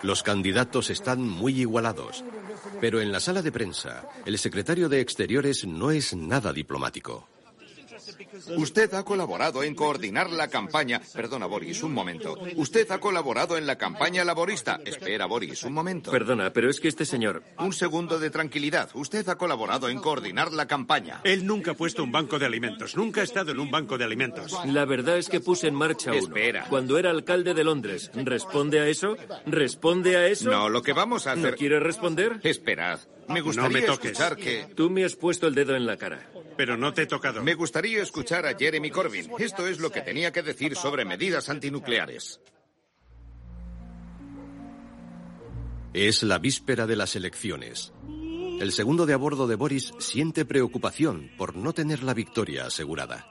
Los 0.02 0.22
candidatos 0.22 0.90
están 0.90 1.20
muy 1.20 1.60
igualados. 1.60 2.24
Pero 2.80 3.00
en 3.00 3.12
la 3.12 3.20
sala 3.20 3.42
de 3.42 3.52
prensa, 3.52 4.08
el 4.24 4.38
secretario 4.38 4.88
de 4.88 5.00
Exteriores 5.00 5.64
no 5.64 5.90
es 5.90 6.14
nada 6.16 6.52
diplomático. 6.52 7.28
Usted 8.56 8.92
ha 8.94 9.04
colaborado 9.04 9.62
en 9.62 9.74
coordinar 9.74 10.30
la 10.30 10.48
campaña. 10.48 11.00
Perdona, 11.14 11.46
Boris, 11.46 11.82
un 11.82 11.92
momento. 11.92 12.36
Usted 12.56 12.90
ha 12.90 12.98
colaborado 12.98 13.56
en 13.56 13.66
la 13.66 13.76
campaña 13.76 14.24
laborista. 14.24 14.80
Espera, 14.84 15.26
Boris, 15.26 15.62
un 15.64 15.72
momento. 15.72 16.10
Perdona, 16.10 16.52
pero 16.52 16.70
es 16.70 16.80
que 16.80 16.88
este 16.88 17.04
señor... 17.04 17.42
Un 17.58 17.72
segundo 17.72 18.18
de 18.18 18.30
tranquilidad. 18.30 18.90
Usted 18.94 19.28
ha 19.28 19.36
colaborado 19.36 19.88
en 19.88 19.98
coordinar 19.98 20.52
la 20.52 20.66
campaña. 20.66 21.20
Él 21.24 21.46
nunca 21.46 21.72
ha 21.72 21.74
puesto 21.74 22.02
un 22.02 22.12
banco 22.12 22.38
de 22.38 22.46
alimentos. 22.46 22.96
Nunca 22.96 23.20
ha 23.20 23.24
estado 23.24 23.52
en 23.52 23.60
un 23.60 23.70
banco 23.70 23.98
de 23.98 24.04
alimentos. 24.04 24.52
La 24.66 24.84
verdad 24.84 25.18
es 25.18 25.28
que 25.28 25.40
puse 25.40 25.68
en 25.68 25.74
marcha 25.74 26.10
uno. 26.10 26.20
Espera. 26.20 26.66
Cuando 26.68 26.98
era 26.98 27.10
alcalde 27.10 27.54
de 27.54 27.64
Londres. 27.64 28.10
¿Responde 28.14 28.80
a 28.80 28.88
eso? 28.88 29.16
¿Responde 29.46 30.16
a 30.16 30.26
eso? 30.26 30.50
No, 30.50 30.68
lo 30.68 30.82
que 30.82 30.92
vamos 30.92 31.26
a 31.26 31.32
hacer. 31.32 31.52
¿No 31.52 31.56
quiere 31.56 31.80
responder? 31.80 32.40
Esperad. 32.42 33.00
Me 33.28 33.40
gustaría 33.40 33.68
No 33.68 33.74
me 33.74 33.82
toques. 33.82 34.12
escuchar 34.12 34.36
que. 34.36 34.68
Tú 34.74 34.90
me 34.90 35.04
has 35.04 35.16
puesto 35.16 35.46
el 35.46 35.54
dedo 35.54 35.74
en 35.74 35.86
la 35.86 35.96
cara. 35.96 36.30
Pero 36.56 36.76
no 36.76 36.92
te 36.92 37.02
he 37.02 37.06
tocado. 37.06 37.42
Me 37.42 37.54
gustaría 37.54 38.02
escuchar 38.02 38.46
a 38.46 38.56
Jeremy 38.56 38.90
Corbyn. 38.90 39.30
Esto 39.38 39.66
es 39.66 39.78
lo 39.80 39.90
que 39.90 40.00
tenía 40.02 40.32
que 40.32 40.42
decir 40.42 40.76
sobre 40.76 41.04
medidas 41.04 41.48
antinucleares. 41.48 42.40
Es 45.92 46.22
la 46.22 46.38
víspera 46.38 46.86
de 46.86 46.96
las 46.96 47.16
elecciones. 47.16 47.92
El 48.60 48.72
segundo 48.72 49.06
de 49.06 49.14
a 49.14 49.16
bordo 49.16 49.46
de 49.46 49.54
Boris 49.54 49.92
siente 49.98 50.44
preocupación 50.44 51.30
por 51.36 51.56
no 51.56 51.72
tener 51.72 52.02
la 52.02 52.14
victoria 52.14 52.66
asegurada. 52.66 53.26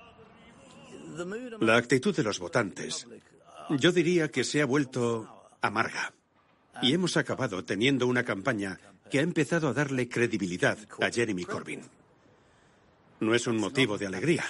La 1.61 1.77
actitud 1.77 2.15
de 2.15 2.23
los 2.23 2.39
votantes, 2.39 3.07
yo 3.69 3.91
diría 3.91 4.29
que 4.29 4.43
se 4.43 4.61
ha 4.61 4.65
vuelto 4.65 5.47
amarga. 5.61 6.13
Y 6.81 6.93
hemos 6.93 7.17
acabado 7.17 7.63
teniendo 7.63 8.05
una 8.05 8.23
campaña 8.23 8.79
que 9.09 9.19
ha 9.19 9.21
empezado 9.21 9.67
a 9.67 9.73
darle 9.73 10.09
credibilidad 10.09 10.77
a 11.01 11.09
Jeremy 11.09 11.45
Corbyn. 11.45 11.81
No 13.19 13.33
es 13.33 13.47
un 13.47 13.57
motivo 13.57 13.97
de 13.97 14.07
alegría. 14.07 14.45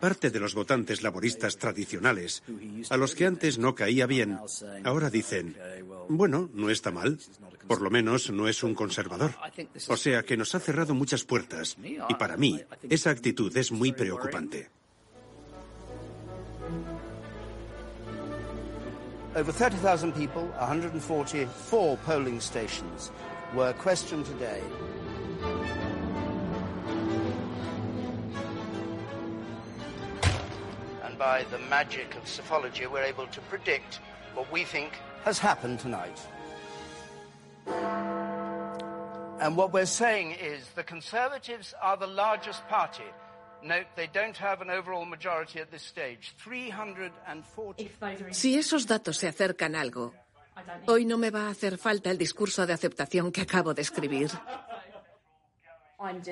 Parte 0.00 0.30
de 0.30 0.40
los 0.40 0.54
votantes 0.54 1.02
laboristas 1.02 1.58
tradicionales, 1.58 2.42
a 2.88 2.96
los 2.96 3.14
que 3.14 3.26
antes 3.26 3.58
no 3.58 3.74
caía 3.74 4.06
bien, 4.06 4.38
ahora 4.84 5.10
dicen, 5.10 5.56
bueno, 6.08 6.48
no 6.54 6.70
está 6.70 6.90
mal, 6.90 7.18
por 7.66 7.82
lo 7.82 7.90
menos 7.90 8.30
no 8.30 8.48
es 8.48 8.62
un 8.62 8.74
conservador. 8.74 9.34
O 9.88 9.96
sea 9.98 10.22
que 10.22 10.38
nos 10.38 10.54
ha 10.54 10.60
cerrado 10.60 10.94
muchas 10.94 11.24
puertas, 11.24 11.76
y 11.82 12.14
para 12.14 12.38
mí 12.38 12.58
esa 12.88 13.10
actitud 13.10 13.54
es 13.54 13.72
muy 13.72 13.92
preocupante. 13.92 14.70
Over 19.32 19.54
30,000 19.54 20.12
people, 20.12 20.50
144 20.58 21.98
polling 22.04 22.40
stations 22.40 23.12
were 23.54 23.72
questioned 23.74 24.26
today. 24.26 24.62
And 31.04 31.18
by 31.18 31.44
the 31.50 31.58
magic 31.68 32.14
of 32.16 32.26
psephology, 32.28 32.86
we're 32.86 33.02
able 33.02 33.26
to 33.28 33.40
predict 33.42 34.00
what 34.34 34.50
we 34.52 34.64
think 34.64 34.92
has 35.24 35.38
happened 35.38 35.80
tonight. 35.80 36.20
And 39.40 39.56
what 39.56 39.72
we're 39.72 39.86
saying 39.86 40.32
is 40.32 40.68
the 40.74 40.84
Conservatives 40.84 41.74
are 41.80 41.96
the 41.96 42.06
largest 42.06 42.66
party. 42.68 43.04
Note, 43.62 43.86
they 43.96 44.06
don't 44.06 44.36
have 44.36 44.60
an 44.62 44.70
overall 44.70 45.04
majority 45.04 45.60
at 45.60 45.70
this 45.70 45.82
stage. 45.82 46.34
340. 46.38 47.90
Si 48.32 48.56
esos 48.56 48.86
datos 48.86 49.16
se 49.16 49.28
acercan 49.28 49.74
algo, 49.74 50.12
hoy 50.86 51.04
no 51.04 51.18
me 51.18 51.30
va 51.30 51.46
a 51.46 51.50
hacer 51.50 51.78
falta 51.78 52.10
el 52.10 52.18
discurso 52.18 52.66
de 52.66 52.72
aceptación 52.72 53.32
que 53.32 53.42
acabo 53.42 53.74
de 53.74 53.82
escribir. 53.82 54.30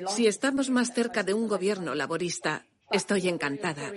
Si 0.08 0.26
estamos 0.26 0.70
más 0.70 0.92
cerca 0.92 1.22
de 1.22 1.34
un 1.34 1.46
gobierno 1.46 1.94
laborista, 1.94 2.64
estoy 2.90 3.28
encantada. 3.28 3.92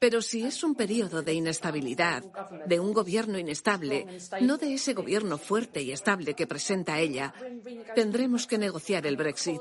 Pero 0.00 0.22
si 0.22 0.46
es 0.46 0.64
un 0.64 0.74
periodo 0.74 1.22
de 1.22 1.34
inestabilidad, 1.34 2.24
de 2.64 2.80
un 2.80 2.94
gobierno 2.94 3.38
inestable, 3.38 4.06
no 4.40 4.56
de 4.56 4.72
ese 4.72 4.94
gobierno 4.94 5.36
fuerte 5.36 5.82
y 5.82 5.92
estable 5.92 6.32
que 6.32 6.46
presenta 6.46 6.98
ella, 6.98 7.34
tendremos 7.94 8.46
que 8.46 8.56
negociar 8.56 9.06
el 9.06 9.18
Brexit. 9.18 9.60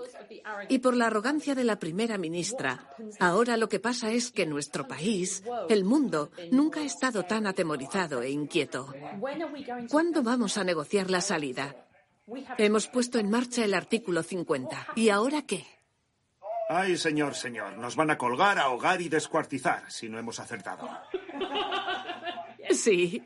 Y 0.69 0.79
por 0.79 0.95
la 0.95 1.07
arrogancia 1.07 1.55
de 1.55 1.65
la 1.65 1.77
primera 1.77 2.17
ministra, 2.17 2.89
ahora 3.19 3.57
lo 3.57 3.67
que 3.67 3.81
pasa 3.81 4.11
es 4.11 4.31
que 4.31 4.45
nuestro 4.45 4.87
país, 4.87 5.43
el 5.67 5.83
mundo, 5.83 6.31
nunca 6.51 6.79
ha 6.79 6.85
estado 6.85 7.25
tan 7.25 7.45
atemorizado 7.45 8.21
e 8.21 8.29
inquieto. 8.29 8.93
¿Cuándo 9.89 10.23
vamos 10.23 10.57
a 10.57 10.63
negociar 10.63 11.11
la 11.11 11.19
salida? 11.19 11.75
Hemos 12.57 12.87
puesto 12.87 13.19
en 13.19 13.29
marcha 13.29 13.65
el 13.65 13.73
artículo 13.73 14.23
50. 14.23 14.87
¿Y 14.95 15.09
ahora 15.09 15.41
qué? 15.41 15.78
Ay, 16.71 16.97
señor, 16.97 17.33
señor, 17.33 17.79
nos 17.79 17.95
van 17.95 18.11
a 18.11 18.17
colgar, 18.19 18.59
ahogar 18.59 19.01
y 19.01 19.09
descuartizar 19.09 19.91
si 19.91 20.07
no 20.07 20.19
hemos 20.19 20.39
acertado. 20.39 20.87
Sí. 22.69 23.23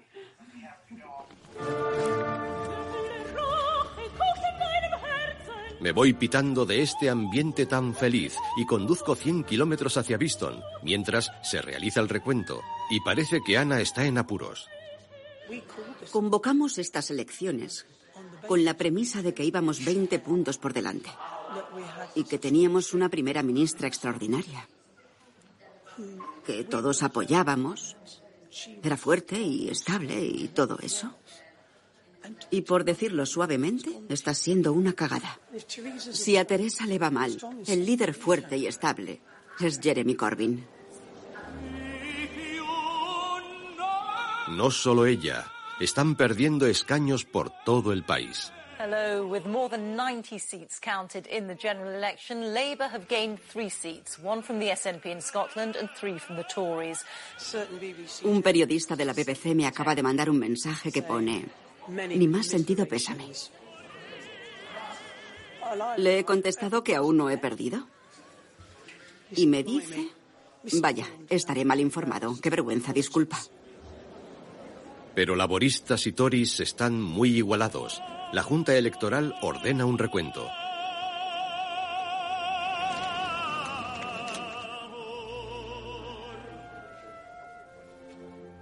Me 5.82 5.92
voy 5.92 6.14
pitando 6.14 6.66
de 6.66 6.82
este 6.82 7.10
ambiente 7.10 7.66
tan 7.66 7.94
feliz 7.94 8.34
y 8.56 8.66
conduzco 8.66 9.14
100 9.14 9.44
kilómetros 9.44 9.98
hacia 9.98 10.16
Biston, 10.16 10.64
mientras 10.82 11.30
se 11.44 11.62
realiza 11.62 12.00
el 12.00 12.08
recuento, 12.08 12.62
y 12.90 13.02
parece 13.02 13.42
que 13.46 13.58
Ana 13.58 13.82
está 13.82 14.06
en 14.06 14.20
apuros. 14.20 14.70
Convocamos 16.12 16.78
estas 16.78 17.12
elecciones 17.12 17.86
con 18.48 18.64
la 18.64 18.76
premisa 18.76 19.22
de 19.22 19.34
que 19.34 19.44
íbamos 19.44 19.84
20 19.84 20.18
puntos 20.20 20.58
por 20.58 20.72
delante 20.72 21.10
y 22.16 22.24
que 22.24 22.40
teníamos 22.40 22.94
una 22.94 23.10
primera 23.10 23.44
ministra 23.44 23.88
extraordinaria, 23.88 24.68
que 26.46 26.64
todos 26.64 27.04
apoyábamos, 27.04 27.96
era 28.84 28.98
fuerte 28.98 29.40
y 29.40 29.70
estable 29.70 30.24
y 30.24 30.48
todo 30.50 30.78
eso. 30.82 31.16
Y 32.52 32.62
por 32.62 32.86
decirlo 32.86 33.26
suavemente, 33.26 34.02
está 34.10 34.34
siendo 34.34 34.72
una 34.74 34.94
cagada. 34.94 35.40
Si 35.98 36.38
a 36.38 36.46
Teresa 36.46 36.86
le 36.86 37.00
va 37.00 37.12
mal, 37.12 37.38
el 37.68 37.86
líder 37.86 38.14
fuerte 38.14 38.58
y 38.58 38.68
estable 38.68 39.22
es 39.60 39.80
Jeremy 39.80 40.16
Corbyn. 40.16 40.66
No 44.52 44.72
solo 44.72 45.06
ella, 45.06 45.52
están 45.80 46.16
perdiendo 46.16 46.68
escaños 46.68 47.26
por 47.26 47.52
todo 47.66 47.92
el 47.92 48.04
país. 48.04 48.54
Hello. 48.84 49.26
With 49.26 49.46
more 49.46 49.70
than 49.70 49.96
90 49.96 50.38
seats 50.40 50.78
counted 50.78 51.26
in 51.28 51.48
the 51.48 51.56
general 51.56 51.96
election, 51.96 52.54
Labour 52.54 52.90
have 52.90 53.08
gained 53.08 53.40
three 53.40 53.70
seats, 53.70 54.20
one 54.20 54.42
from 54.42 54.60
the 54.60 54.72
SNP 54.72 55.06
in 55.06 55.22
Scotland 55.22 55.78
and 55.78 55.90
three 55.96 56.20
from 56.20 56.36
the 56.36 56.44
Tories. 56.44 57.00
Un 58.26 58.42
periodista 58.42 58.98
de 58.98 59.06
la 59.06 59.14
BBC 59.14 59.56
me 59.56 59.66
acaba 59.66 59.96
de 59.96 60.04
mandar 60.04 60.30
un 60.30 60.38
mensaje 60.38 60.92
que 60.92 61.02
pone, 61.02 61.46
ni 61.88 62.28
más 62.28 62.48
sentido 62.48 62.86
pésame. 62.86 63.32
Le 65.96 66.20
he 66.20 66.26
contestado 66.26 66.84
que 66.84 66.98
aún 66.98 67.16
no 67.16 67.30
he 67.30 67.38
perdido. 67.38 67.88
Y 69.32 69.48
me 69.48 69.64
dice, 69.64 70.10
vaya, 70.82 71.08
estaré 71.30 71.64
mal 71.64 71.80
informado, 71.80 72.36
qué 72.42 72.50
vergüenza, 72.50 72.92
disculpa. 72.92 73.40
Pero 75.16 75.38
laboristas 75.38 76.06
y 76.06 76.12
tories 76.12 76.60
están 76.60 77.02
muy 77.02 77.38
igualados. 77.38 78.02
La 78.34 78.42
Junta 78.42 78.76
Electoral 78.76 79.36
ordena 79.42 79.86
un 79.86 80.00
recuento. 80.00 80.50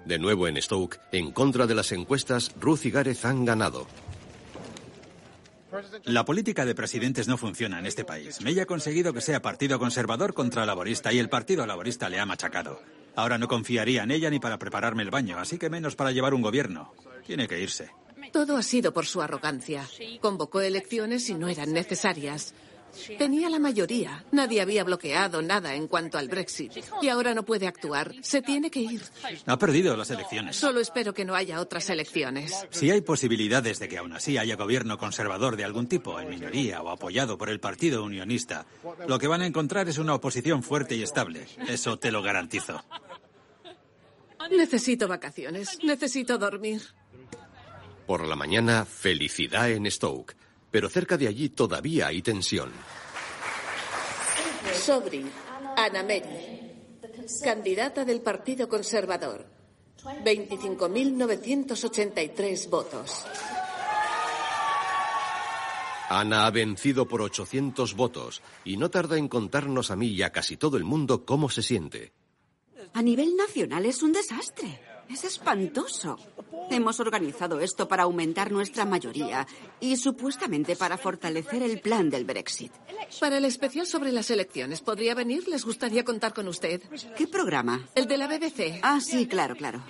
De 0.03 0.19
nuevo 0.19 0.49
en 0.49 0.61
Stoke, 0.61 0.99
en 1.13 1.31
contra 1.31 1.67
de 1.67 1.75
las 1.75 1.93
encuestas, 1.93 2.51
Ruth 2.59 2.81
y 2.83 2.91
Gareth 2.91 3.23
han 3.23 3.45
ganado. 3.45 3.87
La 6.03 6.25
política 6.25 6.65
de 6.65 6.75
presidentes 6.75 7.29
no 7.29 7.37
funciona 7.37 7.79
en 7.79 7.85
este 7.85 8.03
país. 8.03 8.41
May 8.41 8.59
ha 8.59 8.65
conseguido 8.65 9.13
que 9.13 9.21
sea 9.21 9.41
partido 9.41 9.79
conservador 9.79 10.33
contra 10.33 10.65
laborista 10.65 11.13
y 11.13 11.19
el 11.19 11.29
partido 11.29 11.65
laborista 11.65 12.09
le 12.09 12.19
ha 12.19 12.25
machacado. 12.25 12.81
Ahora 13.15 13.37
no 13.37 13.47
confiaría 13.47 14.03
en 14.03 14.11
ella 14.11 14.29
ni 14.29 14.41
para 14.41 14.59
prepararme 14.59 15.03
el 15.03 15.11
baño, 15.11 15.39
así 15.39 15.57
que 15.57 15.69
menos 15.69 15.95
para 15.95 16.11
llevar 16.11 16.33
un 16.33 16.41
gobierno. 16.41 16.93
Tiene 17.25 17.47
que 17.47 17.61
irse. 17.61 17.89
Todo 18.31 18.57
ha 18.57 18.63
sido 18.63 18.93
por 18.93 19.05
su 19.05 19.21
arrogancia. 19.21 19.87
Convocó 20.19 20.61
elecciones 20.61 21.29
y 21.29 21.33
no 21.35 21.47
eran 21.47 21.73
necesarias. 21.73 22.53
Tenía 23.17 23.49
la 23.49 23.59
mayoría. 23.59 24.23
Nadie 24.31 24.61
había 24.61 24.83
bloqueado 24.83 25.41
nada 25.41 25.75
en 25.75 25.87
cuanto 25.87 26.17
al 26.17 26.27
Brexit. 26.27 26.73
Y 27.01 27.09
ahora 27.09 27.33
no 27.33 27.43
puede 27.43 27.67
actuar. 27.67 28.13
Se 28.21 28.41
tiene 28.41 28.69
que 28.69 28.81
ir. 28.81 29.01
Ha 29.45 29.57
perdido 29.57 29.95
las 29.95 30.11
elecciones. 30.11 30.55
Solo 30.55 30.79
espero 30.79 31.13
que 31.13 31.25
no 31.25 31.35
haya 31.35 31.59
otras 31.59 31.89
elecciones. 31.89 32.65
Si 32.69 32.91
hay 32.91 33.01
posibilidades 33.01 33.79
de 33.79 33.87
que 33.87 33.97
aún 33.97 34.13
así 34.13 34.37
haya 34.37 34.55
gobierno 34.55 34.97
conservador 34.97 35.55
de 35.55 35.63
algún 35.63 35.87
tipo, 35.87 36.19
en 36.19 36.29
minoría 36.29 36.81
o 36.81 36.89
apoyado 36.89 37.37
por 37.37 37.49
el 37.49 37.59
Partido 37.59 38.03
Unionista, 38.03 38.65
lo 39.07 39.19
que 39.19 39.27
van 39.27 39.41
a 39.41 39.47
encontrar 39.47 39.87
es 39.89 39.97
una 39.97 40.13
oposición 40.13 40.63
fuerte 40.63 40.95
y 40.95 41.03
estable. 41.03 41.47
Eso 41.67 41.97
te 41.97 42.11
lo 42.11 42.21
garantizo. 42.21 42.83
Necesito 44.49 45.07
vacaciones. 45.07 45.77
Necesito 45.83 46.37
dormir. 46.37 46.81
Por 48.05 48.27
la 48.27 48.35
mañana, 48.35 48.85
felicidad 48.85 49.71
en 49.71 49.89
Stoke. 49.89 50.35
Pero 50.69 50.89
cerca 50.89 51.17
de 51.17 51.27
allí 51.27 51.49
todavía 51.49 52.05
hay 52.07 52.21
tensión. 52.21 52.71
Sobri, 54.73 55.25
Ana 55.75 56.03
Mary, 56.03 56.71
candidata 57.43 58.05
del 58.05 58.21
Partido 58.21 58.69
Conservador. 58.69 59.47
25.983 60.25 62.69
votos. 62.69 63.25
Ana 66.09 66.45
ha 66.45 66.51
vencido 66.51 67.07
por 67.07 67.21
800 67.21 67.95
votos 67.95 68.41
y 68.65 68.75
no 68.77 68.89
tarda 68.89 69.17
en 69.17 69.29
contarnos 69.29 69.91
a 69.91 69.95
mí 69.95 70.07
y 70.07 70.23
a 70.23 70.31
casi 70.31 70.57
todo 70.57 70.75
el 70.75 70.83
mundo 70.83 71.23
cómo 71.25 71.49
se 71.49 71.61
siente. 71.61 72.11
A 72.93 73.01
nivel 73.01 73.37
nacional 73.37 73.85
es 73.85 74.03
un 74.03 74.11
desastre. 74.11 74.90
Es 75.11 75.23
espantoso. 75.25 76.17
Hemos 76.69 76.99
organizado 77.01 77.59
esto 77.59 77.87
para 77.87 78.03
aumentar 78.03 78.51
nuestra 78.51 78.85
mayoría 78.85 79.45
y 79.79 79.97
supuestamente 79.97 80.75
para 80.75 80.97
fortalecer 80.97 81.61
el 81.63 81.81
plan 81.81 82.09
del 82.09 82.23
Brexit. 82.23 82.71
Para 83.19 83.37
el 83.37 83.45
especial 83.45 83.85
sobre 83.85 84.11
las 84.11 84.29
elecciones, 84.29 84.79
¿podría 84.81 85.13
venir? 85.13 85.47
¿Les 85.49 85.65
gustaría 85.65 86.05
contar 86.05 86.33
con 86.33 86.47
usted? 86.47 86.81
¿Qué 87.17 87.27
programa? 87.27 87.89
El 87.93 88.07
de 88.07 88.17
la 88.17 88.27
BBC. 88.27 88.79
Ah, 88.83 89.01
sí, 89.01 89.27
claro, 89.27 89.55
claro. 89.55 89.83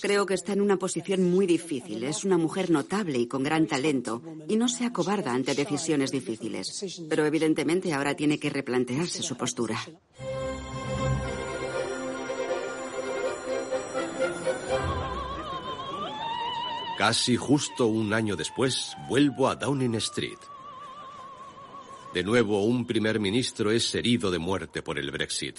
Creo 0.00 0.26
que 0.26 0.34
está 0.34 0.52
en 0.52 0.60
una 0.60 0.76
posición 0.76 1.30
muy 1.30 1.46
difícil. 1.46 2.04
Es 2.04 2.24
una 2.24 2.36
mujer 2.36 2.70
notable 2.70 3.18
y 3.18 3.26
con 3.26 3.42
gran 3.42 3.66
talento 3.66 4.22
y 4.48 4.56
no 4.56 4.68
se 4.68 4.84
acobarda 4.84 5.32
ante 5.32 5.54
decisiones 5.54 6.10
difíciles. 6.10 6.84
Pero 7.08 7.24
evidentemente 7.24 7.92
ahora 7.94 8.14
tiene 8.14 8.38
que 8.38 8.50
replantearse 8.50 9.22
su 9.22 9.36
postura. 9.36 9.78
Casi 16.96 17.36
justo 17.36 17.86
un 17.86 18.12
año 18.12 18.36
después, 18.36 18.96
vuelvo 19.08 19.48
a 19.48 19.56
Downing 19.56 19.96
Street. 19.96 20.38
De 22.12 22.22
nuevo, 22.22 22.62
un 22.62 22.86
primer 22.86 23.18
ministro 23.18 23.72
es 23.72 23.92
herido 23.96 24.30
de 24.30 24.38
muerte 24.38 24.80
por 24.80 25.00
el 25.00 25.10
Brexit, 25.10 25.58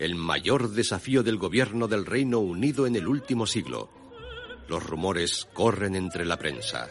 el 0.00 0.16
mayor 0.16 0.70
desafío 0.70 1.22
del 1.22 1.36
gobierno 1.36 1.86
del 1.86 2.04
Reino 2.04 2.40
Unido 2.40 2.88
en 2.88 2.96
el 2.96 3.06
último 3.06 3.46
siglo. 3.46 3.90
Los 4.66 4.84
rumores 4.84 5.48
corren 5.52 5.94
entre 5.94 6.24
la 6.24 6.36
prensa. 6.36 6.88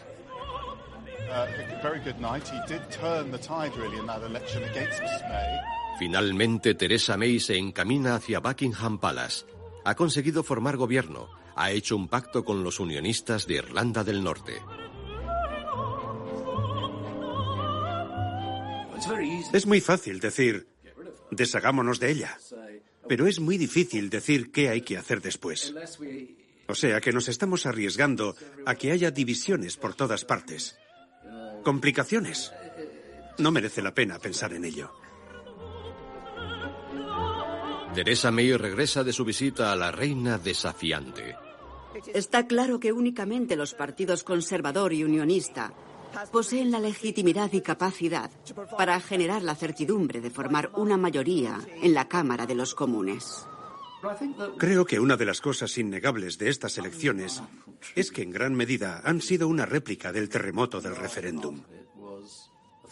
Finalmente, 5.98 6.74
Theresa 6.74 7.18
May 7.18 7.40
se 7.40 7.58
encamina 7.58 8.14
hacia 8.14 8.40
Buckingham 8.40 8.98
Palace. 8.98 9.44
Ha 9.84 9.94
conseguido 9.94 10.42
formar 10.42 10.78
gobierno 10.78 11.41
ha 11.56 11.70
hecho 11.70 11.96
un 11.96 12.08
pacto 12.08 12.44
con 12.44 12.62
los 12.64 12.80
unionistas 12.80 13.46
de 13.46 13.54
Irlanda 13.54 14.04
del 14.04 14.22
Norte. 14.22 14.60
Es 19.52 19.66
muy 19.66 19.80
fácil 19.80 20.20
decir, 20.20 20.66
deshagámonos 21.30 21.98
de 21.98 22.10
ella, 22.10 22.38
pero 23.08 23.26
es 23.26 23.40
muy 23.40 23.58
difícil 23.58 24.10
decir 24.10 24.52
qué 24.52 24.68
hay 24.68 24.82
que 24.82 24.96
hacer 24.96 25.20
después. 25.20 25.74
O 26.68 26.74
sea 26.74 27.00
que 27.00 27.12
nos 27.12 27.28
estamos 27.28 27.66
arriesgando 27.66 28.36
a 28.64 28.74
que 28.76 28.92
haya 28.92 29.10
divisiones 29.10 29.76
por 29.76 29.94
todas 29.94 30.24
partes. 30.24 30.78
Complicaciones. 31.64 32.52
No 33.38 33.50
merece 33.50 33.82
la 33.82 33.94
pena 33.94 34.18
pensar 34.18 34.52
en 34.52 34.64
ello. 34.64 34.92
Teresa 37.94 38.30
May 38.30 38.56
regresa 38.56 39.04
de 39.04 39.12
su 39.12 39.24
visita 39.24 39.70
a 39.70 39.76
la 39.76 39.92
reina 39.92 40.38
desafiante. 40.38 41.36
Está 42.14 42.46
claro 42.46 42.80
que 42.80 42.92
únicamente 42.92 43.56
los 43.56 43.74
partidos 43.74 44.24
conservador 44.24 44.92
y 44.92 45.04
unionista 45.04 45.72
poseen 46.30 46.70
la 46.70 46.78
legitimidad 46.78 47.52
y 47.52 47.60
capacidad 47.60 48.30
para 48.76 49.00
generar 49.00 49.42
la 49.42 49.54
certidumbre 49.54 50.20
de 50.20 50.30
formar 50.30 50.70
una 50.74 50.96
mayoría 50.96 51.58
en 51.82 51.94
la 51.94 52.08
Cámara 52.08 52.46
de 52.46 52.54
los 52.54 52.74
Comunes. 52.74 53.46
Creo 54.58 54.84
que 54.84 54.98
una 54.98 55.16
de 55.16 55.24
las 55.24 55.40
cosas 55.40 55.78
innegables 55.78 56.36
de 56.38 56.48
estas 56.48 56.76
elecciones 56.76 57.42
es 57.94 58.10
que 58.10 58.22
en 58.22 58.30
gran 58.30 58.54
medida 58.54 59.00
han 59.04 59.20
sido 59.20 59.48
una 59.48 59.64
réplica 59.64 60.12
del 60.12 60.28
terremoto 60.28 60.80
del 60.80 60.96
referéndum. 60.96 61.62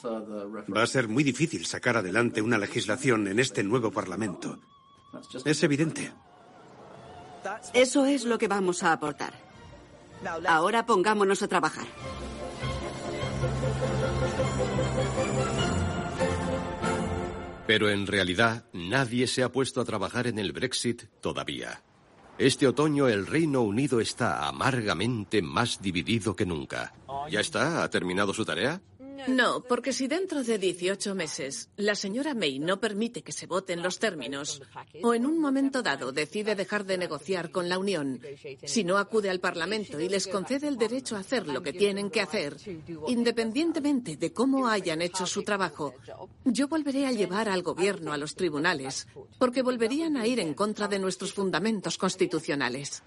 Va 0.05 0.83
a 0.83 0.87
ser 0.87 1.09
muy 1.09 1.25
difícil 1.25 1.67
sacar 1.67 1.97
adelante 1.97 2.41
una 2.41 2.59
legislación 2.59 3.27
en 3.29 3.39
este 3.39 3.63
nuevo 3.63 3.91
Parlamento. 3.91 4.59
Es 5.45 5.63
evidente. 5.63 6.13
Eso 7.73 8.07
es 8.07 8.25
lo 8.25 8.39
que 8.39 8.49
vamos 8.49 8.83
a 8.83 8.93
aportar. 8.93 9.33
Ahora 10.47 10.87
pongámonos 10.87 11.43
a 11.43 11.49
trabajar. 11.49 11.87
Pero 17.67 17.89
en 17.89 18.07
realidad 18.07 18.65
nadie 18.73 19.27
se 19.27 19.43
ha 19.43 19.53
puesto 19.53 19.81
a 19.81 19.85
trabajar 19.85 20.27
en 20.27 20.39
el 20.39 20.53
Brexit 20.53 21.05
todavía. 21.21 21.83
Este 22.37 22.67
otoño 22.67 23.07
el 23.07 23.27
Reino 23.27 23.61
Unido 23.63 24.01
está 24.01 24.49
amargamente 24.49 25.43
más 25.43 25.81
dividido 25.81 26.35
que 26.35 26.47
nunca. 26.47 26.93
¿Ya 27.31 27.41
está? 27.41 27.83
¿Ha 27.83 27.91
terminado 27.91 28.33
su 28.33 28.45
tarea? 28.45 28.81
No, 29.29 29.63
porque 29.63 29.93
si 29.93 30.07
dentro 30.07 30.43
de 30.43 30.59
18 30.59 31.15
meses 31.15 31.71
la 31.77 31.95
señora 31.95 32.35
May 32.35 32.59
no 32.59 32.81
permite 32.81 33.23
que 33.23 33.33
se 33.33 33.47
voten 33.47 33.83
los 33.83 33.99
términos 33.99 34.63
o 35.03 35.15
en 35.15 35.27
un 35.27 35.39
momento 35.39 35.83
dado 35.83 36.13
decide 36.13 36.55
dejar 36.55 36.85
de 36.85 36.99
negociar 36.99 37.51
con 37.51 37.69
la 37.69 37.79
Unión, 37.79 38.21
si 38.65 38.85
no 38.85 38.99
acude 38.99 39.31
al 39.31 39.41
Parlamento 39.41 40.01
y 40.01 40.09
les 40.09 40.27
concede 40.27 40.69
el 40.69 40.77
derecho 40.77 41.17
a 41.17 41.21
hacer 41.21 41.47
lo 41.49 41.63
que 41.63 41.73
tienen 41.73 42.11
que 42.11 42.21
hacer, 42.21 42.57
independientemente 43.09 44.17
de 44.17 44.33
cómo 44.33 44.69
hayan 44.69 45.03
hecho 45.03 45.27
su 45.27 45.43
trabajo, 45.43 45.95
yo 46.45 46.69
volveré 46.69 47.07
a 47.07 47.13
llevar 47.13 47.49
al 47.49 47.63
Gobierno 47.63 48.13
a 48.13 48.19
los 48.19 48.35
tribunales, 48.35 49.07
porque 49.39 49.63
volverían 49.63 50.17
a 50.17 50.27
ir 50.27 50.41
en 50.41 50.55
contra 50.55 50.89
de 50.89 50.99
nuestros 50.99 51.33
fundamentos 51.33 51.99
constitucionales. 51.99 53.03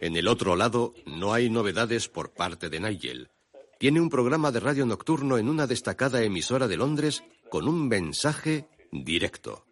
En 0.00 0.16
el 0.16 0.28
otro 0.28 0.54
lado, 0.54 0.94
no 1.06 1.32
hay 1.32 1.50
novedades 1.50 2.08
por 2.08 2.30
parte 2.30 2.68
de 2.70 2.80
Nigel 2.80 3.30
tiene 3.78 4.00
un 4.00 4.10
programa 4.10 4.50
de 4.50 4.60
radio 4.60 4.84
nocturno 4.84 5.38
en 5.38 5.48
una 5.48 5.66
destacada 5.66 6.22
emisora 6.22 6.68
de 6.68 6.76
Londres 6.76 7.22
con 7.48 7.68
un 7.68 7.88
mensaje 7.88 8.66
directo. 8.90 9.64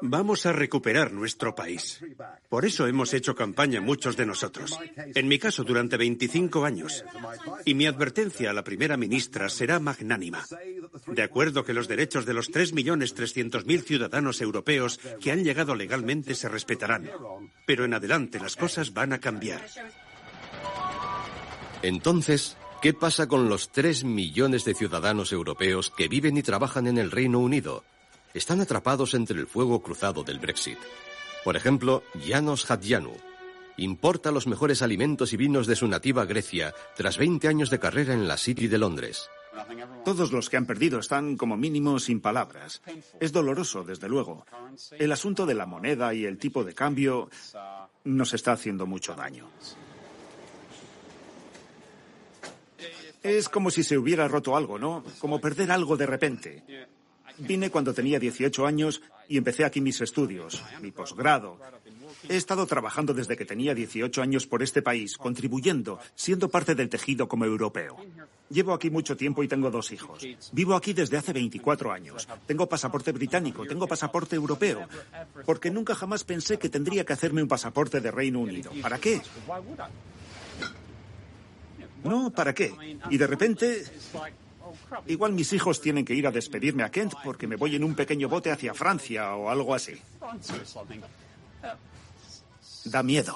Vamos 0.00 0.46
a 0.46 0.52
recuperar 0.52 1.12
nuestro 1.12 1.54
país. 1.54 2.00
Por 2.48 2.64
eso 2.64 2.86
hemos 2.86 3.12
hecho 3.12 3.34
campaña 3.34 3.80
muchos 3.80 4.16
de 4.16 4.24
nosotros. 4.24 4.78
En 5.14 5.28
mi 5.28 5.38
caso, 5.38 5.64
durante 5.64 5.96
25 5.96 6.64
años. 6.64 7.04
Y 7.64 7.74
mi 7.74 7.86
advertencia 7.86 8.50
a 8.50 8.52
la 8.52 8.64
primera 8.64 8.96
ministra 8.96 9.48
será 9.48 9.78
magnánima. 9.78 10.44
De 11.06 11.22
acuerdo 11.22 11.64
que 11.64 11.74
los 11.74 11.88
derechos 11.88 12.24
de 12.24 12.34
los 12.34 12.50
3.300.000 12.50 13.82
ciudadanos 13.82 14.40
europeos 14.40 14.98
que 15.20 15.32
han 15.32 15.44
llegado 15.44 15.74
legalmente 15.74 16.34
se 16.34 16.48
respetarán. 16.48 17.10
Pero 17.66 17.84
en 17.84 17.94
adelante 17.94 18.40
las 18.40 18.56
cosas 18.56 18.94
van 18.94 19.12
a 19.12 19.20
cambiar. 19.20 19.66
Entonces, 21.82 22.56
¿Qué 22.80 22.94
pasa 22.94 23.28
con 23.28 23.50
los 23.50 23.68
tres 23.68 24.04
millones 24.04 24.64
de 24.64 24.72
ciudadanos 24.72 25.32
europeos 25.32 25.92
que 25.94 26.08
viven 26.08 26.38
y 26.38 26.42
trabajan 26.42 26.86
en 26.86 26.96
el 26.96 27.10
Reino 27.10 27.38
Unido? 27.38 27.84
Están 28.32 28.62
atrapados 28.62 29.12
entre 29.12 29.38
el 29.38 29.46
fuego 29.46 29.82
cruzado 29.82 30.24
del 30.24 30.38
Brexit. 30.38 30.78
Por 31.44 31.56
ejemplo, 31.56 32.02
Janos 32.26 32.70
Hadjanu. 32.70 33.12
importa 33.76 34.30
los 34.30 34.46
mejores 34.46 34.80
alimentos 34.80 35.34
y 35.34 35.36
vinos 35.36 35.66
de 35.66 35.76
su 35.76 35.88
nativa 35.88 36.24
Grecia 36.24 36.72
tras 36.96 37.18
20 37.18 37.48
años 37.48 37.68
de 37.68 37.78
carrera 37.78 38.14
en 38.14 38.26
la 38.26 38.38
City 38.38 38.66
de 38.66 38.78
Londres. 38.78 39.28
Todos 40.02 40.32
los 40.32 40.48
que 40.48 40.56
han 40.56 40.64
perdido 40.64 41.00
están 41.00 41.36
como 41.36 41.58
mínimo 41.58 41.98
sin 41.98 42.20
palabras. 42.20 42.80
Es 43.20 43.30
doloroso, 43.30 43.84
desde 43.84 44.08
luego. 44.08 44.46
El 44.98 45.12
asunto 45.12 45.44
de 45.44 45.54
la 45.54 45.66
moneda 45.66 46.14
y 46.14 46.24
el 46.24 46.38
tipo 46.38 46.64
de 46.64 46.74
cambio 46.74 47.28
nos 48.04 48.32
está 48.32 48.52
haciendo 48.52 48.86
mucho 48.86 49.14
daño. 49.14 49.50
Es 53.22 53.48
como 53.48 53.70
si 53.70 53.82
se 53.82 53.98
hubiera 53.98 54.28
roto 54.28 54.56
algo, 54.56 54.78
¿no? 54.78 55.04
Como 55.18 55.40
perder 55.40 55.70
algo 55.70 55.96
de 55.96 56.06
repente. 56.06 56.64
Vine 57.38 57.70
cuando 57.70 57.94
tenía 57.94 58.18
18 58.18 58.66
años 58.66 59.02
y 59.28 59.36
empecé 59.36 59.64
aquí 59.64 59.80
mis 59.80 60.00
estudios, 60.00 60.62
mi 60.80 60.90
posgrado. 60.90 61.58
He 62.28 62.36
estado 62.36 62.66
trabajando 62.66 63.14
desde 63.14 63.36
que 63.36 63.44
tenía 63.44 63.74
18 63.74 64.20
años 64.20 64.46
por 64.46 64.62
este 64.62 64.82
país, 64.82 65.16
contribuyendo, 65.16 65.98
siendo 66.14 66.48
parte 66.48 66.74
del 66.74 66.88
tejido 66.88 67.28
como 67.28 67.44
europeo. 67.44 67.96
Llevo 68.50 68.74
aquí 68.74 68.90
mucho 68.90 69.16
tiempo 69.16 69.42
y 69.42 69.48
tengo 69.48 69.70
dos 69.70 69.92
hijos. 69.92 70.26
Vivo 70.52 70.74
aquí 70.74 70.92
desde 70.92 71.16
hace 71.16 71.32
24 71.32 71.92
años. 71.92 72.28
Tengo 72.46 72.68
pasaporte 72.68 73.12
británico, 73.12 73.64
tengo 73.64 73.86
pasaporte 73.86 74.36
europeo. 74.36 74.88
Porque 75.46 75.70
nunca 75.70 75.94
jamás 75.94 76.24
pensé 76.24 76.58
que 76.58 76.68
tendría 76.68 77.04
que 77.04 77.12
hacerme 77.12 77.42
un 77.42 77.48
pasaporte 77.48 78.00
de 78.00 78.10
Reino 78.10 78.40
Unido. 78.40 78.70
¿Para 78.82 78.98
qué? 78.98 79.22
No, 82.04 82.30
¿para 82.30 82.54
qué? 82.54 82.72
Y 83.10 83.18
de 83.18 83.26
repente, 83.26 83.84
igual 85.06 85.32
mis 85.32 85.52
hijos 85.52 85.80
tienen 85.80 86.04
que 86.04 86.14
ir 86.14 86.26
a 86.26 86.30
despedirme 86.30 86.82
a 86.82 86.90
Kent 86.90 87.14
porque 87.24 87.46
me 87.46 87.56
voy 87.56 87.76
en 87.76 87.84
un 87.84 87.94
pequeño 87.94 88.28
bote 88.28 88.50
hacia 88.50 88.74
Francia 88.74 89.34
o 89.34 89.48
algo 89.50 89.74
así. 89.74 89.94
Da 92.84 93.02
miedo. 93.02 93.34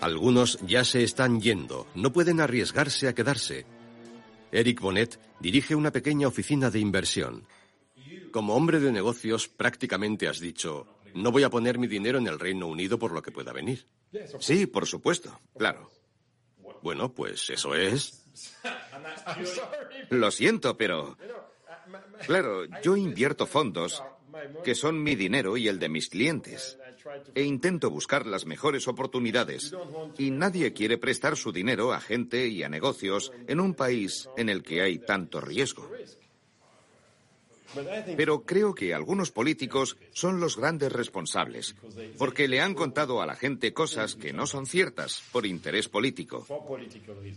Algunos 0.00 0.58
ya 0.66 0.84
se 0.84 1.02
están 1.02 1.40
yendo, 1.40 1.86
no 1.94 2.12
pueden 2.12 2.40
arriesgarse 2.40 3.08
a 3.08 3.14
quedarse. 3.14 3.64
Eric 4.52 4.80
Bonnet 4.80 5.18
dirige 5.40 5.74
una 5.74 5.90
pequeña 5.90 6.28
oficina 6.28 6.70
de 6.70 6.78
inversión. 6.78 7.46
Como 8.30 8.54
hombre 8.54 8.80
de 8.80 8.92
negocios, 8.92 9.48
prácticamente 9.48 10.28
has 10.28 10.40
dicho, 10.40 10.86
no 11.14 11.32
voy 11.32 11.44
a 11.44 11.50
poner 11.50 11.78
mi 11.78 11.86
dinero 11.86 12.18
en 12.18 12.26
el 12.26 12.38
Reino 12.38 12.66
Unido 12.66 12.98
por 12.98 13.12
lo 13.12 13.22
que 13.22 13.32
pueda 13.32 13.52
venir. 13.52 13.86
Sí, 14.40 14.66
por 14.66 14.86
supuesto, 14.86 15.40
claro. 15.56 15.90
Bueno, 16.84 17.14
pues 17.14 17.48
eso 17.48 17.74
es. 17.74 18.26
Lo 20.10 20.30
siento, 20.30 20.76
pero... 20.76 21.16
Claro, 22.26 22.66
yo 22.82 22.94
invierto 22.94 23.46
fondos 23.46 24.02
que 24.62 24.74
son 24.74 25.02
mi 25.02 25.14
dinero 25.14 25.56
y 25.56 25.66
el 25.66 25.78
de 25.78 25.88
mis 25.88 26.10
clientes. 26.10 26.78
E 27.34 27.42
intento 27.42 27.88
buscar 27.88 28.26
las 28.26 28.44
mejores 28.44 28.86
oportunidades. 28.86 29.74
Y 30.18 30.30
nadie 30.30 30.74
quiere 30.74 30.98
prestar 30.98 31.38
su 31.38 31.52
dinero 31.52 31.94
a 31.94 32.00
gente 32.00 32.48
y 32.48 32.62
a 32.62 32.68
negocios 32.68 33.32
en 33.48 33.60
un 33.60 33.72
país 33.72 34.28
en 34.36 34.50
el 34.50 34.62
que 34.62 34.82
hay 34.82 34.98
tanto 34.98 35.40
riesgo. 35.40 35.90
Pero 38.16 38.42
creo 38.42 38.74
que 38.74 38.94
algunos 38.94 39.30
políticos 39.30 39.96
son 40.12 40.40
los 40.40 40.56
grandes 40.56 40.92
responsables, 40.92 41.74
porque 42.18 42.48
le 42.48 42.60
han 42.60 42.74
contado 42.74 43.20
a 43.20 43.26
la 43.26 43.36
gente 43.36 43.72
cosas 43.72 44.14
que 44.14 44.32
no 44.32 44.46
son 44.46 44.66
ciertas 44.66 45.22
por 45.32 45.46
interés 45.46 45.88
político. 45.88 46.46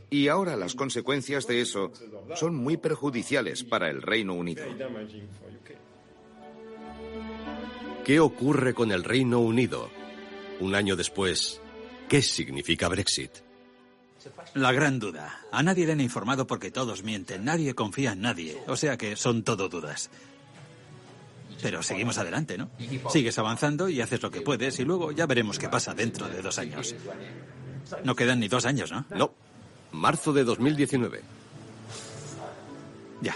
Y 0.10 0.28
ahora 0.28 0.56
las 0.56 0.76
consecuencias 0.76 1.48
de 1.48 1.62
eso 1.62 1.92
son 2.36 2.56
muy 2.56 2.78
perjudiciales 2.78 3.64
para 3.64 3.90
el 3.90 4.02
Reino 4.02 4.34
Unido. 4.34 4.64
¿Qué 8.06 8.20
ocurre 8.20 8.74
con 8.74 8.92
el 8.92 9.04
Reino 9.04 9.40
Unido? 9.40 9.90
Un 10.60 10.76
año 10.76 10.96
después, 10.96 11.62
¿qué 12.08 12.22
significa 12.22 12.88
Brexit? 12.88 13.47
La 14.54 14.72
gran 14.72 15.00
duda. 15.00 15.42
A 15.52 15.64
nadie 15.64 15.86
le 15.86 15.94
han 15.94 16.02
informado 16.02 16.48
porque 16.48 16.72
todos 16.72 17.04
mienten. 17.04 17.46
Nadie 17.46 17.74
confía 17.76 18.14
en 18.14 18.22
nadie. 18.22 18.62
O 18.68 18.76
sea 18.76 18.98
que 18.98 19.16
son 19.16 19.44
todo 19.44 19.70
dudas. 19.70 20.10
Pero 21.62 21.82
seguimos 21.82 22.18
adelante, 22.18 22.58
¿no? 22.58 22.70
Sigues 23.10 23.38
avanzando 23.40 23.90
y 23.90 24.02
haces 24.02 24.22
lo 24.22 24.30
que 24.30 24.42
puedes 24.42 24.80
y 24.80 24.86
luego 24.86 25.12
ya 25.12 25.26
veremos 25.26 25.58
qué 25.58 25.70
pasa 25.70 25.94
dentro 25.94 26.28
de 26.28 26.42
dos 26.42 26.60
años. 26.60 26.96
No 28.04 28.16
quedan 28.16 28.40
ni 28.40 28.48
dos 28.48 28.66
años, 28.66 28.92
¿no? 28.92 29.06
No. 29.10 29.34
Marzo 29.92 30.34
de 30.34 30.44
2019. 30.44 31.22
Ya. 33.22 33.36